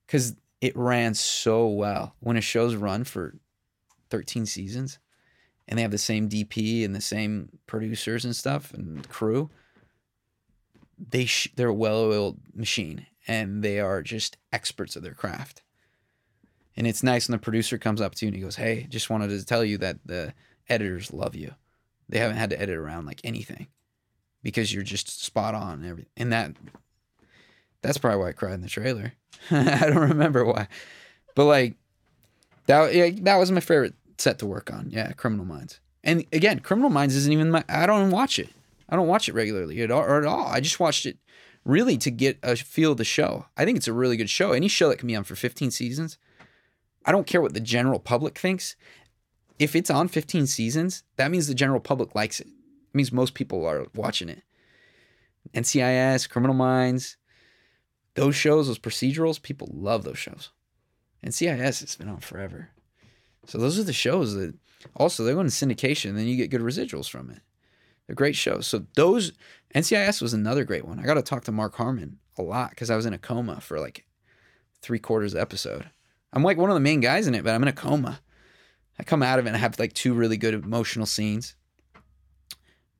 because 0.06 0.34
it 0.60 0.76
ran 0.76 1.14
so 1.14 1.68
well. 1.68 2.14
When 2.20 2.36
a 2.36 2.40
show's 2.40 2.74
run 2.74 3.04
for 3.04 3.34
13 4.10 4.46
seasons 4.46 4.98
and 5.68 5.78
they 5.78 5.82
have 5.82 5.90
the 5.90 5.98
same 5.98 6.28
DP 6.28 6.84
and 6.84 6.94
the 6.94 7.00
same 7.00 7.58
producers 7.66 8.24
and 8.24 8.34
stuff 8.34 8.72
and 8.72 9.08
crew, 9.08 9.50
they 10.98 11.26
sh- 11.26 11.52
they're 11.54 11.68
a 11.68 11.74
well-oiled 11.74 12.38
machine 12.54 13.06
and 13.26 13.62
they 13.62 13.78
are 13.78 14.02
just 14.02 14.36
experts 14.52 14.96
of 14.96 15.02
their 15.02 15.14
craft. 15.14 15.62
And 16.76 16.86
it's 16.86 17.02
nice 17.02 17.28
when 17.28 17.32
the 17.32 17.42
producer 17.42 17.76
comes 17.76 18.00
up 18.00 18.14
to 18.16 18.24
you 18.24 18.28
and 18.28 18.36
he 18.36 18.42
goes, 18.42 18.56
"Hey, 18.56 18.86
just 18.88 19.10
wanted 19.10 19.28
to 19.28 19.44
tell 19.44 19.64
you 19.64 19.78
that 19.78 19.98
the 20.04 20.32
editors 20.68 21.12
love 21.12 21.34
you. 21.34 21.54
They 22.08 22.18
haven't 22.18 22.36
had 22.36 22.50
to 22.50 22.60
edit 22.60 22.76
around 22.76 23.06
like 23.06 23.20
anything." 23.24 23.66
because 24.42 24.72
you're 24.72 24.82
just 24.82 25.24
spot 25.24 25.54
on 25.54 25.74
and 25.74 25.86
everything. 25.86 26.12
And 26.16 26.32
that 26.32 26.52
that's 27.82 27.98
probably 27.98 28.20
why 28.20 28.28
I 28.30 28.32
cried 28.32 28.54
in 28.54 28.62
the 28.62 28.68
trailer. 28.68 29.12
I 29.50 29.86
don't 29.86 30.10
remember 30.10 30.44
why, 30.44 30.68
but 31.34 31.44
like 31.44 31.76
that 32.66 32.94
yeah, 32.94 33.10
that 33.22 33.36
was 33.36 33.50
my 33.50 33.60
favorite 33.60 33.94
set 34.18 34.38
to 34.38 34.46
work 34.46 34.72
on. 34.72 34.90
Yeah, 34.90 35.12
Criminal 35.12 35.44
Minds. 35.44 35.80
And 36.04 36.24
again, 36.32 36.60
Criminal 36.60 36.90
Minds 36.90 37.14
isn't 37.16 37.32
even 37.32 37.50
my. 37.50 37.64
I 37.68 37.86
don't 37.86 38.10
watch 38.10 38.38
it. 38.38 38.50
I 38.88 38.96
don't 38.96 39.08
watch 39.08 39.28
it 39.28 39.34
regularly 39.34 39.82
at 39.82 39.90
all, 39.90 40.02
or 40.02 40.18
at 40.18 40.26
all. 40.26 40.46
I 40.46 40.60
just 40.60 40.80
watched 40.80 41.06
it 41.06 41.18
really 41.64 41.98
to 41.98 42.10
get 42.10 42.38
a 42.42 42.56
feel 42.56 42.92
of 42.92 42.98
the 42.98 43.04
show. 43.04 43.46
I 43.56 43.64
think 43.64 43.76
it's 43.76 43.88
a 43.88 43.92
really 43.92 44.16
good 44.16 44.30
show. 44.30 44.52
Any 44.52 44.68
show 44.68 44.88
that 44.88 44.98
can 44.98 45.06
be 45.06 45.16
on 45.16 45.24
for 45.24 45.34
15 45.34 45.70
seasons, 45.70 46.16
I 47.04 47.12
don't 47.12 47.26
care 47.26 47.42
what 47.42 47.54
the 47.54 47.60
general 47.60 47.98
public 47.98 48.38
thinks. 48.38 48.76
If 49.58 49.76
it's 49.76 49.90
on 49.90 50.08
15 50.08 50.46
seasons, 50.46 51.02
that 51.16 51.30
means 51.30 51.46
the 51.46 51.54
general 51.54 51.80
public 51.80 52.14
likes 52.14 52.40
it. 52.40 52.46
It 52.46 52.94
means 52.94 53.12
most 53.12 53.34
people 53.34 53.66
are 53.66 53.86
watching 53.94 54.28
it. 54.28 54.42
NCIS, 55.52 56.28
Criminal 56.28 56.54
Minds, 56.54 57.16
those 58.14 58.36
shows, 58.36 58.66
those 58.66 58.78
procedurals, 58.78 59.40
people 59.40 59.68
love 59.72 60.04
those 60.04 60.18
shows. 60.18 60.50
NCIS 61.24 61.80
has 61.80 61.96
been 61.96 62.08
on 62.08 62.20
forever. 62.20 62.70
So 63.48 63.56
those 63.56 63.78
are 63.78 63.84
the 63.84 63.94
shows 63.94 64.34
that 64.34 64.54
also 64.94 65.24
they're 65.24 65.34
going 65.34 65.48
to 65.48 65.52
syndication, 65.52 66.10
and 66.10 66.18
then 66.18 66.26
you 66.26 66.36
get 66.36 66.50
good 66.50 66.60
residuals 66.60 67.08
from 67.08 67.30
it. 67.30 67.40
They're 68.06 68.14
great 68.14 68.36
shows. 68.36 68.66
So 68.66 68.84
those 68.94 69.32
NCIS 69.74 70.20
was 70.20 70.34
another 70.34 70.64
great 70.64 70.86
one. 70.86 71.00
I 71.00 71.04
got 71.04 71.14
to 71.14 71.22
talk 71.22 71.44
to 71.44 71.52
Mark 71.52 71.74
Harmon 71.74 72.18
a 72.36 72.42
lot 72.42 72.70
because 72.70 72.90
I 72.90 72.96
was 72.96 73.06
in 73.06 73.14
a 73.14 73.18
coma 73.18 73.60
for 73.60 73.80
like 73.80 74.04
three 74.82 74.98
quarters 74.98 75.34
of 75.34 75.40
episode. 75.40 75.90
I'm 76.32 76.42
like 76.42 76.58
one 76.58 76.68
of 76.68 76.74
the 76.74 76.80
main 76.80 77.00
guys 77.00 77.26
in 77.26 77.34
it, 77.34 77.42
but 77.42 77.54
I'm 77.54 77.62
in 77.62 77.68
a 77.68 77.72
coma. 77.72 78.20
I 78.98 79.02
come 79.02 79.22
out 79.22 79.38
of 79.38 79.46
it 79.46 79.48
and 79.48 79.56
I 79.56 79.60
have 79.60 79.78
like 79.78 79.94
two 79.94 80.12
really 80.12 80.36
good 80.36 80.54
emotional 80.54 81.06
scenes. 81.06 81.54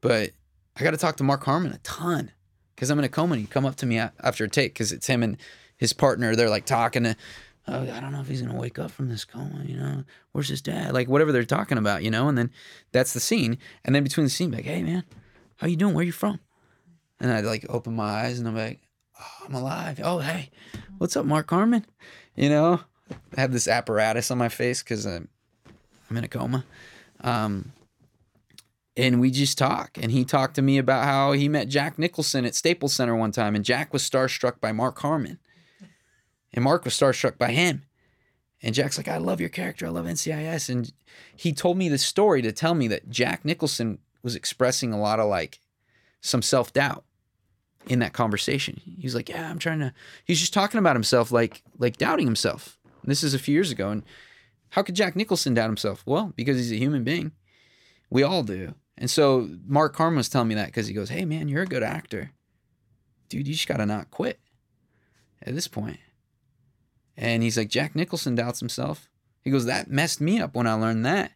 But 0.01 0.31
I 0.77 0.83
got 0.83 0.93
to 0.93 0.97
talk 0.97 1.17
to 1.17 1.25
Mark 1.25 1.45
Harmon 1.45 1.73
a 1.73 1.79
ton 1.79 2.33
because 2.75 2.89
I'm 2.91 2.99
in 2.99 3.05
a 3.05 3.11
coma. 3.11 3.35
And 3.35 3.43
he 3.43 3.47
come 3.47 3.67
up 3.67 3.77
to 3.77 3.87
me 3.87 3.99
after 3.99 4.45
a 4.45 4.49
take 4.49 4.73
because 4.73 4.93
it's 4.93 5.09
him 5.09 5.23
and 5.23 5.37
his 5.77 5.93
partner. 5.93 6.35
They're 6.35 6.49
like 6.49 6.65
talking 6.65 7.05
to, 7.05 7.17
oh, 7.69 7.83
I 7.83 8.01
don't 8.01 8.13
know 8.13 8.21
if 8.21 8.29
he's 8.29 8.43
gonna 8.43 8.59
wake 8.59 8.79
up 8.79 8.91
from 8.91 9.09
this 9.09 9.25
coma. 9.25 9.63
You 9.65 9.77
know, 9.77 10.05
where's 10.33 10.49
his 10.49 10.63
dad? 10.63 10.93
Like 10.93 11.09
whatever 11.09 11.33
they're 11.33 11.45
talking 11.45 11.79
about, 11.79 12.03
you 12.03 12.11
know. 12.11 12.29
And 12.29 12.37
then 12.37 12.51
that's 12.93 13.13
the 13.13 13.21
scene. 13.21 13.59
And 13.85 13.95
then 13.95 14.03
between 14.03 14.25
the 14.25 14.31
scene, 14.31 14.51
like, 14.51 14.65
hey 14.65 14.83
man, 14.83 15.05
how 15.57 15.67
you 15.67 15.77
doing? 15.77 15.95
Where 15.95 16.05
you 16.05 16.13
from? 16.13 16.41
And 17.21 17.31
I 17.31 17.41
like 17.41 17.67
open 17.69 17.95
my 17.97 18.05
eyes 18.05 18.39
and 18.39 18.49
I'm 18.49 18.57
like, 18.57 18.81
oh, 19.21 19.47
I'm 19.47 19.55
alive. 19.55 20.01
Oh 20.03 20.19
hey, 20.19 20.51
what's 20.99 21.17
up, 21.17 21.27
Mark 21.27 21.51
Harmon? 21.51 21.85
You 22.37 22.49
know, 22.49 22.81
I 23.37 23.41
have 23.41 23.53
this 23.53 23.69
apparatus 23.69 24.31
on 24.31 24.39
my 24.39 24.49
face 24.49 24.83
because 24.83 25.07
I'm, 25.07 25.29
I'm 26.09 26.17
in 26.17 26.25
a 26.25 26.29
coma. 26.29 26.65
Um, 27.21 27.73
and 28.99 29.21
we 29.21 29.31
just 29.31 29.57
talk. 29.57 29.97
And 30.01 30.11
he 30.11 30.25
talked 30.25 30.57
to 30.57 30.63
me 30.63 30.77
about 30.77 31.05
how 31.05 31.33
he 31.33 31.49
met 31.49 31.69
Jack 31.69 31.99
Nicholson 31.99 32.45
at 32.45 32.55
Staples 32.55 32.93
Center 32.93 33.15
one 33.15 33.33
time, 33.33 33.55
and 33.55 33.65
Jack 33.65 33.93
was 33.93 34.09
starstruck 34.09 34.61
by 34.61 34.73
Mark 34.73 34.99
Harmon, 34.99 35.39
and 36.53 36.65
Mark 36.65 36.85
was 36.85 36.95
starstruck 36.95 37.39
by 37.39 37.53
him. 37.53 37.85
And 38.63 38.75
Jack's 38.75 38.99
like, 38.99 39.09
I 39.09 39.19
love 39.19 39.41
your 39.41 39.51
character. 39.51 39.87
I 39.87 39.91
love 39.91 40.07
NCIS. 40.07 40.69
And 40.69 40.93
he 41.37 41.53
told 41.53 41.77
me 41.77 41.89
this 41.89 42.05
story 42.05 42.43
to 42.43 42.53
tell 42.53 42.75
me 42.75 42.89
that 42.89 43.09
Jack 43.09 43.45
Nicholson 43.45 43.99
was 44.23 44.35
expressing 44.35 44.93
a 44.93 45.01
lot 45.01 45.21
of 45.21 45.29
like 45.29 45.61
some 46.21 46.43
self 46.43 46.73
doubt 46.73 47.05
in 47.87 48.01
that 48.01 48.13
conversation. 48.13 48.81
He's 48.85 49.15
like, 49.15 49.29
Yeah, 49.29 49.49
I'm 49.49 49.59
trying 49.59 49.79
to. 49.81 49.93
He's 50.25 50.41
just 50.41 50.55
talking 50.55 50.79
about 50.79 50.97
himself, 50.97 51.31
like 51.31 51.63
like 51.79 51.97
doubting 51.99 52.27
himself. 52.27 52.79
And 53.03 53.11
this 53.11 53.23
is 53.23 53.35
a 53.35 53.39
few 53.39 53.55
years 53.55 53.71
ago. 53.71 53.91
And 53.91 54.03
how 54.71 54.83
could 54.83 54.97
Jack 54.97 55.15
Nicholson 55.15 55.55
doubt 55.55 55.69
himself? 55.69 56.03
Well, 56.05 56.33
because 56.37 56.57
he's 56.57 56.73
a 56.73 56.77
human 56.77 57.05
being. 57.05 57.33
We 58.11 58.23
all 58.23 58.43
do. 58.43 58.75
And 58.97 59.11
so 59.11 59.49
Mark 59.67 59.95
Harmon 59.97 60.17
was 60.17 60.29
telling 60.29 60.49
me 60.49 60.57
that 60.57 60.67
because 60.67 60.89
he 60.89 60.95
goes, 60.95 61.11
Hey, 61.11 61.25
man, 61.25 61.49
you're 61.49 61.63
a 61.63 61.67
good 61.67 61.85
actor. 61.85 62.33
Dude, 63.29 63.47
you 63.47 63.55
just 63.55 63.69
got 63.69 63.77
to 63.77 63.87
not 63.87 64.11
quit 64.11 64.41
at 65.43 65.55
this 65.55 65.69
point. 65.69 65.99
And 67.21 67.43
he's 67.43 67.59
like, 67.59 67.69
Jack 67.69 67.97
Nicholson 67.97 68.37
doubts 68.37 68.61
himself. 68.61 69.11
He 69.43 69.51
goes, 69.51 69.67
That 69.67 69.91
messed 69.91 70.21
me 70.21 70.41
up 70.41 70.55
when 70.55 70.69
I 70.69 70.75
learned 70.75 71.05
that. 71.05 71.33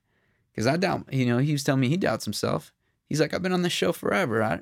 Because 0.52 0.66
I 0.66 0.76
doubt, 0.76 1.12
you 1.12 1.26
know, 1.26 1.38
he 1.38 1.52
was 1.52 1.64
telling 1.64 1.80
me 1.80 1.88
he 1.88 1.96
doubts 1.96 2.24
himself. 2.24 2.72
He's 3.08 3.20
like, 3.20 3.34
I've 3.34 3.42
been 3.42 3.52
on 3.52 3.62
this 3.62 3.72
show 3.72 3.92
forever. 3.92 4.42
I, 4.42 4.60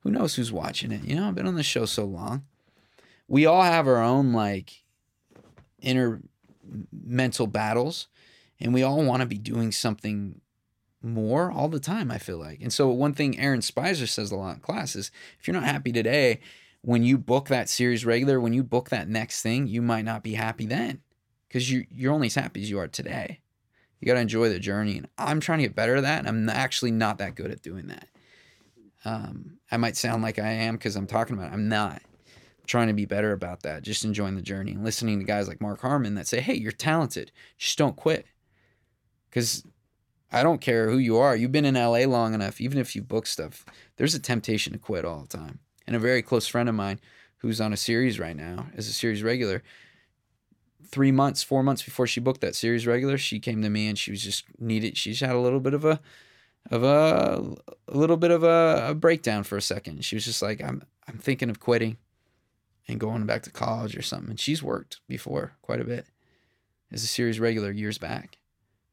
who 0.00 0.10
knows 0.10 0.34
who's 0.34 0.50
watching 0.50 0.90
it? 0.90 1.04
You 1.04 1.16
know, 1.16 1.28
I've 1.28 1.34
been 1.34 1.46
on 1.46 1.56
this 1.56 1.66
show 1.66 1.84
so 1.84 2.04
long. 2.04 2.44
We 3.28 3.44
all 3.44 3.62
have 3.62 3.86
our 3.86 4.02
own 4.02 4.32
like 4.32 4.82
inner 5.80 6.22
mental 6.90 7.46
battles, 7.46 8.08
and 8.58 8.72
we 8.72 8.82
all 8.82 9.04
want 9.04 9.20
to 9.20 9.26
be 9.26 9.38
doing 9.38 9.72
something 9.72 10.40
more 11.02 11.50
all 11.50 11.68
the 11.68 11.80
time, 11.80 12.10
I 12.10 12.18
feel 12.18 12.38
like. 12.38 12.60
And 12.62 12.72
so, 12.72 12.88
one 12.88 13.12
thing 13.12 13.38
Aaron 13.38 13.60
Speiser 13.60 14.08
says 14.08 14.30
a 14.30 14.36
lot 14.36 14.54
in 14.54 14.60
class 14.60 14.96
is 14.96 15.10
if 15.38 15.46
you're 15.46 15.54
not 15.54 15.64
happy 15.64 15.92
today, 15.92 16.40
when 16.82 17.02
you 17.02 17.16
book 17.16 17.48
that 17.48 17.68
series 17.68 18.04
regular, 18.04 18.40
when 18.40 18.52
you 18.52 18.62
book 18.62 18.90
that 18.90 19.08
next 19.08 19.42
thing, 19.42 19.66
you 19.66 19.80
might 19.80 20.04
not 20.04 20.22
be 20.22 20.34
happy 20.34 20.66
then 20.66 21.00
because 21.48 21.70
you, 21.70 21.86
you're 21.90 22.12
only 22.12 22.26
as 22.26 22.34
happy 22.34 22.60
as 22.60 22.70
you 22.70 22.78
are 22.78 22.88
today. 22.88 23.40
You 24.00 24.06
got 24.06 24.14
to 24.14 24.20
enjoy 24.20 24.48
the 24.48 24.58
journey. 24.58 24.96
And 24.96 25.08
I'm 25.16 25.38
trying 25.38 25.60
to 25.60 25.64
get 25.64 25.76
better 25.76 25.96
at 25.96 26.02
that. 26.02 26.18
And 26.18 26.28
I'm 26.28 26.48
actually 26.48 26.90
not 26.90 27.18
that 27.18 27.36
good 27.36 27.52
at 27.52 27.62
doing 27.62 27.86
that. 27.86 28.08
Um, 29.04 29.58
I 29.70 29.76
might 29.76 29.96
sound 29.96 30.22
like 30.22 30.40
I 30.40 30.50
am 30.50 30.74
because 30.74 30.96
I'm 30.96 31.06
talking 31.06 31.36
about 31.36 31.50
it. 31.50 31.54
I'm 31.54 31.68
not. 31.68 32.02
I'm 32.02 32.66
trying 32.66 32.88
to 32.88 32.94
be 32.94 33.06
better 33.06 33.30
about 33.30 33.62
that. 33.62 33.82
Just 33.82 34.04
enjoying 34.04 34.34
the 34.34 34.42
journey 34.42 34.72
and 34.72 34.84
listening 34.84 35.20
to 35.20 35.24
guys 35.24 35.46
like 35.46 35.60
Mark 35.60 35.82
Harmon 35.82 36.16
that 36.16 36.26
say, 36.26 36.40
hey, 36.40 36.54
you're 36.54 36.72
talented. 36.72 37.30
Just 37.58 37.78
don't 37.78 37.94
quit. 37.94 38.26
Because 39.30 39.64
I 40.32 40.42
don't 40.42 40.60
care 40.60 40.90
who 40.90 40.98
you 40.98 41.18
are. 41.18 41.36
You've 41.36 41.52
been 41.52 41.64
in 41.64 41.74
LA 41.74 42.04
long 42.06 42.34
enough, 42.34 42.60
even 42.60 42.78
if 42.78 42.96
you 42.96 43.02
book 43.02 43.26
stuff, 43.26 43.64
there's 43.98 44.16
a 44.16 44.20
temptation 44.20 44.72
to 44.72 44.78
quit 44.80 45.04
all 45.04 45.20
the 45.20 45.38
time. 45.38 45.60
And 45.92 45.96
a 45.98 46.00
very 46.00 46.22
close 46.22 46.46
friend 46.46 46.70
of 46.70 46.74
mine 46.74 47.00
who's 47.40 47.60
on 47.60 47.74
a 47.74 47.76
series 47.76 48.18
right 48.18 48.34
now 48.34 48.68
as 48.74 48.88
a 48.88 48.94
series 48.94 49.22
regular, 49.22 49.62
three 50.86 51.12
months, 51.12 51.42
four 51.42 51.62
months 51.62 51.82
before 51.82 52.06
she 52.06 52.18
booked 52.18 52.40
that 52.40 52.54
series 52.54 52.86
regular, 52.86 53.18
she 53.18 53.38
came 53.38 53.60
to 53.60 53.68
me 53.68 53.88
and 53.88 53.98
she 53.98 54.10
was 54.10 54.22
just 54.22 54.46
needed. 54.58 54.96
She's 54.96 55.20
had 55.20 55.34
a 55.36 55.38
little 55.38 55.60
bit 55.60 55.74
of 55.74 55.84
a, 55.84 56.00
of 56.70 56.82
a, 56.82 57.42
a 57.88 57.94
little 57.94 58.16
bit 58.16 58.30
of 58.30 58.42
a, 58.42 58.86
a 58.88 58.94
breakdown 58.94 59.42
for 59.42 59.58
a 59.58 59.60
second. 59.60 60.02
She 60.02 60.16
was 60.16 60.24
just 60.24 60.40
like, 60.40 60.62
I'm, 60.62 60.82
I'm 61.06 61.18
thinking 61.18 61.50
of 61.50 61.60
quitting 61.60 61.98
and 62.88 62.98
going 62.98 63.26
back 63.26 63.42
to 63.42 63.50
college 63.50 63.94
or 63.94 64.00
something. 64.00 64.30
And 64.30 64.40
she's 64.40 64.62
worked 64.62 65.00
before 65.08 65.52
quite 65.60 65.82
a 65.82 65.84
bit 65.84 66.06
as 66.90 67.04
a 67.04 67.06
series 67.06 67.38
regular 67.38 67.70
years 67.70 67.98
back, 67.98 68.38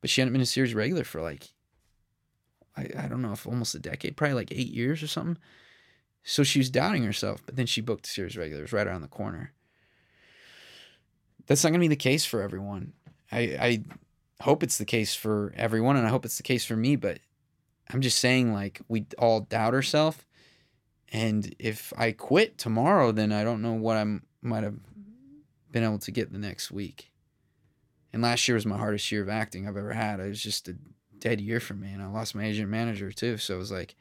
but 0.02 0.10
she 0.10 0.20
hadn't 0.20 0.34
been 0.34 0.42
a 0.42 0.46
series 0.46 0.74
regular 0.74 1.06
for 1.06 1.22
like, 1.22 1.48
I, 2.76 2.90
I 2.98 3.08
don't 3.08 3.22
know 3.22 3.32
if 3.32 3.48
almost 3.48 3.74
a 3.74 3.80
decade, 3.80 4.18
probably 4.18 4.34
like 4.34 4.52
eight 4.52 4.74
years 4.74 5.02
or 5.02 5.08
something. 5.08 5.38
So 6.24 6.44
she 6.44 6.60
was 6.60 6.70
doubting 6.70 7.04
herself, 7.04 7.42
but 7.46 7.56
then 7.56 7.66
she 7.66 7.82
booked 7.82 8.06
series 8.06 8.38
regulars 8.38 8.74
right 8.74 8.86
around 8.86 9.02
the 9.02 9.08
corner. 9.08 9.54
That's 11.48 11.64
not 11.64 11.70
going 11.70 11.80
to 11.80 11.84
be 11.84 11.88
the 11.88 11.96
case 11.96 12.26
for 12.26 12.42
everyone. 12.42 12.94
I, 13.32 13.40
I 13.40 13.84
hope 14.42 14.62
it's 14.62 14.78
the 14.78 14.86
case 14.86 15.16
for 15.16 15.54
everyone, 15.56 15.96
and 15.96 16.06
I 16.06 16.10
hope 16.10 16.26
it's 16.26 16.38
the 16.38 16.44
case 16.44 16.66
for 16.66 16.76
me, 16.76 16.96
but 16.96 17.20
I'm 17.92 18.02
just 18.02 18.20
saying, 18.20 18.54
like, 18.54 18.82
we 18.88 19.06
all 19.18 19.42
doubt 19.42 19.74
ourselves. 19.74 20.24
And 21.12 21.56
if 21.58 21.92
I 21.98 22.12
quit 22.12 22.58
tomorrow, 22.60 23.12
then 23.12 23.32
I 23.32 23.44
don't 23.44 23.64
know 23.64 23.74
what 23.74 23.98
I 23.98 24.06
might 24.42 24.64
have 24.64 24.76
been 25.72 25.84
able 25.84 25.98
to 26.00 26.12
get 26.12 26.32
the 26.32 26.38
next 26.38 26.72
week. 26.72 27.12
And 28.14 28.22
last 28.22 28.48
year 28.48 28.56
was 28.56 28.66
my 28.66 28.78
hardest 28.78 29.12
year 29.12 29.24
of 29.24 29.30
acting 29.30 29.68
I've 29.68 29.78
ever 29.78 29.94
had. 29.94 30.20
It 30.20 30.28
was 30.28 30.42
just 30.42 30.68
a 30.68 30.76
dead 31.18 31.42
year 31.42 31.60
for 31.60 31.74
me, 31.74 31.92
and 31.92 32.04
I 32.04 32.08
lost 32.08 32.36
my 32.36 32.46
agent 32.46 32.70
manager 32.70 33.12
too. 33.12 33.38
So 33.38 33.56
it 33.56 33.60
was 33.60 33.72
like, 33.72 33.96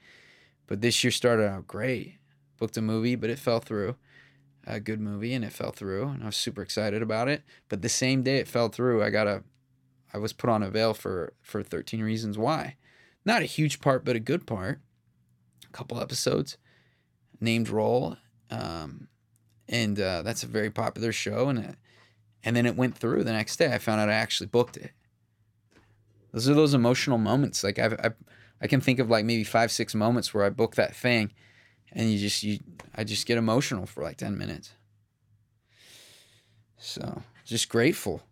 but 0.69 0.83
this 0.83 1.03
year 1.03 1.11
started 1.11 1.49
out 1.49 1.67
great. 1.67 2.19
Booked 2.59 2.77
a 2.77 2.83
movie, 2.83 3.17
but 3.17 3.31
it 3.31 3.39
fell 3.39 3.59
through. 3.59 3.97
A 4.67 4.79
good 4.79 5.01
movie, 5.01 5.33
and 5.33 5.45
it 5.45 5.53
fell 5.53 5.71
through, 5.71 6.09
and 6.09 6.23
I 6.23 6.27
was 6.27 6.37
super 6.37 6.61
excited 6.61 7.03
about 7.03 7.27
it. 7.27 7.43
But 7.69 7.81
the 7.81 7.89
same 7.89 8.23
day 8.23 8.37
it 8.37 8.47
fell 8.47 8.69
through, 8.69 9.03
I 9.03 9.09
got 9.09 9.27
a, 9.27 9.43
I 10.13 10.19
was 10.19 10.35
put 10.35 10.51
on 10.51 10.63
avail 10.63 10.95
for 10.95 11.33
for 11.41 11.63
13 11.63 12.03
Reasons 12.03 12.37
Why. 12.37 12.77
Not 13.25 13.43
a 13.43 13.47
huge 13.47 13.81
part, 13.81 14.05
but 14.05 14.15
a 14.15 14.21
good 14.21 14.47
part. 14.47 14.81
A 15.65 15.73
couple 15.73 16.01
episodes, 16.01 16.59
named 17.41 17.71
role, 17.71 18.17
um, 18.51 19.09
and 19.69 19.99
uh, 19.99 20.23
that's 20.23 20.43
a 20.43 20.47
very 20.47 20.71
popular 20.71 21.13
show. 21.13 21.49
And 21.49 21.59
it, 21.59 21.77
and 22.45 22.55
then 22.55 22.67
it 22.67 22.77
went 22.77 22.97
through 22.97 23.25
the 23.25 23.33
next 23.33 23.57
day. 23.57 23.73
I 23.73 23.79
found 23.79 24.01
out 24.01 24.11
I 24.11 24.15
actually 24.15 24.49
booked 24.49 24.77
it. 24.77 24.93
Those 26.33 26.49
are 26.49 26.55
those 26.55 26.75
emotional 26.75 27.19
moments. 27.19 27.65
Like 27.65 27.79
I've, 27.79 27.99
I've 28.03 28.15
I 28.61 28.67
can 28.67 28.81
think 28.81 28.99
of 28.99 29.09
like 29.11 29.25
maybe 29.25 29.45
five, 29.45 29.71
six 29.71 29.95
moments 29.95 30.35
where 30.35 30.45
I 30.45 30.51
book 30.51 30.75
that 30.75 30.95
thing 30.95 31.33
and 31.93 32.11
you 32.11 32.19
just 32.19 32.43
you 32.43 32.59
I 32.95 33.05
just 33.05 33.27
get 33.27 33.39
emotional 33.39 33.87
for 33.87 34.03
like 34.03 34.17
10 34.17 34.37
minutes. 34.37 34.73
So, 36.79 37.23
just 37.45 37.69
grateful. 37.69 38.23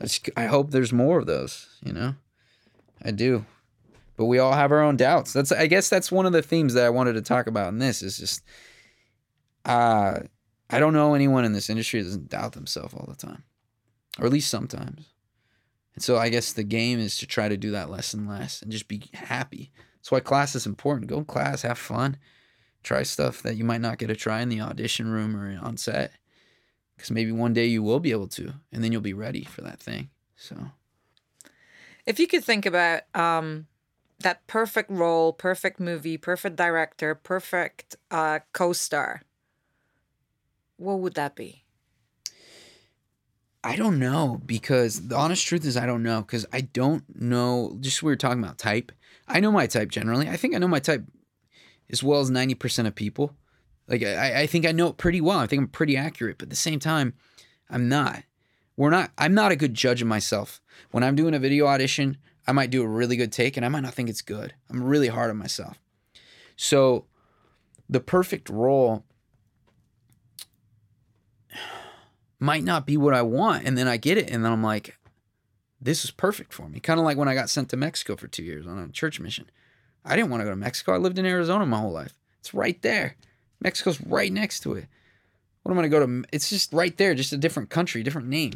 I, 0.00 0.08
I 0.36 0.46
hope 0.46 0.70
there's 0.70 0.92
more 0.92 1.18
of 1.18 1.26
those, 1.26 1.68
you 1.82 1.92
know? 1.92 2.14
I 3.02 3.10
do. 3.10 3.44
But 4.16 4.26
we 4.26 4.38
all 4.38 4.52
have 4.52 4.72
our 4.72 4.82
own 4.82 4.96
doubts. 4.96 5.32
That's 5.32 5.52
I 5.52 5.66
guess 5.66 5.88
that's 5.88 6.12
one 6.12 6.26
of 6.26 6.32
the 6.32 6.42
themes 6.42 6.74
that 6.74 6.84
I 6.84 6.90
wanted 6.90 7.14
to 7.14 7.22
talk 7.22 7.46
about 7.46 7.68
in 7.68 7.78
this 7.78 8.02
is 8.02 8.16
just 8.16 8.42
uh 9.64 10.20
I 10.70 10.78
don't 10.78 10.92
know 10.92 11.14
anyone 11.14 11.44
in 11.44 11.52
this 11.52 11.70
industry 11.70 12.00
that 12.00 12.08
doesn't 12.08 12.30
doubt 12.30 12.52
themselves 12.52 12.94
all 12.94 13.06
the 13.08 13.16
time. 13.16 13.44
Or 14.18 14.26
at 14.26 14.32
least 14.32 14.50
sometimes. 14.50 15.13
And 15.94 16.02
so 16.02 16.16
I 16.16 16.28
guess 16.28 16.52
the 16.52 16.64
game 16.64 16.98
is 16.98 17.16
to 17.18 17.26
try 17.26 17.48
to 17.48 17.56
do 17.56 17.70
that 17.70 17.90
less 17.90 18.14
and 18.14 18.28
less 18.28 18.62
and 18.62 18.72
just 18.72 18.88
be 18.88 19.02
happy. 19.12 19.70
That's 19.96 20.10
why 20.10 20.20
class 20.20 20.54
is 20.54 20.66
important. 20.66 21.08
Go 21.08 21.20
to 21.20 21.24
class, 21.24 21.62
have 21.62 21.78
fun, 21.78 22.18
try 22.82 23.02
stuff 23.04 23.42
that 23.42 23.56
you 23.56 23.64
might 23.64 23.80
not 23.80 23.98
get 23.98 24.08
to 24.08 24.16
try 24.16 24.40
in 24.40 24.48
the 24.48 24.60
audition 24.60 25.10
room 25.10 25.36
or 25.36 25.58
on 25.62 25.76
set. 25.76 26.12
Because 26.96 27.10
maybe 27.10 27.32
one 27.32 27.52
day 27.52 27.66
you 27.66 27.82
will 27.82 28.00
be 28.00 28.12
able 28.12 28.28
to, 28.28 28.54
and 28.72 28.84
then 28.84 28.92
you'll 28.92 29.00
be 29.00 29.14
ready 29.14 29.44
for 29.44 29.62
that 29.62 29.80
thing. 29.80 30.10
So, 30.36 30.56
if 32.06 32.20
you 32.20 32.28
could 32.28 32.44
think 32.44 32.66
about 32.66 33.02
um, 33.14 33.66
that 34.20 34.46
perfect 34.46 34.90
role, 34.90 35.32
perfect 35.32 35.80
movie, 35.80 36.16
perfect 36.16 36.54
director, 36.54 37.14
perfect 37.16 37.96
uh, 38.12 38.40
co 38.52 38.72
star, 38.72 39.22
what 40.76 41.00
would 41.00 41.14
that 41.14 41.34
be? 41.34 41.63
I 43.64 43.76
don't 43.76 43.98
know 43.98 44.42
because 44.44 45.08
the 45.08 45.16
honest 45.16 45.46
truth 45.46 45.64
is 45.64 45.78
I 45.78 45.86
don't 45.86 46.02
know 46.02 46.20
because 46.20 46.44
I 46.52 46.60
don't 46.60 47.02
know. 47.18 47.78
Just 47.80 48.02
we 48.02 48.12
were 48.12 48.16
talking 48.16 48.44
about 48.44 48.58
type. 48.58 48.92
I 49.26 49.40
know 49.40 49.50
my 49.50 49.66
type 49.66 49.88
generally. 49.88 50.28
I 50.28 50.36
think 50.36 50.54
I 50.54 50.58
know 50.58 50.68
my 50.68 50.80
type 50.80 51.04
as 51.90 52.02
well 52.02 52.20
as 52.20 52.28
ninety 52.28 52.54
percent 52.54 52.86
of 52.86 52.94
people. 52.94 53.34
Like 53.88 54.02
I, 54.02 54.42
I 54.42 54.46
think 54.46 54.66
I 54.66 54.72
know 54.72 54.88
it 54.88 54.98
pretty 54.98 55.22
well. 55.22 55.38
I 55.38 55.46
think 55.46 55.60
I'm 55.60 55.68
pretty 55.68 55.96
accurate, 55.96 56.36
but 56.36 56.46
at 56.46 56.50
the 56.50 56.56
same 56.56 56.78
time, 56.78 57.14
I'm 57.70 57.88
not. 57.88 58.22
We're 58.76 58.90
not. 58.90 59.12
I'm 59.16 59.32
not 59.32 59.50
a 59.50 59.56
good 59.56 59.72
judge 59.72 60.02
of 60.02 60.08
myself. 60.08 60.60
When 60.90 61.02
I'm 61.02 61.16
doing 61.16 61.32
a 61.32 61.38
video 61.38 61.66
audition, 61.66 62.18
I 62.46 62.52
might 62.52 62.70
do 62.70 62.82
a 62.82 62.88
really 62.88 63.16
good 63.16 63.32
take, 63.32 63.56
and 63.56 63.64
I 63.64 63.70
might 63.70 63.80
not 63.80 63.94
think 63.94 64.10
it's 64.10 64.22
good. 64.22 64.52
I'm 64.68 64.84
really 64.84 65.08
hard 65.08 65.30
on 65.30 65.38
myself. 65.38 65.78
So, 66.56 67.06
the 67.88 68.00
perfect 68.00 68.50
role 68.50 69.04
might 72.44 72.62
not 72.62 72.86
be 72.86 72.96
what 72.96 73.14
I 73.14 73.22
want. 73.22 73.64
And 73.64 73.76
then 73.76 73.88
I 73.88 73.96
get 73.96 74.18
it. 74.18 74.30
And 74.30 74.44
then 74.44 74.52
I'm 74.52 74.62
like, 74.62 74.98
this 75.80 76.04
is 76.04 76.10
perfect 76.10 76.52
for 76.52 76.68
me. 76.68 76.78
Kind 76.78 77.00
of 77.00 77.04
like 77.04 77.16
when 77.16 77.28
I 77.28 77.34
got 77.34 77.50
sent 77.50 77.70
to 77.70 77.76
Mexico 77.76 78.16
for 78.16 78.28
two 78.28 78.44
years 78.44 78.66
on 78.66 78.78
a 78.78 78.88
church 78.88 79.18
mission. 79.18 79.50
I 80.04 80.14
didn't 80.14 80.30
want 80.30 80.42
to 80.42 80.44
go 80.44 80.50
to 80.50 80.56
Mexico. 80.56 80.92
I 80.92 80.98
lived 80.98 81.18
in 81.18 81.26
Arizona 81.26 81.64
my 81.64 81.78
whole 81.78 81.92
life. 81.92 82.18
It's 82.40 82.52
right 82.52 82.80
there. 82.82 83.16
Mexico's 83.60 84.00
right 84.02 84.30
next 84.30 84.60
to 84.60 84.74
it. 84.74 84.86
What 85.62 85.72
am 85.72 85.78
I 85.78 85.88
going 85.88 85.90
to 85.90 85.98
go 85.98 86.06
to? 86.06 86.28
It's 86.30 86.50
just 86.50 86.72
right 86.74 86.94
there, 86.98 87.14
just 87.14 87.32
a 87.32 87.38
different 87.38 87.70
country, 87.70 88.02
different 88.02 88.28
name. 88.28 88.52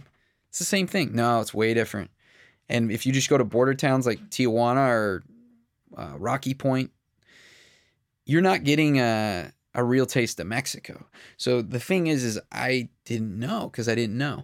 It's 0.51 0.59
the 0.59 0.66
same 0.66 0.87
thing. 0.87 1.14
No, 1.14 1.40
it's 1.40 1.55
way 1.55 1.72
different. 1.72 2.11
And 2.68 2.92
if 2.92 3.07
you 3.07 3.12
just 3.12 3.31
go 3.31 3.38
to 3.38 3.44
border 3.44 3.72
towns 3.72 4.07
like 4.07 4.29
Tijuana 4.29 4.90
or 4.90 5.22
uh, 5.96 6.14
Rocky 6.18 6.53
Point, 6.53 6.90
you're 8.27 8.42
not 8.42 8.64
getting 8.64 9.01
a 9.01 9.51
a 9.79 9.85
real 9.85 10.07
taste 10.07 10.41
of 10.41 10.47
Mexico. 10.49 11.07
So 11.37 11.62
the 11.62 11.79
thing 11.79 12.09
is, 12.09 12.25
is 12.25 12.41
I 12.51 12.88
didn't 13.05 13.38
know 13.38 13.69
because 13.71 13.88
I 13.88 13.95
didn't 13.95 14.19
know. 14.19 14.43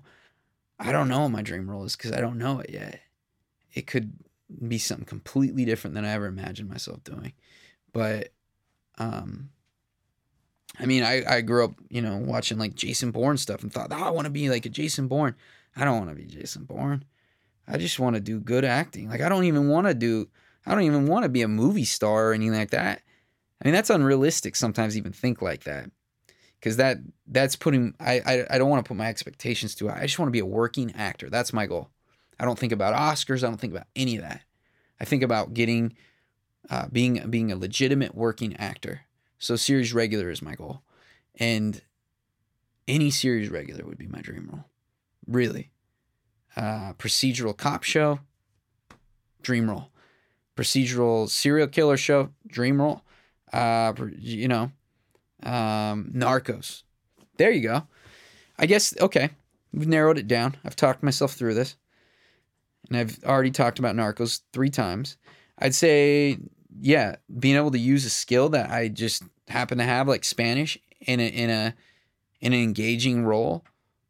I 0.79 0.93
don't 0.93 1.09
know 1.09 1.23
what 1.23 1.31
my 1.31 1.43
dream 1.43 1.69
role 1.69 1.85
is 1.85 1.97
because 1.97 2.13
I 2.13 2.21
don't 2.21 2.39
know 2.39 2.61
it 2.61 2.71
yet. 2.71 3.01
It 3.73 3.89
could 3.89 4.13
be 4.69 4.79
something 4.79 5.07
completely 5.07 5.65
different 5.65 5.95
than 5.95 6.05
I 6.05 6.13
ever 6.13 6.27
imagined 6.27 6.69
myself 6.69 7.03
doing. 7.03 7.33
But 7.93 8.33
um 8.97 9.51
I 10.79 10.87
mean, 10.87 11.03
I, 11.03 11.23
I 11.25 11.41
grew 11.41 11.65
up, 11.65 11.73
you 11.89 12.01
know, 12.01 12.17
watching 12.17 12.59
like 12.59 12.77
Jason 12.77 13.11
Bourne 13.11 13.37
stuff 13.37 13.63
and 13.63 13.73
thought, 13.73 13.93
oh, 13.93 14.05
I 14.05 14.11
want 14.11 14.27
to 14.27 14.31
be 14.31 14.51
like 14.51 14.67
a 14.67 14.69
Jason 14.69 15.09
Bourne. 15.09 15.35
I 15.77 15.85
don't 15.85 15.99
want 15.99 16.11
to 16.11 16.17
be 16.17 16.27
Jason 16.27 16.65
Bourne. 16.65 17.05
I 17.67 17.77
just 17.77 17.99
want 17.99 18.15
to 18.15 18.21
do 18.21 18.39
good 18.39 18.65
acting. 18.65 19.09
Like 19.09 19.21
I 19.21 19.29
don't 19.29 19.45
even 19.45 19.69
want 19.69 19.89
to 19.89 19.95
do 19.95 20.29
I 20.65 20.77
don't 20.77 20.85
even 20.85 21.09
want 21.09 21.25
to 21.25 21.29
be 21.29 21.43
a 21.43 21.49
movie 21.49 21.85
star 21.85 22.29
or 22.29 22.35
anything 22.35 22.57
like 22.57 22.71
that. 22.71 23.03
I 23.63 23.69
mean, 23.69 23.75
that's 23.75 23.91
unrealistic 23.91 24.57
sometimes 24.57 24.97
even 24.97 25.13
think 25.13 25.43
like 25.43 25.65
that. 25.65 25.91
Cuz 26.61 26.77
that 26.77 26.99
that's 27.27 27.57
putting 27.57 27.95
I 28.01 28.21
I, 28.21 28.47
I 28.51 28.59
don't 28.59 28.71
want 28.71 28.85
to 28.85 28.89
put 28.89 28.97
my 28.97 29.09
expectations 29.09 29.75
to 29.77 29.89
it. 29.89 29.95
I 29.95 30.03
just 30.03 30.19
want 30.19 30.29
to 30.29 30.33
be 30.33 30.39
a 30.39 30.47
working 30.47 30.93
actor. 30.93 31.29
That's 31.31 31.53
my 31.53 31.67
goal. 31.67 31.91
I 32.39 32.45
don't 32.45 32.59
think 32.59 32.73
about 32.73 32.95
Oscars, 32.95 33.45
I 33.45 33.49
don't 33.49 33.61
think 33.61 33.73
about 33.73 33.87
any 33.95 34.17
of 34.17 34.23
that. 34.23 34.43
I 35.01 35.05
think 35.05 35.23
about 35.23 35.55
getting 35.55 35.95
uh, 36.71 36.87
being 36.91 37.29
being 37.31 37.53
a 37.53 37.57
legitimate 37.57 38.15
working 38.15 38.57
actor. 38.57 39.03
So 39.39 39.57
series 39.57 39.93
regular 39.93 40.31
is 40.31 40.41
my 40.41 40.55
goal. 40.55 40.83
And 41.37 41.83
any 42.89 43.11
series 43.11 43.51
regular 43.51 43.85
would 43.85 43.99
be 43.99 44.07
my 44.07 44.21
dream 44.21 44.49
role. 44.51 44.65
Really 45.27 45.71
uh, 46.57 46.93
procedural 46.95 47.57
cop 47.57 47.83
show, 47.83 48.21
dream 49.43 49.69
role. 49.69 49.91
Procedural 50.57 51.29
serial 51.29 51.67
killer 51.67 51.97
show, 51.97 52.31
dream 52.47 52.81
role. 52.81 53.03
Uh, 53.55 53.93
you 54.19 54.49
know, 54.49 54.73
um, 55.45 56.11
Narcos. 56.13 56.83
There 57.37 57.53
you 57.53 57.61
go. 57.61 57.87
I 58.59 58.67
guess, 58.67 58.95
okay, 59.01 59.31
we've 59.73 59.87
narrowed 59.87 60.19
it 60.19 60.27
down. 60.27 60.57
I've 60.65 60.77
talked 60.77 61.05
myself 61.05 61.35
through 61.35 61.55
this. 61.55 61.77
And 62.89 62.99
I've 62.99 63.23
already 63.25 63.53
talked 63.53 63.79
about 63.79 63.95
Narcos 63.95 64.41
three 64.53 64.71
times. 64.71 65.17
I'd 65.59 65.75
say, 65.75 66.39
yeah, 66.81 67.17
being 67.39 67.57
able 67.57 67.71
to 67.71 67.79
use 67.79 68.05
a 68.05 68.11
skill 68.11 68.49
that 68.51 68.71
I 68.71 68.89
just 68.89 69.23
happen 69.49 69.79
to 69.79 69.85
have, 69.85 70.09
like 70.09 70.25
Spanish, 70.25 70.77
in 71.01 71.21
a 71.21 71.29
in 71.29 71.51
a 71.51 71.75
in 72.41 72.53
an 72.53 72.61
engaging 72.61 73.25
role 73.25 73.65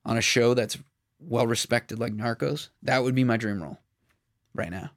on 0.04 0.16
a 0.16 0.22
show 0.22 0.54
that's 0.54 0.78
well 1.20 1.46
respected 1.46 1.98
like 1.98 2.16
Narcos, 2.16 2.70
that 2.82 3.02
would 3.02 3.14
be 3.14 3.24
my 3.24 3.36
dream 3.36 3.62
role 3.62 3.78
right 4.54 4.70
now. 4.70 4.90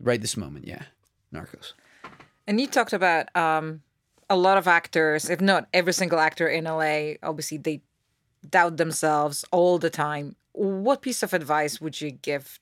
Right 0.00 0.20
this 0.20 0.36
moment, 0.36 0.66
yeah. 0.66 0.84
Narcos. 1.32 1.74
And 2.46 2.60
you 2.60 2.66
talked 2.66 2.92
about 2.92 3.34
um, 3.36 3.82
a 4.28 4.36
lot 4.36 4.58
of 4.58 4.66
actors, 4.66 5.30
if 5.30 5.40
not 5.40 5.68
every 5.72 5.92
single 5.92 6.18
actor 6.18 6.48
in 6.48 6.64
LA, 6.64 7.14
obviously 7.22 7.58
they 7.58 7.82
doubt 8.48 8.76
themselves 8.76 9.44
all 9.52 9.78
the 9.78 9.90
time. 9.90 10.36
What 10.52 11.02
piece 11.02 11.22
of 11.22 11.32
advice 11.32 11.80
would 11.80 12.00
you 12.00 12.10
give 12.10 12.58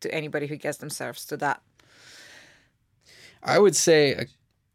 to 0.00 0.12
anybody 0.12 0.46
who 0.46 0.56
gets 0.56 0.78
themselves 0.78 1.24
to 1.26 1.36
that? 1.38 1.62
I 3.42 3.58
would 3.58 3.76
say 3.76 4.26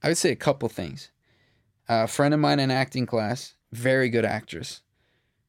I 0.02 0.08
would 0.08 0.18
say 0.18 0.32
a 0.32 0.36
couple 0.36 0.70
things. 0.70 1.10
A 1.90 2.08
friend 2.08 2.34
of 2.34 2.40
mine 2.40 2.60
in 2.60 2.72
acting 2.72 3.06
class, 3.06 3.56
very 3.72 4.10
good 4.10 4.24
actress, 4.24 4.82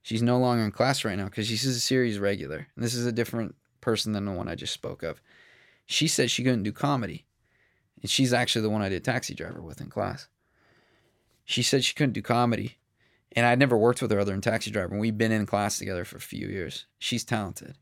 She's 0.05 0.23
no 0.23 0.37
longer 0.39 0.63
in 0.63 0.71
class 0.71 1.03
right 1.03 1.17
now 1.17 1.25
because 1.25 1.47
she's 1.47 1.65
a 1.65 1.81
series 1.81 2.19
regular. 2.19 2.67
And 2.77 2.85
this 2.85 2.93
is 2.93 3.07
a 3.07 3.13
different 3.13 3.55
person 3.81 4.13
than 4.13 4.27
the 4.27 4.33
one 4.33 4.49
I 4.49 4.55
just 4.55 4.75
spoke 4.75 5.03
of. 5.03 5.19
She 5.87 6.09
said 6.09 6.31
she 6.31 6.45
couldn't 6.45 6.63
do 6.63 6.73
comedy. 6.73 7.25
And 8.05 8.11
she's 8.11 8.35
actually 8.35 8.61
the 8.61 8.69
one 8.69 8.83
I 8.83 8.91
did 8.91 9.03
taxi 9.03 9.33
driver 9.33 9.63
with 9.63 9.81
in 9.81 9.89
class. 9.89 10.29
She 11.47 11.63
said 11.63 11.87
she 11.87 11.95
couldn't 11.95 12.13
do 12.13 12.21
comedy. 12.21 12.77
And 13.33 13.47
I'd 13.47 13.59
never 13.59 13.79
worked 13.79 14.03
with 14.03 14.11
her 14.11 14.21
other 14.21 14.33
than 14.33 14.43
taxi 14.43 14.71
driver. 14.71 14.93
And 14.93 15.01
we've 15.01 15.17
been 15.17 15.33
in 15.33 15.47
class 15.47 15.79
together 15.79 16.05
for 16.05 16.19
a 16.19 16.21
few 16.21 16.47
years. 16.47 16.85
She's 16.99 17.25
talented. 17.25 17.79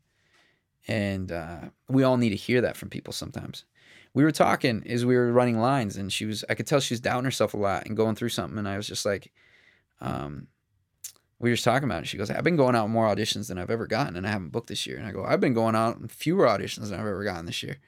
And 0.87 1.29
uh, 1.29 1.57
we 1.89 2.03
all 2.03 2.15
need 2.15 2.29
to 2.29 2.37
hear 2.37 2.61
that 2.61 2.77
from 2.77 2.87
people 2.87 3.11
sometimes. 3.11 3.65
We 4.13 4.23
were 4.23 4.31
talking 4.31 4.81
as 4.87 5.05
we 5.05 5.17
were 5.17 5.29
running 5.33 5.59
lines, 5.59 5.97
and 5.97 6.09
she 6.09 6.23
was, 6.23 6.45
I 6.49 6.53
could 6.53 6.67
tell 6.67 6.79
she 6.79 6.93
was 6.93 7.01
doubting 7.01 7.25
herself 7.25 7.53
a 7.53 7.57
lot 7.57 7.85
and 7.85 7.97
going 7.97 8.15
through 8.15 8.29
something. 8.29 8.57
And 8.57 8.69
I 8.69 8.77
was 8.77 8.87
just 8.87 9.05
like, 9.05 9.29
um, 9.99 10.47
we 11.37 11.49
were 11.49 11.55
just 11.55 11.65
talking 11.65 11.89
about 11.89 12.03
it. 12.03 12.07
She 12.07 12.17
goes, 12.17 12.31
I've 12.31 12.45
been 12.45 12.55
going 12.55 12.77
out 12.77 12.89
more 12.89 13.13
auditions 13.13 13.49
than 13.49 13.57
I've 13.57 13.69
ever 13.69 13.87
gotten, 13.87 14.15
and 14.15 14.25
I 14.25 14.29
haven't 14.29 14.53
booked 14.53 14.69
this 14.69 14.87
year. 14.87 14.95
And 14.95 15.05
I 15.05 15.11
go, 15.11 15.25
I've 15.25 15.41
been 15.41 15.53
going 15.53 15.75
out 15.75 16.09
fewer 16.09 16.45
auditions 16.45 16.91
than 16.91 16.93
I've 16.93 17.07
ever 17.07 17.25
gotten 17.25 17.45
this 17.45 17.61
year. 17.61 17.79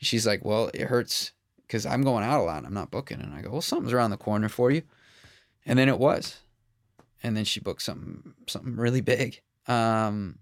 She's 0.00 0.26
like, 0.26 0.44
Well, 0.44 0.68
it 0.74 0.88
hurts 0.88 1.30
because 1.66 1.86
I'm 1.86 2.02
going 2.02 2.24
out 2.24 2.40
a 2.40 2.44
lot 2.44 2.58
and 2.58 2.66
I'm 2.66 2.74
not 2.74 2.90
booking. 2.90 3.20
And 3.20 3.34
I 3.34 3.42
go, 3.42 3.50
Well, 3.50 3.60
something's 3.60 3.92
around 3.92 4.10
the 4.10 4.16
corner 4.16 4.48
for 4.48 4.70
you. 4.70 4.82
And 5.64 5.78
then 5.78 5.88
it 5.88 5.98
was. 5.98 6.40
And 7.22 7.36
then 7.36 7.44
she 7.44 7.60
booked 7.60 7.82
something 7.82 8.34
something 8.46 8.76
really 8.76 9.00
big. 9.00 9.40
Um 9.66 10.38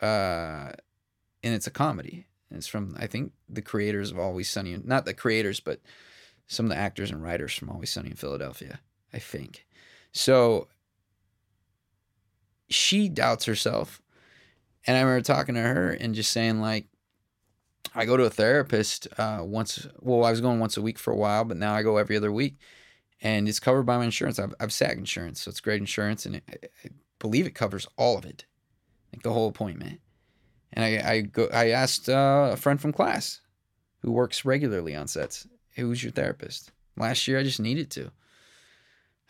uh 0.00 0.72
and 1.42 1.54
it's 1.54 1.66
a 1.66 1.70
comedy. 1.70 2.26
And 2.50 2.58
it's 2.58 2.66
from 2.66 2.96
I 2.98 3.06
think 3.06 3.32
the 3.48 3.62
creators 3.62 4.10
of 4.10 4.18
Always 4.18 4.50
Sunny 4.50 4.76
not 4.82 5.04
the 5.04 5.14
creators, 5.14 5.60
but 5.60 5.80
some 6.46 6.66
of 6.66 6.70
the 6.70 6.76
actors 6.76 7.10
and 7.10 7.22
writers 7.22 7.54
from 7.54 7.70
Always 7.70 7.90
Sunny 7.90 8.10
in 8.10 8.16
Philadelphia, 8.16 8.80
I 9.12 9.20
think. 9.20 9.66
So 10.12 10.66
she 12.68 13.08
doubts 13.08 13.44
herself. 13.44 14.00
And 14.86 14.96
I 14.96 15.00
remember 15.00 15.22
talking 15.22 15.54
to 15.54 15.60
her 15.60 15.90
and 15.92 16.14
just 16.14 16.32
saying, 16.32 16.60
like, 16.60 16.86
I 17.94 18.04
go 18.04 18.16
to 18.16 18.24
a 18.24 18.30
therapist 18.30 19.08
uh, 19.18 19.40
once. 19.42 19.86
Well, 20.00 20.24
I 20.24 20.30
was 20.30 20.40
going 20.40 20.60
once 20.60 20.76
a 20.76 20.82
week 20.82 20.98
for 20.98 21.12
a 21.12 21.16
while, 21.16 21.44
but 21.44 21.56
now 21.56 21.74
I 21.74 21.82
go 21.82 21.96
every 21.96 22.16
other 22.16 22.30
week, 22.30 22.56
and 23.20 23.48
it's 23.48 23.60
covered 23.60 23.84
by 23.84 23.98
my 23.98 24.04
insurance. 24.04 24.38
I've, 24.38 24.54
I've 24.60 24.72
SAG 24.72 24.98
insurance, 24.98 25.40
so 25.40 25.48
it's 25.48 25.60
great 25.60 25.80
insurance, 25.80 26.24
and 26.26 26.36
it, 26.36 26.72
I 26.84 26.88
believe 27.18 27.46
it 27.46 27.54
covers 27.54 27.88
all 27.96 28.16
of 28.16 28.24
it, 28.24 28.44
like 29.12 29.22
the 29.22 29.32
whole 29.32 29.48
appointment. 29.48 30.00
And 30.72 30.84
I 30.84 31.10
I 31.10 31.20
go 31.22 31.48
I 31.52 31.70
asked 31.70 32.08
uh, 32.08 32.50
a 32.52 32.56
friend 32.56 32.80
from 32.80 32.92
class, 32.92 33.40
who 34.02 34.12
works 34.12 34.44
regularly 34.44 34.94
on 34.94 35.08
sets, 35.08 35.46
who's 35.76 36.02
your 36.02 36.12
therapist? 36.12 36.72
Last 36.96 37.26
year 37.26 37.38
I 37.38 37.42
just 37.42 37.60
needed 37.60 37.90
to. 37.92 38.12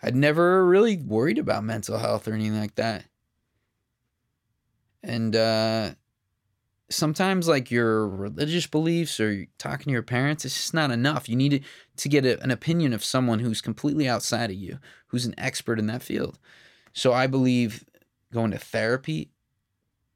I'd 0.03 0.17
never 0.17 0.67
really 0.67 0.97
worried 0.97 1.39
about 1.39 1.65
mental 1.65 1.99
health 1.99 2.27
or 2.27 2.33
anything 2.33 2.59
like 2.59 2.77
that. 2.77 3.05
And 5.03 5.35
uh, 5.37 5.93
sometimes, 6.91 7.49
like 7.49 7.71
your 7.71 8.07
religious 8.07 8.67
beliefs 8.67 9.19
or 9.21 9.47
talking 9.59 9.87
to 9.87 9.93
your 9.93 10.03
parents, 10.03 10.45
it's 10.45 10.57
just 10.57 10.75
not 10.75 10.91
enough. 10.91 11.29
You 11.29 11.37
need 11.37 11.65
to, 11.97 12.09
get 12.09 12.25
a, 12.25 12.43
an 12.43 12.51
opinion 12.51 12.93
of 12.93 13.05
someone 13.05 13.39
who's 13.39 13.61
completely 13.61 14.09
outside 14.09 14.51
of 14.51 14.57
you, 14.57 14.79
who's 15.09 15.27
an 15.27 15.35
expert 15.39 15.79
in 15.79 15.87
that 15.87 16.03
field. 16.03 16.39
So 16.93 17.13
I 17.13 17.27
believe 17.27 17.85
going 18.33 18.51
to 18.51 18.59
therapy 18.59 19.31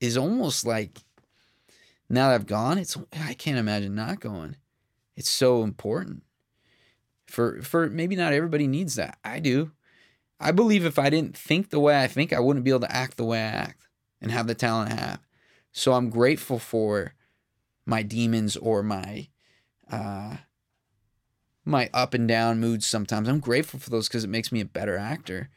is 0.00 0.16
almost 0.16 0.66
like 0.66 0.98
now 2.08 2.28
that 2.28 2.34
I've 2.34 2.46
gone, 2.46 2.78
it's 2.78 2.96
I 3.12 3.34
can't 3.34 3.58
imagine 3.58 3.94
not 3.94 4.20
going. 4.20 4.56
It's 5.16 5.30
so 5.30 5.62
important 5.62 6.22
for 7.26 7.62
for 7.62 7.88
maybe 7.88 8.16
not 8.16 8.32
everybody 8.32 8.66
needs 8.66 8.96
that. 8.96 9.18
I 9.24 9.40
do. 9.40 9.72
I 10.40 10.50
believe 10.50 10.84
if 10.84 10.98
I 10.98 11.10
didn't 11.10 11.36
think 11.36 11.70
the 11.70 11.80
way 11.80 12.02
I 12.02 12.06
think, 12.06 12.32
I 12.32 12.40
wouldn't 12.40 12.64
be 12.64 12.70
able 12.70 12.80
to 12.80 12.94
act 12.94 13.16
the 13.16 13.24
way 13.24 13.38
I 13.38 13.46
act 13.48 13.86
and 14.20 14.30
have 14.30 14.46
the 14.46 14.54
talent 14.54 14.92
I 14.92 14.96
have. 14.96 15.20
So 15.74 15.92
I'm 15.92 16.08
grateful 16.08 16.58
for 16.58 17.14
my 17.84 18.02
demons 18.02 18.56
or 18.56 18.82
my 18.82 19.28
uh 19.90 20.36
my 21.66 21.90
up 21.92 22.14
and 22.14 22.28
down 22.28 22.60
moods 22.60 22.86
sometimes. 22.86 23.28
I'm 23.28 23.40
grateful 23.40 23.80
for 23.80 23.90
those 23.90 24.06
because 24.08 24.22
it 24.22 24.30
makes 24.30 24.52
me 24.52 24.60
a 24.60 24.66
better 24.66 24.96
actor. 24.96 25.50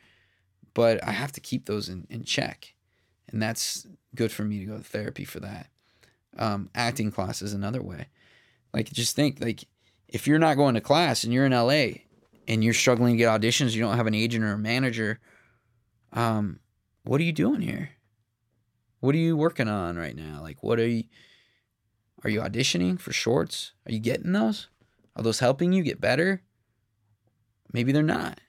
But 0.74 1.04
I 1.08 1.12
have 1.12 1.32
to 1.34 1.42
keep 1.42 1.66
those 1.66 1.88
in, 1.88 2.08
in 2.10 2.24
check. 2.24 2.74
And 3.30 3.42
that's 3.42 3.86
good 4.16 4.32
for 4.32 4.44
me 4.44 4.60
to 4.60 4.66
go 4.66 4.78
to 4.78 4.84
therapy 4.84 5.26
for 5.26 5.40
that. 5.42 5.70
Um, 6.38 6.70
acting 6.74 7.12
class 7.12 7.42
is 7.42 7.54
another 7.54 7.82
way. 7.82 8.08
Like 8.74 8.92
just 8.92 9.16
think 9.16 9.40
like 9.40 9.66
if 10.08 10.28
you're 10.28 10.40
not 10.40 10.56
going 10.56 10.76
to 10.76 10.82
class 10.82 11.24
and 11.24 11.34
you're 11.34 11.46
in 11.46 11.52
LA 11.52 12.04
and 12.48 12.64
you're 12.64 12.74
struggling 12.74 13.14
to 13.14 13.18
get 13.18 13.42
auditions, 13.42 13.74
you 13.76 13.82
don't 13.82 13.98
have 13.98 14.08
an 14.08 14.16
agent 14.16 14.44
or 14.44 14.54
a 14.54 14.58
manager, 14.58 15.20
um, 16.14 16.60
what 17.04 17.20
are 17.22 17.26
you 17.26 17.34
doing 17.34 17.62
here? 17.62 17.92
What 19.00 19.16
are 19.16 19.20
you 19.20 19.38
working 19.38 19.68
on 19.68 19.98
right 19.98 20.16
now? 20.16 20.40
Like, 20.42 20.64
what 20.64 20.80
are 20.80 20.88
you? 20.88 21.04
Are 22.24 22.30
you 22.30 22.42
auditioning 22.42 23.00
for 23.00 23.14
shorts? 23.14 23.74
Are 23.86 23.92
you 23.92 24.00
getting 24.00 24.32
those? 24.32 24.70
Are 25.16 25.24
those 25.24 25.40
helping 25.40 25.72
you 25.72 25.84
get 25.84 26.02
better? 26.02 26.42
Maybe 27.74 27.92
they're 27.92 28.04
not, 28.04 28.40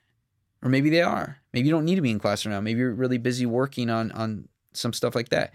or 0.63 0.69
maybe 0.69 0.89
they 0.89 1.01
are. 1.01 1.37
Maybe 1.53 1.67
you 1.67 1.73
don't 1.73 1.85
need 1.85 1.95
to 1.95 2.01
be 2.01 2.11
in 2.11 2.19
class 2.19 2.45
right 2.45 2.51
now. 2.51 2.61
Maybe 2.61 2.79
you're 2.79 2.93
really 2.93 3.17
busy 3.17 3.45
working 3.45 3.89
on 3.89 4.11
on 4.13 4.47
some 4.73 4.93
stuff 4.93 5.15
like 5.15 5.29
that. 5.29 5.53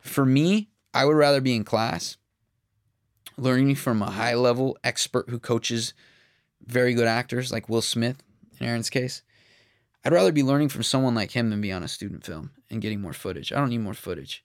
For 0.00 0.26
me, 0.26 0.68
I 0.92 1.04
would 1.04 1.16
rather 1.16 1.40
be 1.40 1.54
in 1.54 1.64
class, 1.64 2.16
learning 3.36 3.76
from 3.76 4.02
a 4.02 4.10
high 4.10 4.34
level 4.34 4.76
expert 4.84 5.30
who 5.30 5.38
coaches 5.38 5.94
very 6.66 6.94
good 6.94 7.06
actors 7.08 7.52
like 7.52 7.68
Will 7.68 7.82
Smith 7.82 8.22
in 8.60 8.66
Aaron's 8.66 8.90
case. 8.90 9.22
I'd 10.04 10.12
rather 10.12 10.32
be 10.32 10.42
learning 10.42 10.68
from 10.68 10.82
someone 10.82 11.14
like 11.14 11.30
him 11.30 11.50
than 11.50 11.60
be 11.60 11.72
on 11.72 11.82
a 11.82 11.88
student 11.88 12.24
film 12.24 12.50
and 12.70 12.82
getting 12.82 13.00
more 13.00 13.12
footage. 13.12 13.52
I 13.52 13.56
don't 13.56 13.70
need 13.70 13.78
more 13.78 13.94
footage. 13.94 14.44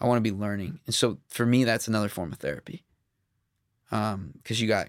I 0.00 0.06
want 0.06 0.16
to 0.24 0.32
be 0.32 0.36
learning. 0.36 0.80
And 0.86 0.94
so 0.94 1.18
for 1.28 1.46
me, 1.46 1.64
that's 1.64 1.86
another 1.86 2.08
form 2.08 2.32
of 2.32 2.38
therapy. 2.38 2.84
Um, 3.92 4.32
because 4.36 4.60
you 4.60 4.68
got 4.68 4.88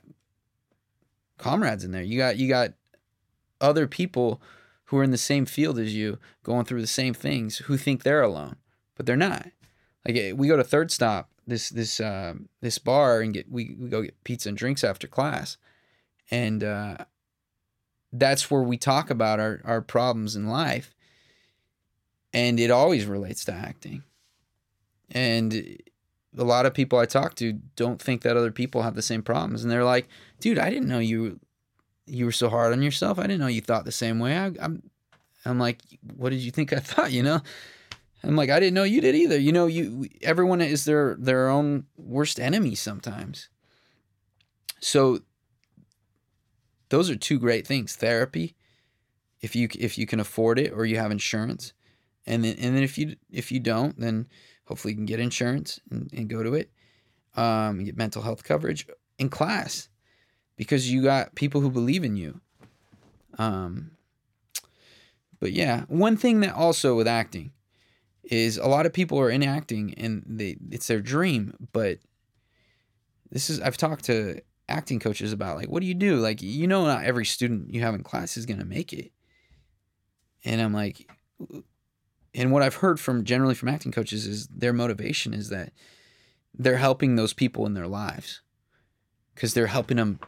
comrades 1.37 1.83
in 1.83 1.91
there. 1.91 2.03
You 2.03 2.17
got 2.17 2.37
you 2.37 2.47
got 2.47 2.73
other 3.59 3.87
people 3.87 4.41
who 4.85 4.97
are 4.97 5.03
in 5.03 5.11
the 5.11 5.17
same 5.17 5.45
field 5.45 5.79
as 5.79 5.95
you, 5.95 6.19
going 6.43 6.65
through 6.65 6.81
the 6.81 6.87
same 6.87 7.13
things, 7.13 7.57
who 7.57 7.77
think 7.77 8.03
they're 8.03 8.21
alone, 8.21 8.57
but 8.95 9.05
they're 9.05 9.15
not. 9.15 9.47
Like 10.05 10.15
eh, 10.15 10.31
we 10.33 10.47
go 10.47 10.57
to 10.57 10.63
Third 10.63 10.91
Stop, 10.91 11.29
this 11.47 11.69
this 11.69 11.99
uh, 11.99 12.35
this 12.61 12.77
bar, 12.77 13.21
and 13.21 13.33
get 13.33 13.51
we, 13.51 13.75
we 13.79 13.89
go 13.89 14.01
get 14.03 14.23
pizza 14.23 14.49
and 14.49 14.57
drinks 14.57 14.83
after 14.83 15.07
class, 15.07 15.57
and 16.29 16.63
uh, 16.63 16.97
that's 18.13 18.51
where 18.51 18.61
we 18.61 18.77
talk 18.77 19.09
about 19.09 19.39
our 19.39 19.61
our 19.63 19.81
problems 19.81 20.35
in 20.35 20.47
life, 20.47 20.95
and 22.33 22.59
it 22.59 22.71
always 22.71 23.05
relates 23.05 23.45
to 23.45 23.53
acting, 23.53 24.03
and 25.09 25.77
a 26.37 26.43
lot 26.43 26.65
of 26.65 26.73
people 26.73 26.99
I 26.99 27.05
talk 27.05 27.35
to 27.35 27.53
don't 27.75 28.01
think 28.01 28.21
that 28.21 28.37
other 28.37 28.51
people 28.51 28.83
have 28.83 28.95
the 28.95 29.01
same 29.01 29.23
problems, 29.23 29.63
and 29.63 29.71
they're 29.71 29.85
like, 29.85 30.07
"Dude, 30.39 30.59
I 30.59 30.69
didn't 30.69 30.89
know 30.89 30.99
you 30.99 31.39
you 32.05 32.25
were 32.25 32.31
so 32.31 32.49
hard 32.49 32.73
on 32.73 32.81
yourself. 32.81 33.19
I 33.19 33.23
didn't 33.23 33.39
know 33.39 33.47
you 33.47 33.61
thought 33.61 33.85
the 33.85 33.91
same 33.91 34.19
way." 34.19 34.37
I, 34.37 34.51
I'm 34.59 34.83
I'm 35.45 35.59
like, 35.59 35.81
"What 36.15 36.29
did 36.29 36.39
you 36.41 36.51
think 36.51 36.73
I 36.73 36.79
thought?" 36.79 37.11
You 37.11 37.23
know. 37.23 37.41
I'm 38.23 38.35
like, 38.35 38.51
I 38.51 38.59
didn't 38.59 38.75
know 38.75 38.83
you 38.83 39.01
did 39.01 39.15
either. 39.15 39.39
You 39.39 39.51
know, 39.51 39.65
you 39.65 40.07
everyone 40.21 40.61
is 40.61 40.85
their 40.85 41.15
their 41.17 41.49
own 41.49 41.85
worst 41.97 42.39
enemy 42.39 42.75
sometimes. 42.75 43.49
So 44.79 45.21
those 46.91 47.09
are 47.09 47.15
two 47.15 47.39
great 47.39 47.65
things. 47.65 47.95
Therapy, 47.95 48.55
if 49.39 49.55
you 49.55 49.69
if 49.79 49.97
you 49.97 50.05
can 50.05 50.19
afford 50.19 50.59
it 50.59 50.71
or 50.73 50.85
you 50.85 50.97
have 50.97 51.09
insurance. 51.09 51.73
And 52.27 52.43
then 52.43 52.57
and 52.59 52.75
then 52.75 52.83
if 52.83 52.97
you 52.97 53.15
if 53.31 53.51
you 53.51 53.59
don't, 53.59 53.97
then 53.99 54.27
hopefully 54.65 54.91
you 54.91 54.97
can 54.97 55.05
get 55.05 55.19
insurance 55.19 55.79
and, 55.89 56.09
and 56.13 56.29
go 56.29 56.43
to 56.43 56.53
it. 56.53 56.69
Um, 57.35 57.85
get 57.85 57.97
mental 57.97 58.21
health 58.21 58.43
coverage 58.43 58.85
in 59.17 59.29
class 59.29 59.87
because 60.57 60.91
you 60.91 61.01
got 61.01 61.33
people 61.33 61.61
who 61.61 61.71
believe 61.71 62.03
in 62.03 62.17
you. 62.17 62.41
Um, 63.39 63.91
but 65.39 65.53
yeah, 65.53 65.85
one 65.87 66.17
thing 66.17 66.41
that 66.41 66.53
also 66.53 66.95
with 66.95 67.07
acting 67.07 67.53
is 68.23 68.57
a 68.57 68.67
lot 68.67 68.85
of 68.85 68.91
people 68.91 69.17
are 69.17 69.29
in 69.29 69.43
acting 69.43 69.93
and 69.95 70.23
they 70.27 70.57
it's 70.69 70.87
their 70.87 70.99
dream, 70.99 71.53
but 71.71 71.99
this 73.31 73.49
is 73.49 73.61
I've 73.61 73.77
talked 73.77 74.03
to 74.05 74.41
acting 74.71 74.99
coaches 74.99 75.33
about 75.33 75.57
like 75.57 75.69
what 75.69 75.81
do 75.81 75.87
you 75.87 75.93
do? 75.93 76.17
Like 76.17 76.41
you 76.41 76.67
know 76.67 76.85
not 76.85 77.03
every 77.03 77.25
student 77.25 77.73
you 77.73 77.81
have 77.81 77.95
in 77.95 78.03
class 78.03 78.37
is 78.37 78.45
going 78.45 78.59
to 78.59 78.65
make 78.65 78.93
it. 78.93 79.11
And 80.43 80.61
I'm 80.61 80.73
like 80.73 81.07
and 82.33 82.51
what 82.51 82.63
I've 82.63 82.75
heard 82.75 82.99
from 82.99 83.23
generally 83.23 83.55
from 83.55 83.69
acting 83.69 83.91
coaches 83.91 84.25
is 84.25 84.47
their 84.47 84.73
motivation 84.73 85.33
is 85.33 85.49
that 85.49 85.73
they're 86.53 86.77
helping 86.77 87.15
those 87.15 87.33
people 87.33 87.65
in 87.65 87.73
their 87.73 87.87
lives 87.87 88.41
cuz 89.35 89.53
they're 89.53 89.67
helping 89.67 89.97
them 89.97 90.19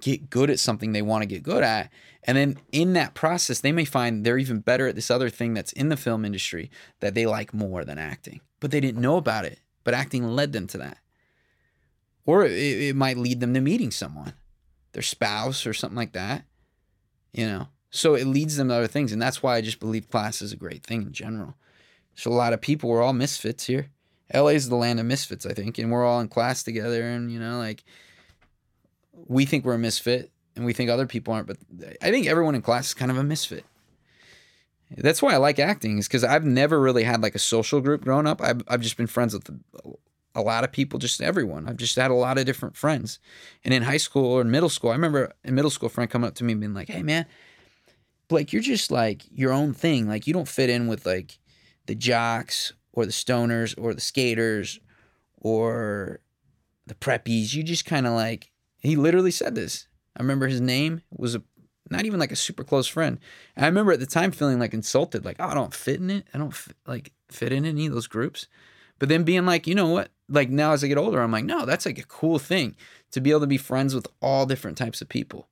get 0.00 0.30
good 0.30 0.50
at 0.50 0.60
something 0.60 0.92
they 0.92 1.02
want 1.02 1.22
to 1.22 1.26
get 1.26 1.42
good 1.42 1.62
at. 1.62 1.90
And 2.24 2.36
then 2.36 2.58
in 2.72 2.92
that 2.94 3.14
process, 3.14 3.60
they 3.60 3.72
may 3.72 3.84
find 3.84 4.24
they're 4.24 4.38
even 4.38 4.60
better 4.60 4.86
at 4.86 4.94
this 4.94 5.10
other 5.10 5.30
thing 5.30 5.54
that's 5.54 5.72
in 5.72 5.88
the 5.88 5.96
film 5.96 6.24
industry 6.24 6.70
that 7.00 7.14
they 7.14 7.26
like 7.26 7.54
more 7.54 7.84
than 7.84 7.98
acting, 7.98 8.40
but 8.60 8.70
they 8.70 8.80
didn't 8.80 9.00
know 9.00 9.16
about 9.16 9.44
it. 9.44 9.60
But 9.84 9.94
acting 9.94 10.24
led 10.24 10.52
them 10.52 10.66
to 10.68 10.78
that. 10.78 10.98
Or 12.28 12.44
it, 12.44 12.52
it 12.52 12.94
might 12.94 13.16
lead 13.16 13.40
them 13.40 13.54
to 13.54 13.60
meeting 13.62 13.90
someone, 13.90 14.34
their 14.92 15.02
spouse 15.02 15.66
or 15.66 15.72
something 15.72 15.96
like 15.96 16.12
that, 16.12 16.44
you 17.32 17.46
know. 17.46 17.68
So 17.88 18.14
it 18.14 18.26
leads 18.26 18.58
them 18.58 18.68
to 18.68 18.74
other 18.74 18.86
things. 18.86 19.12
And 19.12 19.22
that's 19.22 19.42
why 19.42 19.56
I 19.56 19.62
just 19.62 19.80
believe 19.80 20.10
class 20.10 20.42
is 20.42 20.52
a 20.52 20.56
great 20.56 20.84
thing 20.84 21.00
in 21.00 21.12
general. 21.12 21.54
So 22.14 22.30
a 22.30 22.34
lot 22.34 22.52
of 22.52 22.60
people, 22.60 22.90
we're 22.90 23.00
all 23.00 23.14
misfits 23.14 23.64
here. 23.64 23.88
LA 24.34 24.48
is 24.48 24.68
the 24.68 24.76
land 24.76 25.00
of 25.00 25.06
misfits, 25.06 25.46
I 25.46 25.54
think. 25.54 25.78
And 25.78 25.90
we're 25.90 26.04
all 26.04 26.20
in 26.20 26.28
class 26.28 26.62
together. 26.62 27.02
And, 27.02 27.32
you 27.32 27.40
know, 27.40 27.56
like, 27.56 27.82
we 29.14 29.46
think 29.46 29.64
we're 29.64 29.72
a 29.72 29.78
misfit 29.78 30.30
and 30.54 30.66
we 30.66 30.74
think 30.74 30.90
other 30.90 31.06
people 31.06 31.32
aren't, 31.32 31.46
but 31.46 31.56
I 32.02 32.10
think 32.10 32.26
everyone 32.26 32.54
in 32.54 32.60
class 32.60 32.88
is 32.88 32.94
kind 32.94 33.10
of 33.10 33.16
a 33.16 33.24
misfit. 33.24 33.64
That's 34.90 35.22
why 35.22 35.32
I 35.32 35.38
like 35.38 35.58
acting, 35.58 35.96
is 35.96 36.08
because 36.08 36.24
I've 36.24 36.44
never 36.44 36.78
really 36.78 37.04
had 37.04 37.22
like 37.22 37.34
a 37.34 37.38
social 37.38 37.80
group 37.80 38.02
growing 38.02 38.26
up. 38.26 38.42
I've, 38.42 38.62
I've 38.68 38.82
just 38.82 38.98
been 38.98 39.06
friends 39.06 39.32
with 39.32 39.48
a 40.38 40.42
lot 40.42 40.64
of 40.64 40.72
people, 40.72 40.98
just 40.98 41.20
everyone. 41.20 41.68
I've 41.68 41.76
just 41.76 41.96
had 41.96 42.10
a 42.10 42.14
lot 42.14 42.38
of 42.38 42.46
different 42.46 42.76
friends. 42.76 43.18
And 43.64 43.74
in 43.74 43.82
high 43.82 43.98
school 43.98 44.24
or 44.24 44.40
in 44.40 44.50
middle 44.50 44.68
school, 44.68 44.90
I 44.90 44.94
remember 44.94 45.32
in 45.44 45.54
middle 45.54 45.70
school, 45.70 45.88
friend 45.88 46.10
coming 46.10 46.28
up 46.28 46.34
to 46.36 46.44
me 46.44 46.52
and 46.52 46.60
being 46.60 46.74
like, 46.74 46.88
hey, 46.88 47.02
man, 47.02 47.26
Blake, 48.28 48.52
you're 48.52 48.62
just 48.62 48.90
like 48.90 49.24
your 49.30 49.52
own 49.52 49.74
thing. 49.74 50.08
Like 50.08 50.26
you 50.26 50.32
don't 50.32 50.48
fit 50.48 50.70
in 50.70 50.86
with 50.86 51.04
like 51.04 51.38
the 51.86 51.94
jocks 51.94 52.72
or 52.92 53.04
the 53.04 53.12
stoners 53.12 53.74
or 53.76 53.94
the 53.94 54.00
skaters 54.00 54.80
or 55.36 56.20
the 56.86 56.94
preppies. 56.94 57.54
You 57.54 57.62
just 57.62 57.84
kind 57.84 58.06
of 58.06 58.12
like 58.12 58.50
he 58.80 58.96
literally 58.96 59.30
said 59.30 59.54
this. 59.54 59.88
I 60.16 60.22
remember 60.22 60.46
his 60.46 60.60
name 60.60 61.02
was 61.10 61.34
a 61.34 61.42
not 61.90 62.04
even 62.04 62.20
like 62.20 62.32
a 62.32 62.36
super 62.36 62.64
close 62.64 62.86
friend. 62.86 63.18
And 63.56 63.64
I 63.64 63.68
remember 63.68 63.92
at 63.92 64.00
the 64.00 64.06
time 64.06 64.30
feeling 64.30 64.58
like 64.58 64.74
insulted, 64.74 65.24
like, 65.24 65.36
oh, 65.40 65.46
I 65.46 65.54
don't 65.54 65.72
fit 65.72 66.00
in 66.00 66.10
it. 66.10 66.26
I 66.34 66.38
don't 66.38 66.54
fit, 66.54 66.76
like 66.86 67.12
fit 67.30 67.52
in 67.52 67.64
any 67.64 67.86
of 67.86 67.94
those 67.94 68.06
groups. 68.06 68.46
But 68.98 69.08
then 69.08 69.24
being 69.24 69.46
like, 69.46 69.66
you 69.66 69.74
know 69.74 69.88
what? 69.88 70.10
Like 70.28 70.50
now 70.50 70.72
as 70.72 70.84
I 70.84 70.88
get 70.88 70.98
older, 70.98 71.20
I'm 71.20 71.32
like, 71.32 71.44
no, 71.44 71.64
that's 71.64 71.86
like 71.86 71.98
a 71.98 72.04
cool 72.04 72.38
thing 72.38 72.76
to 73.12 73.20
be 73.20 73.30
able 73.30 73.40
to 73.40 73.46
be 73.46 73.56
friends 73.56 73.94
with 73.94 74.06
all 74.20 74.46
different 74.46 74.76
types 74.76 75.00
of 75.00 75.08
people. 75.08 75.48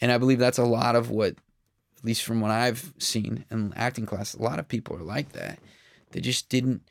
And 0.00 0.10
I 0.10 0.18
believe 0.18 0.38
that's 0.38 0.58
a 0.58 0.64
lot 0.64 0.96
of 0.96 1.10
what, 1.10 1.34
at 1.98 2.04
least 2.04 2.24
from 2.24 2.40
what 2.40 2.50
I've 2.50 2.94
seen 2.98 3.44
in 3.50 3.72
acting 3.76 4.06
class, 4.06 4.34
a 4.34 4.42
lot 4.42 4.58
of 4.58 4.68
people 4.68 4.96
are 4.96 5.02
like 5.02 5.32
that. 5.32 5.58
They 6.12 6.20
just 6.20 6.48
didn't 6.48 6.82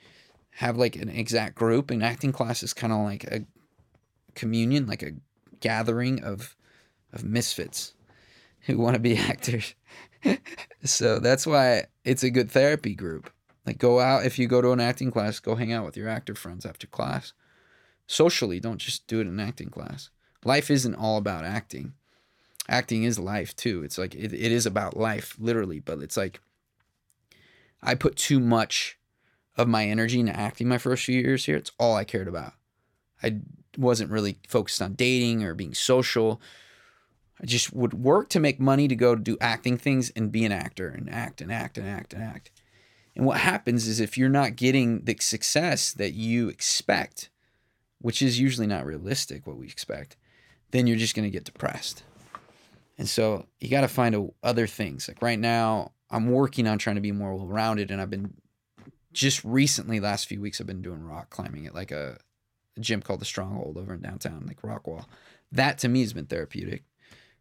have 0.52 0.78
like 0.78 0.96
an 0.96 1.10
exact 1.10 1.56
group. 1.56 1.90
And 1.92 2.04
acting 2.04 2.32
class 2.32 2.64
is 2.64 2.74
kind 2.74 2.94
of 2.94 3.00
like 3.00 3.24
a 3.26 3.46
communion, 4.36 4.88
like 4.88 5.04
a 5.04 5.14
gathering 5.60 6.24
of 6.24 6.56
of 7.12 7.24
misfits 7.24 7.94
who 8.62 8.78
want 8.78 8.94
to 8.94 9.00
be 9.00 9.18
actors. 9.18 9.74
so 10.84 11.20
that's 11.20 11.48
why 11.48 11.86
it's 12.04 12.24
a 12.24 12.30
good 12.30 12.52
therapy 12.52 12.94
group. 12.94 13.32
Like 13.70 13.78
go 13.78 14.00
out 14.00 14.26
if 14.26 14.40
you 14.40 14.48
go 14.48 14.64
to 14.64 14.72
an 14.72 14.80
acting 14.80 15.12
class, 15.12 15.40
go 15.40 15.54
hang 15.54 15.72
out 15.72 15.86
with 15.86 15.96
your 15.96 16.10
actor 16.10 16.34
friends 16.34 16.66
after 16.66 16.88
class. 16.88 17.34
Socially, 18.08 18.60
don't 18.60 18.80
just 18.80 19.06
do 19.06 19.20
it 19.20 19.28
in 19.28 19.40
acting 19.40 19.70
class. 19.70 20.10
Life 20.44 20.72
isn't 20.72 20.96
all 20.96 21.18
about 21.18 21.46
acting. 21.46 21.94
Acting 22.68 23.04
is 23.04 23.20
life 23.20 23.56
too. 23.56 23.84
It's 23.84 24.00
like 24.00 24.16
it, 24.16 24.34
it 24.34 24.52
is 24.52 24.66
about 24.66 24.98
life, 24.98 25.36
literally, 25.38 25.80
but 25.80 26.00
it's 26.00 26.18
like 26.18 26.40
I 27.80 27.94
put 27.94 28.16
too 28.16 28.40
much 28.40 28.98
of 29.56 29.68
my 29.68 29.86
energy 29.86 30.20
into 30.20 30.36
acting 30.36 30.68
my 30.68 30.80
first 30.80 31.04
few 31.04 31.22
years 31.22 31.46
here. 31.46 31.56
It's 31.56 31.72
all 31.78 31.96
I 31.96 32.06
cared 32.06 32.28
about. 32.28 32.54
I 33.22 33.38
wasn't 33.78 34.10
really 34.10 34.40
focused 34.48 34.82
on 34.82 34.94
dating 34.94 35.44
or 35.44 35.54
being 35.54 35.76
social. 35.76 36.42
I 37.40 37.46
just 37.46 37.72
would 37.72 37.94
work 37.94 38.30
to 38.30 38.40
make 38.40 38.60
money 38.60 38.88
to 38.88 38.96
go 38.96 39.14
do 39.14 39.38
acting 39.40 39.78
things 39.78 40.10
and 40.16 40.32
be 40.32 40.44
an 40.44 40.52
actor 40.52 40.88
and 40.90 41.08
act 41.08 41.40
and 41.40 41.52
act 41.52 41.78
and 41.78 41.88
act 41.88 42.16
and 42.16 42.24
act. 42.24 42.50
And 43.20 43.28
what 43.28 43.42
happens 43.42 43.86
is 43.86 44.00
if 44.00 44.18
you're 44.18 44.30
not 44.30 44.56
getting 44.56 45.04
the 45.04 45.18
success 45.20 45.92
that 45.92 46.14
you 46.14 46.48
expect, 46.48 47.30
which 48.00 48.22
is 48.22 48.40
usually 48.40 48.66
not 48.66 48.86
realistic 48.86 49.46
what 49.46 49.58
we 49.58 49.66
expect, 49.66 50.16
then 50.72 50.88
you're 50.88 50.96
just 50.96 51.18
going 51.18 51.26
to 51.26 51.30
get 51.30 51.44
depressed. 51.44 52.04
And 52.98 53.10
so 53.10 53.46
you 53.60 53.70
got 53.70 53.82
to 53.82 53.90
find 53.90 54.16
a, 54.16 54.30
other 54.42 54.68
things. 54.68 55.10
Like 55.10 55.22
right 55.22 55.38
now, 55.38 55.92
I'm 56.10 56.32
working 56.32 56.66
on 56.66 56.78
trying 56.78 56.96
to 56.96 57.02
be 57.02 57.12
more 57.12 57.36
well 57.36 57.46
rounded, 57.46 57.92
and 57.92 58.00
I've 58.00 58.10
been 58.10 58.36
just 59.12 59.44
recently, 59.44 60.00
last 60.00 60.28
few 60.28 60.40
weeks, 60.40 60.62
I've 60.62 60.68
been 60.68 60.82
doing 60.82 61.04
rock 61.04 61.30
climbing 61.30 61.68
at 61.68 61.76
like 61.76 61.92
a 61.92 62.20
a 62.78 62.80
gym 62.80 63.02
called 63.02 63.20
the 63.20 63.26
Stronghold 63.26 63.76
over 63.78 63.96
in 63.96 64.00
downtown, 64.00 64.46
like 64.48 64.62
Rockwall. 64.62 65.04
That 65.52 65.78
to 65.80 65.90
me 65.90 66.00
has 66.04 66.14
been 66.14 66.28
therapeutic 66.28 66.84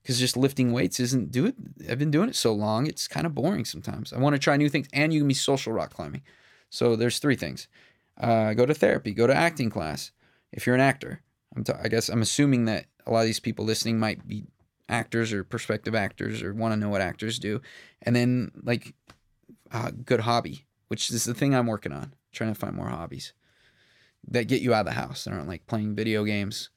because 0.08 0.18
just 0.18 0.38
lifting 0.38 0.72
weights 0.72 0.98
isn't 1.00 1.30
do 1.30 1.44
it. 1.44 1.54
I've 1.86 1.98
been 1.98 2.10
doing 2.10 2.30
it 2.30 2.34
so 2.34 2.54
long, 2.54 2.86
it's 2.86 3.06
kind 3.06 3.26
of 3.26 3.34
boring 3.34 3.66
sometimes. 3.66 4.10
I 4.10 4.18
want 4.18 4.34
to 4.34 4.38
try 4.38 4.56
new 4.56 4.70
things, 4.70 4.88
and 4.94 5.12
you 5.12 5.20
can 5.20 5.28
be 5.28 5.34
social 5.34 5.70
rock 5.70 5.92
climbing. 5.92 6.22
So 6.70 6.96
there's 6.96 7.18
three 7.18 7.36
things: 7.36 7.68
uh, 8.18 8.54
go 8.54 8.64
to 8.64 8.72
therapy, 8.72 9.12
go 9.12 9.26
to 9.26 9.34
acting 9.34 9.68
class. 9.68 10.12
If 10.50 10.66
you're 10.66 10.74
an 10.74 10.80
actor, 10.80 11.20
t- 11.62 11.74
I 11.78 11.88
guess 11.88 12.08
I'm 12.08 12.22
assuming 12.22 12.64
that 12.64 12.86
a 13.04 13.10
lot 13.10 13.20
of 13.20 13.26
these 13.26 13.38
people 13.38 13.66
listening 13.66 13.98
might 13.98 14.26
be 14.26 14.46
actors 14.88 15.30
or 15.30 15.44
prospective 15.44 15.94
actors 15.94 16.42
or 16.42 16.54
want 16.54 16.72
to 16.72 16.80
know 16.80 16.88
what 16.88 17.02
actors 17.02 17.38
do, 17.38 17.60
and 18.00 18.16
then 18.16 18.50
like 18.62 18.94
a 19.70 19.92
good 19.92 20.20
hobby, 20.20 20.64
which 20.86 21.10
is 21.10 21.24
the 21.24 21.34
thing 21.34 21.54
I'm 21.54 21.66
working 21.66 21.92
on, 21.92 22.14
trying 22.32 22.54
to 22.54 22.58
find 22.58 22.74
more 22.74 22.88
hobbies 22.88 23.34
that 24.26 24.48
get 24.48 24.62
you 24.62 24.72
out 24.72 24.80
of 24.80 24.86
the 24.86 24.92
house 24.92 25.26
and 25.26 25.36
aren't 25.36 25.48
like 25.48 25.66
playing 25.66 25.94
video 25.94 26.24
games 26.24 26.70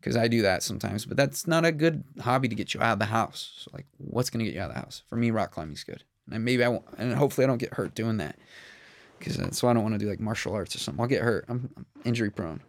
because 0.00 0.16
I 0.16 0.28
do 0.28 0.42
that 0.42 0.62
sometimes, 0.62 1.04
but 1.06 1.16
that's 1.16 1.46
not 1.46 1.64
a 1.64 1.72
good 1.72 2.04
hobby 2.20 2.48
to 2.48 2.54
get 2.54 2.74
you 2.74 2.80
out 2.80 2.92
of 2.94 2.98
the 2.98 3.06
house. 3.06 3.52
So 3.58 3.70
like, 3.74 3.86
what's 3.98 4.30
gonna 4.30 4.44
get 4.44 4.54
you 4.54 4.60
out 4.60 4.70
of 4.70 4.74
the 4.74 4.80
house? 4.80 5.02
For 5.08 5.16
me, 5.16 5.30
rock 5.30 5.52
climbing's 5.52 5.84
good, 5.84 6.04
and 6.30 6.44
maybe 6.44 6.64
I 6.64 6.68
won't, 6.68 6.84
and 6.98 7.14
hopefully 7.14 7.44
I 7.44 7.48
don't 7.48 7.58
get 7.58 7.74
hurt 7.74 7.94
doing 7.94 8.18
that 8.18 8.36
because 9.18 9.36
that's 9.36 9.62
why 9.62 9.70
I 9.70 9.74
don't 9.74 9.82
want 9.82 9.94
to 9.94 9.98
do 9.98 10.08
like 10.08 10.20
martial 10.20 10.54
arts 10.54 10.74
or 10.76 10.78
something. 10.78 11.00
I'll 11.00 11.08
get 11.08 11.22
hurt. 11.22 11.44
I'm, 11.48 11.70
I'm 11.76 11.86
injury 12.04 12.30
prone, 12.30 12.60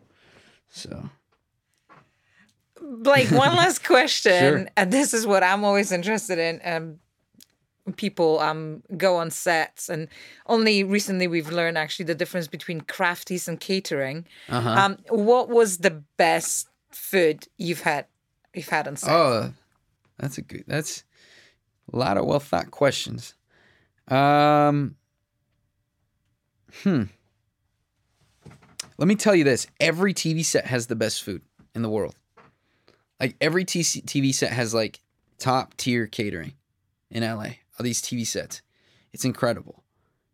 so. 0.70 1.10
Like 2.82 3.30
one 3.32 3.56
last 3.56 3.84
question, 3.84 4.40
Sure. 4.40 4.68
and 4.78 4.92
this 4.94 5.14
is 5.14 5.26
what 5.26 5.44
I'm 5.44 5.64
always 5.64 5.92
interested 5.92 6.38
in. 6.40 6.62
Um, 6.64 7.00
people 7.96 8.40
um 8.40 8.84
go 8.98 9.16
on 9.18 9.32
sets, 9.32 9.90
and 9.90 10.08
only 10.46 10.84
recently 10.84 11.28
we've 11.28 11.52
learned 11.52 11.78
actually 11.78 12.06
the 12.06 12.16
difference 12.16 12.48
between 12.48 12.82
crafties 12.82 13.48
and 13.48 13.60
catering. 13.60 14.26
Uh-huh. 14.50 14.70
Um, 14.70 14.98
what 15.10 15.50
was 15.50 15.80
the 15.80 16.04
best 16.18 16.68
food 16.92 17.48
you've 17.58 17.82
had? 17.82 18.06
You've 18.54 18.70
had 18.70 18.88
on 18.88 18.96
set? 18.96 19.12
Oh, 19.12 19.54
that's 20.18 20.38
a 20.38 20.42
good. 20.42 20.64
That's 20.68 21.04
a 21.92 21.98
lot 21.98 22.18
of 22.18 22.26
well 22.26 22.40
thought 22.40 22.72
questions. 22.72 23.34
Um. 24.08 24.96
Hmm. 26.84 27.04
Let 28.98 29.08
me 29.08 29.16
tell 29.16 29.36
you 29.36 29.44
this: 29.44 29.68
every 29.80 30.14
TV 30.14 30.44
set 30.44 30.66
has 30.66 30.88
the 30.88 30.96
best 30.96 31.24
food 31.24 31.42
in 31.76 31.82
the 31.82 31.90
world. 31.90 32.16
Like 33.20 33.36
every 33.42 33.66
TV 33.66 34.34
set 34.34 34.52
has 34.52 34.74
like 34.74 35.00
top 35.38 35.76
tier 35.78 36.08
catering 36.08 36.54
in 37.10 37.24
LA. 37.24 37.50
All 37.80 37.84
these 37.84 38.02
TV 38.02 38.26
sets, 38.26 38.62
it's 39.14 39.26
incredible. 39.26 39.84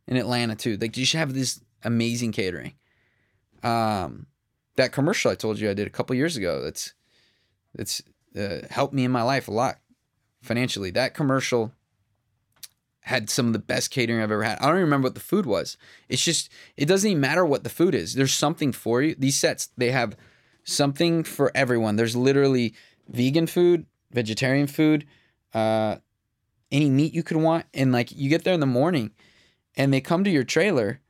In 0.07 0.17
Atlanta 0.17 0.55
too, 0.55 0.77
like 0.77 0.97
you 0.97 1.05
should 1.05 1.19
have 1.19 1.33
this 1.33 1.61
amazing 1.83 2.31
catering. 2.33 2.73
Um, 3.63 4.27
that 4.75 4.91
commercial 4.91 5.31
I 5.31 5.35
told 5.35 5.59
you 5.59 5.69
I 5.69 5.73
did 5.73 5.87
a 5.87 5.91
couple 5.91 6.15
years 6.15 6.37
ago. 6.37 6.61
That's 6.61 6.93
that's 7.75 8.01
uh, 8.37 8.67
helped 8.69 8.93
me 8.93 9.05
in 9.05 9.11
my 9.11 9.23
life 9.23 9.47
a 9.47 9.51
lot 9.51 9.79
financially. 10.41 10.91
That 10.91 11.13
commercial 11.13 11.73
had 13.01 13.29
some 13.29 13.47
of 13.47 13.53
the 13.53 13.59
best 13.59 13.91
catering 13.91 14.21
I've 14.21 14.31
ever 14.31 14.43
had. 14.43 14.59
I 14.59 14.67
don't 14.67 14.75
even 14.75 14.85
remember 14.85 15.07
what 15.07 15.15
the 15.15 15.21
food 15.21 15.45
was. 15.45 15.77
It's 16.07 16.23
just 16.23 16.49
it 16.77 16.85
doesn't 16.85 17.09
even 17.09 17.21
matter 17.21 17.45
what 17.45 17.63
the 17.63 17.69
food 17.69 17.93
is. 17.93 18.13
There's 18.13 18.33
something 18.33 18.71
for 18.71 19.01
you. 19.01 19.15
These 19.17 19.37
sets 19.37 19.69
they 19.77 19.91
have 19.91 20.15
something 20.63 21.23
for 21.23 21.51
everyone. 21.53 21.95
There's 21.95 22.15
literally 22.15 22.73
vegan 23.07 23.47
food, 23.47 23.85
vegetarian 24.11 24.67
food, 24.67 25.05
uh, 25.53 25.97
any 26.71 26.89
meat 26.89 27.13
you 27.13 27.23
could 27.23 27.37
want, 27.37 27.65
and 27.73 27.91
like 27.91 28.11
you 28.11 28.29
get 28.29 28.43
there 28.43 28.53
in 28.53 28.59
the 28.59 28.65
morning, 28.65 29.11
and 29.75 29.93
they 29.93 30.01
come 30.01 30.23
to 30.23 30.29
your 30.29 30.43
trailer, 30.43 31.01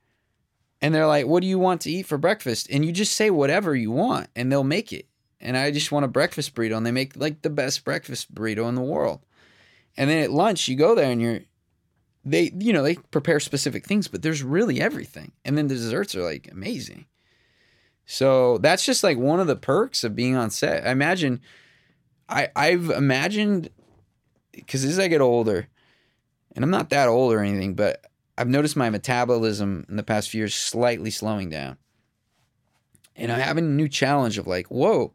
and 0.84 0.94
they're 0.94 1.08
like, 1.08 1.26
"What 1.26 1.42
do 1.42 1.48
you 1.48 1.58
want 1.58 1.82
to 1.82 1.92
eat 1.92 2.06
for 2.06 2.20
breakfast?" 2.20 2.68
And 2.70 2.86
you 2.86 2.92
just 2.92 3.14
say 3.14 3.32
whatever 3.32 3.76
you 3.76 3.90
want, 3.90 4.28
and 4.36 4.52
they'll 4.52 4.64
make 4.64 4.94
it. 4.94 5.08
And 5.40 5.58
I 5.58 5.72
just 5.72 5.92
want 5.92 6.06
a 6.06 6.10
breakfast 6.10 6.54
burrito, 6.54 6.78
and 6.78 6.86
they 6.86 6.92
make 6.92 7.16
like 7.18 7.42
the 7.42 7.50
best 7.50 7.84
breakfast 7.84 8.36
burrito 8.36 8.70
in 8.70 8.76
the 8.76 8.82
world. 8.82 9.26
And 9.98 10.10
then 10.10 10.22
at 10.22 10.32
lunch, 10.32 10.68
you 10.68 10.76
go 10.76 10.94
there 10.94 11.12
and 11.12 11.22
you're 11.22 11.40
they 12.26 12.52
you 12.58 12.72
know 12.72 12.84
they 12.84 12.96
prepare 12.96 13.40
specific 13.40 13.86
things 13.86 14.08
but 14.08 14.22
there's 14.22 14.44
really 14.44 14.80
everything 14.80 15.32
and 15.44 15.58
then 15.58 15.68
the 15.68 15.76
desserts 15.76 16.16
are 16.16 16.24
like 16.24 16.50
amazing 16.52 17.06
so 18.06 18.58
that's 18.60 18.86
just 18.86 19.04
like 19.04 19.18
one 19.18 19.40
of 19.40 19.48
the 19.48 19.56
perks 19.56 20.04
of 20.04 20.16
being 20.16 20.36
on 20.36 20.50
set 20.50 20.86
i 20.88 20.92
imagine 20.92 21.42
i 22.30 22.48
i've 22.56 22.90
imagined 22.90 23.70
because 24.54 24.86
as 24.86 25.00
i 25.00 25.08
get 25.08 25.22
older 25.22 25.68
and 26.56 26.64
i'm 26.64 26.72
not 26.72 26.90
that 26.90 27.10
old 27.10 27.34
or 27.34 27.40
anything 27.40 27.74
but 27.74 28.06
i've 28.38 28.48
noticed 28.48 28.76
my 28.76 28.90
metabolism 28.90 29.86
in 29.90 29.96
the 29.96 30.04
past 30.04 30.30
few 30.30 30.40
years 30.40 30.56
slightly 30.56 31.10
slowing 31.10 31.50
down 31.50 31.78
and 33.16 33.32
i'm 33.32 33.40
having 33.40 33.66
a 33.66 33.68
new 33.68 33.88
challenge 33.88 34.38
of 34.38 34.48
like 34.48 34.68
whoa 34.68 35.14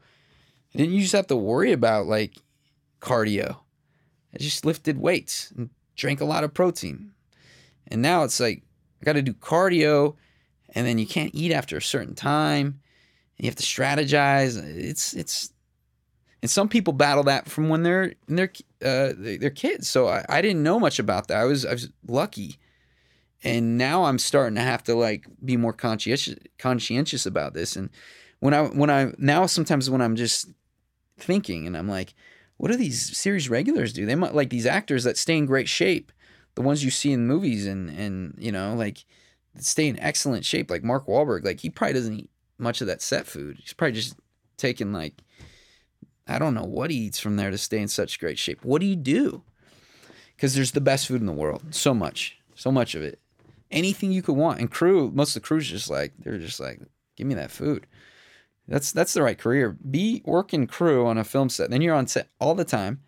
didn't 0.75 0.93
you 0.93 1.01
just 1.01 1.15
have 1.15 1.27
to 1.27 1.37
worry 1.37 1.73
about 1.73 2.07
like 2.07 2.37
cardio 3.01 3.57
i 4.35 4.39
just 4.39 4.65
lifted 4.65 4.99
weights 4.99 5.53
and 5.57 5.71
drank 5.99 6.23
a 6.23 6.25
lot 6.25 6.45
of 6.45 6.55
protein. 6.55 7.11
And 7.89 8.01
now 8.01 8.23
it's 8.23 8.41
like 8.41 8.63
I 9.03 9.05
got 9.05 9.15
to 9.15 9.23
do 9.23 9.35
cardio 9.35 10.17
and 10.75 10.87
then 10.87 10.97
you 10.99 11.07
can't 11.07 11.35
eat 11.35 11.53
after 11.53 11.77
a 11.77 11.83
certain 11.83 12.15
time 12.15 12.81
you 13.37 13.47
have 13.47 13.57
to 13.57 13.63
strategize. 13.63 14.57
It's 14.57 15.15
it's 15.15 15.53
and 16.41 16.51
some 16.51 16.69
people 16.69 16.93
battle 16.93 17.25
that 17.25 17.49
from 17.49 17.69
when 17.69 17.83
they're 17.83 18.15
they're, 18.27 18.53
uh, 18.83 19.13
they're 19.17 19.51
kids. 19.51 19.89
So 19.89 20.09
I, 20.09 20.25
I 20.29 20.41
didn't 20.41 20.63
know 20.63 20.81
much 20.81 20.99
about 20.99 21.29
that. 21.29 21.37
I 21.37 21.45
was 21.45 21.67
I 21.67 21.73
was 21.73 21.91
lucky, 22.07 22.59
and 23.45 23.79
now 23.79 24.05
I'm 24.05 24.19
starting 24.19 24.57
to 24.57 24.63
have 24.63 24.83
to 24.85 24.95
like 24.95 25.27
be 25.45 25.57
more 25.57 25.73
conscientious 25.73 26.37
conscientious 26.59 27.27
about 27.27 27.55
this. 27.55 27.77
And 27.77 27.91
when 28.41 28.55
I 28.55 28.63
when 28.65 28.91
I 28.91 29.13
now 29.19 29.47
sometimes 29.47 29.89
when 29.89 30.03
I'm 30.03 30.17
just 30.17 30.49
thinking 31.19 31.67
and 31.67 31.77
I'm 31.77 31.89
like, 31.89 32.15
what 32.57 32.71
do 32.71 32.77
these 32.77 33.17
series 33.17 33.49
regulars 33.49 33.93
do? 33.93 34.07
They 34.07 34.15
might 34.15 34.35
like 34.35 34.51
these 34.51 34.67
actors 34.67 35.05
that 35.05 35.17
stay 35.17 35.37
in 35.37 35.47
great 35.47 35.69
shape, 35.69 36.13
the 36.55 36.63
ones 36.63 36.85
you 36.85 36.91
see 36.91 37.13
in 37.13 37.27
movies 37.27 37.67
and 37.67 37.91
and 37.91 38.35
you 38.39 38.51
know 38.51 38.75
like 38.75 39.05
stay 39.59 39.87
in 39.87 39.99
excellent 40.01 40.45
shape. 40.45 40.71
Like 40.71 40.83
Mark 40.83 41.07
Wahlberg, 41.07 41.45
like 41.45 41.61
he 41.61 41.71
probably 41.71 41.95
doesn't 41.95 42.21
eat 42.21 42.31
much 42.59 42.81
of 42.81 42.89
that 42.89 43.03
set 43.03 43.27
food. 43.27 43.59
He's 43.61 43.73
probably 43.73 43.93
just 43.93 44.17
taking 44.57 44.93
like 44.93 45.23
I 46.27 46.39
don't 46.41 46.55
know 46.55 46.65
what 46.65 46.91
he 46.91 46.97
eats 46.97 47.21
from 47.21 47.37
there 47.37 47.53
to 47.53 47.59
stay 47.59 47.79
in 47.79 47.89
such 47.89 48.19
great 48.19 48.39
shape. 48.39 48.65
What 48.65 48.81
do 48.81 48.87
you 48.87 48.97
do? 48.97 49.45
Because 50.37 50.55
there's 50.55 50.73
the 50.73 50.81
best 50.81 51.07
food 51.07 51.21
in 51.21 51.27
the 51.27 51.33
world, 51.33 51.75
so 51.75 51.95
much, 51.95 52.39
so 52.55 52.71
much 52.71 52.95
of 52.95 53.03
it, 53.03 53.19
anything 53.71 54.13
you 54.13 54.23
could 54.23 54.37
want. 54.37 54.61
And 54.61 54.71
crew, 54.71 55.11
most 55.15 55.37
of 55.37 55.43
the 55.43 55.47
crew's 55.47 55.69
just 55.69 55.91
like 55.91 56.13
they're 56.19 56.39
just 56.39 56.61
like, 56.61 56.81
give 57.17 57.27
me 57.27 57.35
that 57.35 57.51
food. 57.51 57.87
That's 58.67 58.93
that's 58.93 59.15
the 59.15 59.23
right 59.23 59.39
career. 59.39 59.77
Be 59.91 60.23
working 60.25 60.67
crew 60.67 61.07
on 61.07 61.17
a 61.17 61.25
film 61.25 61.49
set. 61.49 61.71
Then 61.71 61.81
you're 61.81 61.95
on 61.95 62.07
set 62.07 62.29
all 62.39 62.55
the 62.55 62.65
time, 62.65 63.01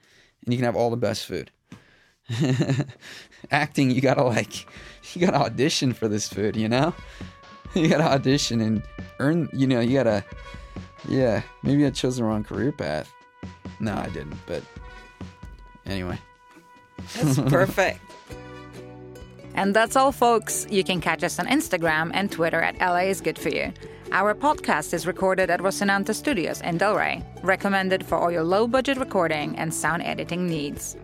and 0.44 0.52
you 0.52 0.58
can 0.58 0.64
have 0.64 0.76
all 0.76 0.90
the 0.90 0.96
best 0.96 1.26
food. 1.26 1.50
Acting, 3.50 3.90
you 3.90 4.00
gotta 4.00 4.24
like, 4.24 4.66
you 5.14 5.20
gotta 5.20 5.36
audition 5.36 5.92
for 5.92 6.08
this 6.08 6.28
food. 6.28 6.56
You 6.56 6.68
know, 6.68 6.94
you 7.74 7.88
gotta 7.88 8.04
audition 8.04 8.60
and 8.60 8.82
earn. 9.18 9.48
You 9.52 9.66
know, 9.66 9.80
you 9.80 9.94
gotta. 9.94 10.24
Yeah, 11.08 11.42
maybe 11.62 11.84
I 11.86 11.90
chose 11.90 12.16
the 12.16 12.24
wrong 12.24 12.44
career 12.44 12.72
path. 12.72 13.12
No, 13.80 13.94
I 13.94 14.08
didn't. 14.10 14.38
But 14.46 14.62
anyway, 15.86 16.18
that's 17.14 17.38
perfect. 17.50 18.00
And 19.54 19.74
that's 19.74 19.96
all, 19.96 20.12
folks. 20.12 20.66
You 20.70 20.84
can 20.84 21.00
catch 21.00 21.22
us 21.24 21.38
on 21.38 21.46
Instagram 21.46 22.10
and 22.14 22.30
Twitter 22.30 22.60
at 22.60 22.78
LA 22.80 23.10
is 23.10 23.20
good 23.20 23.38
for 23.38 23.48
you. 23.48 23.72
Our 24.12 24.34
podcast 24.34 24.92
is 24.92 25.06
recorded 25.06 25.50
at 25.50 25.60
Rosinante 25.60 26.14
Studios 26.14 26.60
in 26.62 26.78
Delray, 26.78 27.24
recommended 27.42 28.04
for 28.04 28.18
all 28.18 28.30
your 28.30 28.42
low 28.42 28.66
budget 28.66 28.98
recording 28.98 29.56
and 29.56 29.72
sound 29.72 30.02
editing 30.02 30.46
needs. 30.48 30.96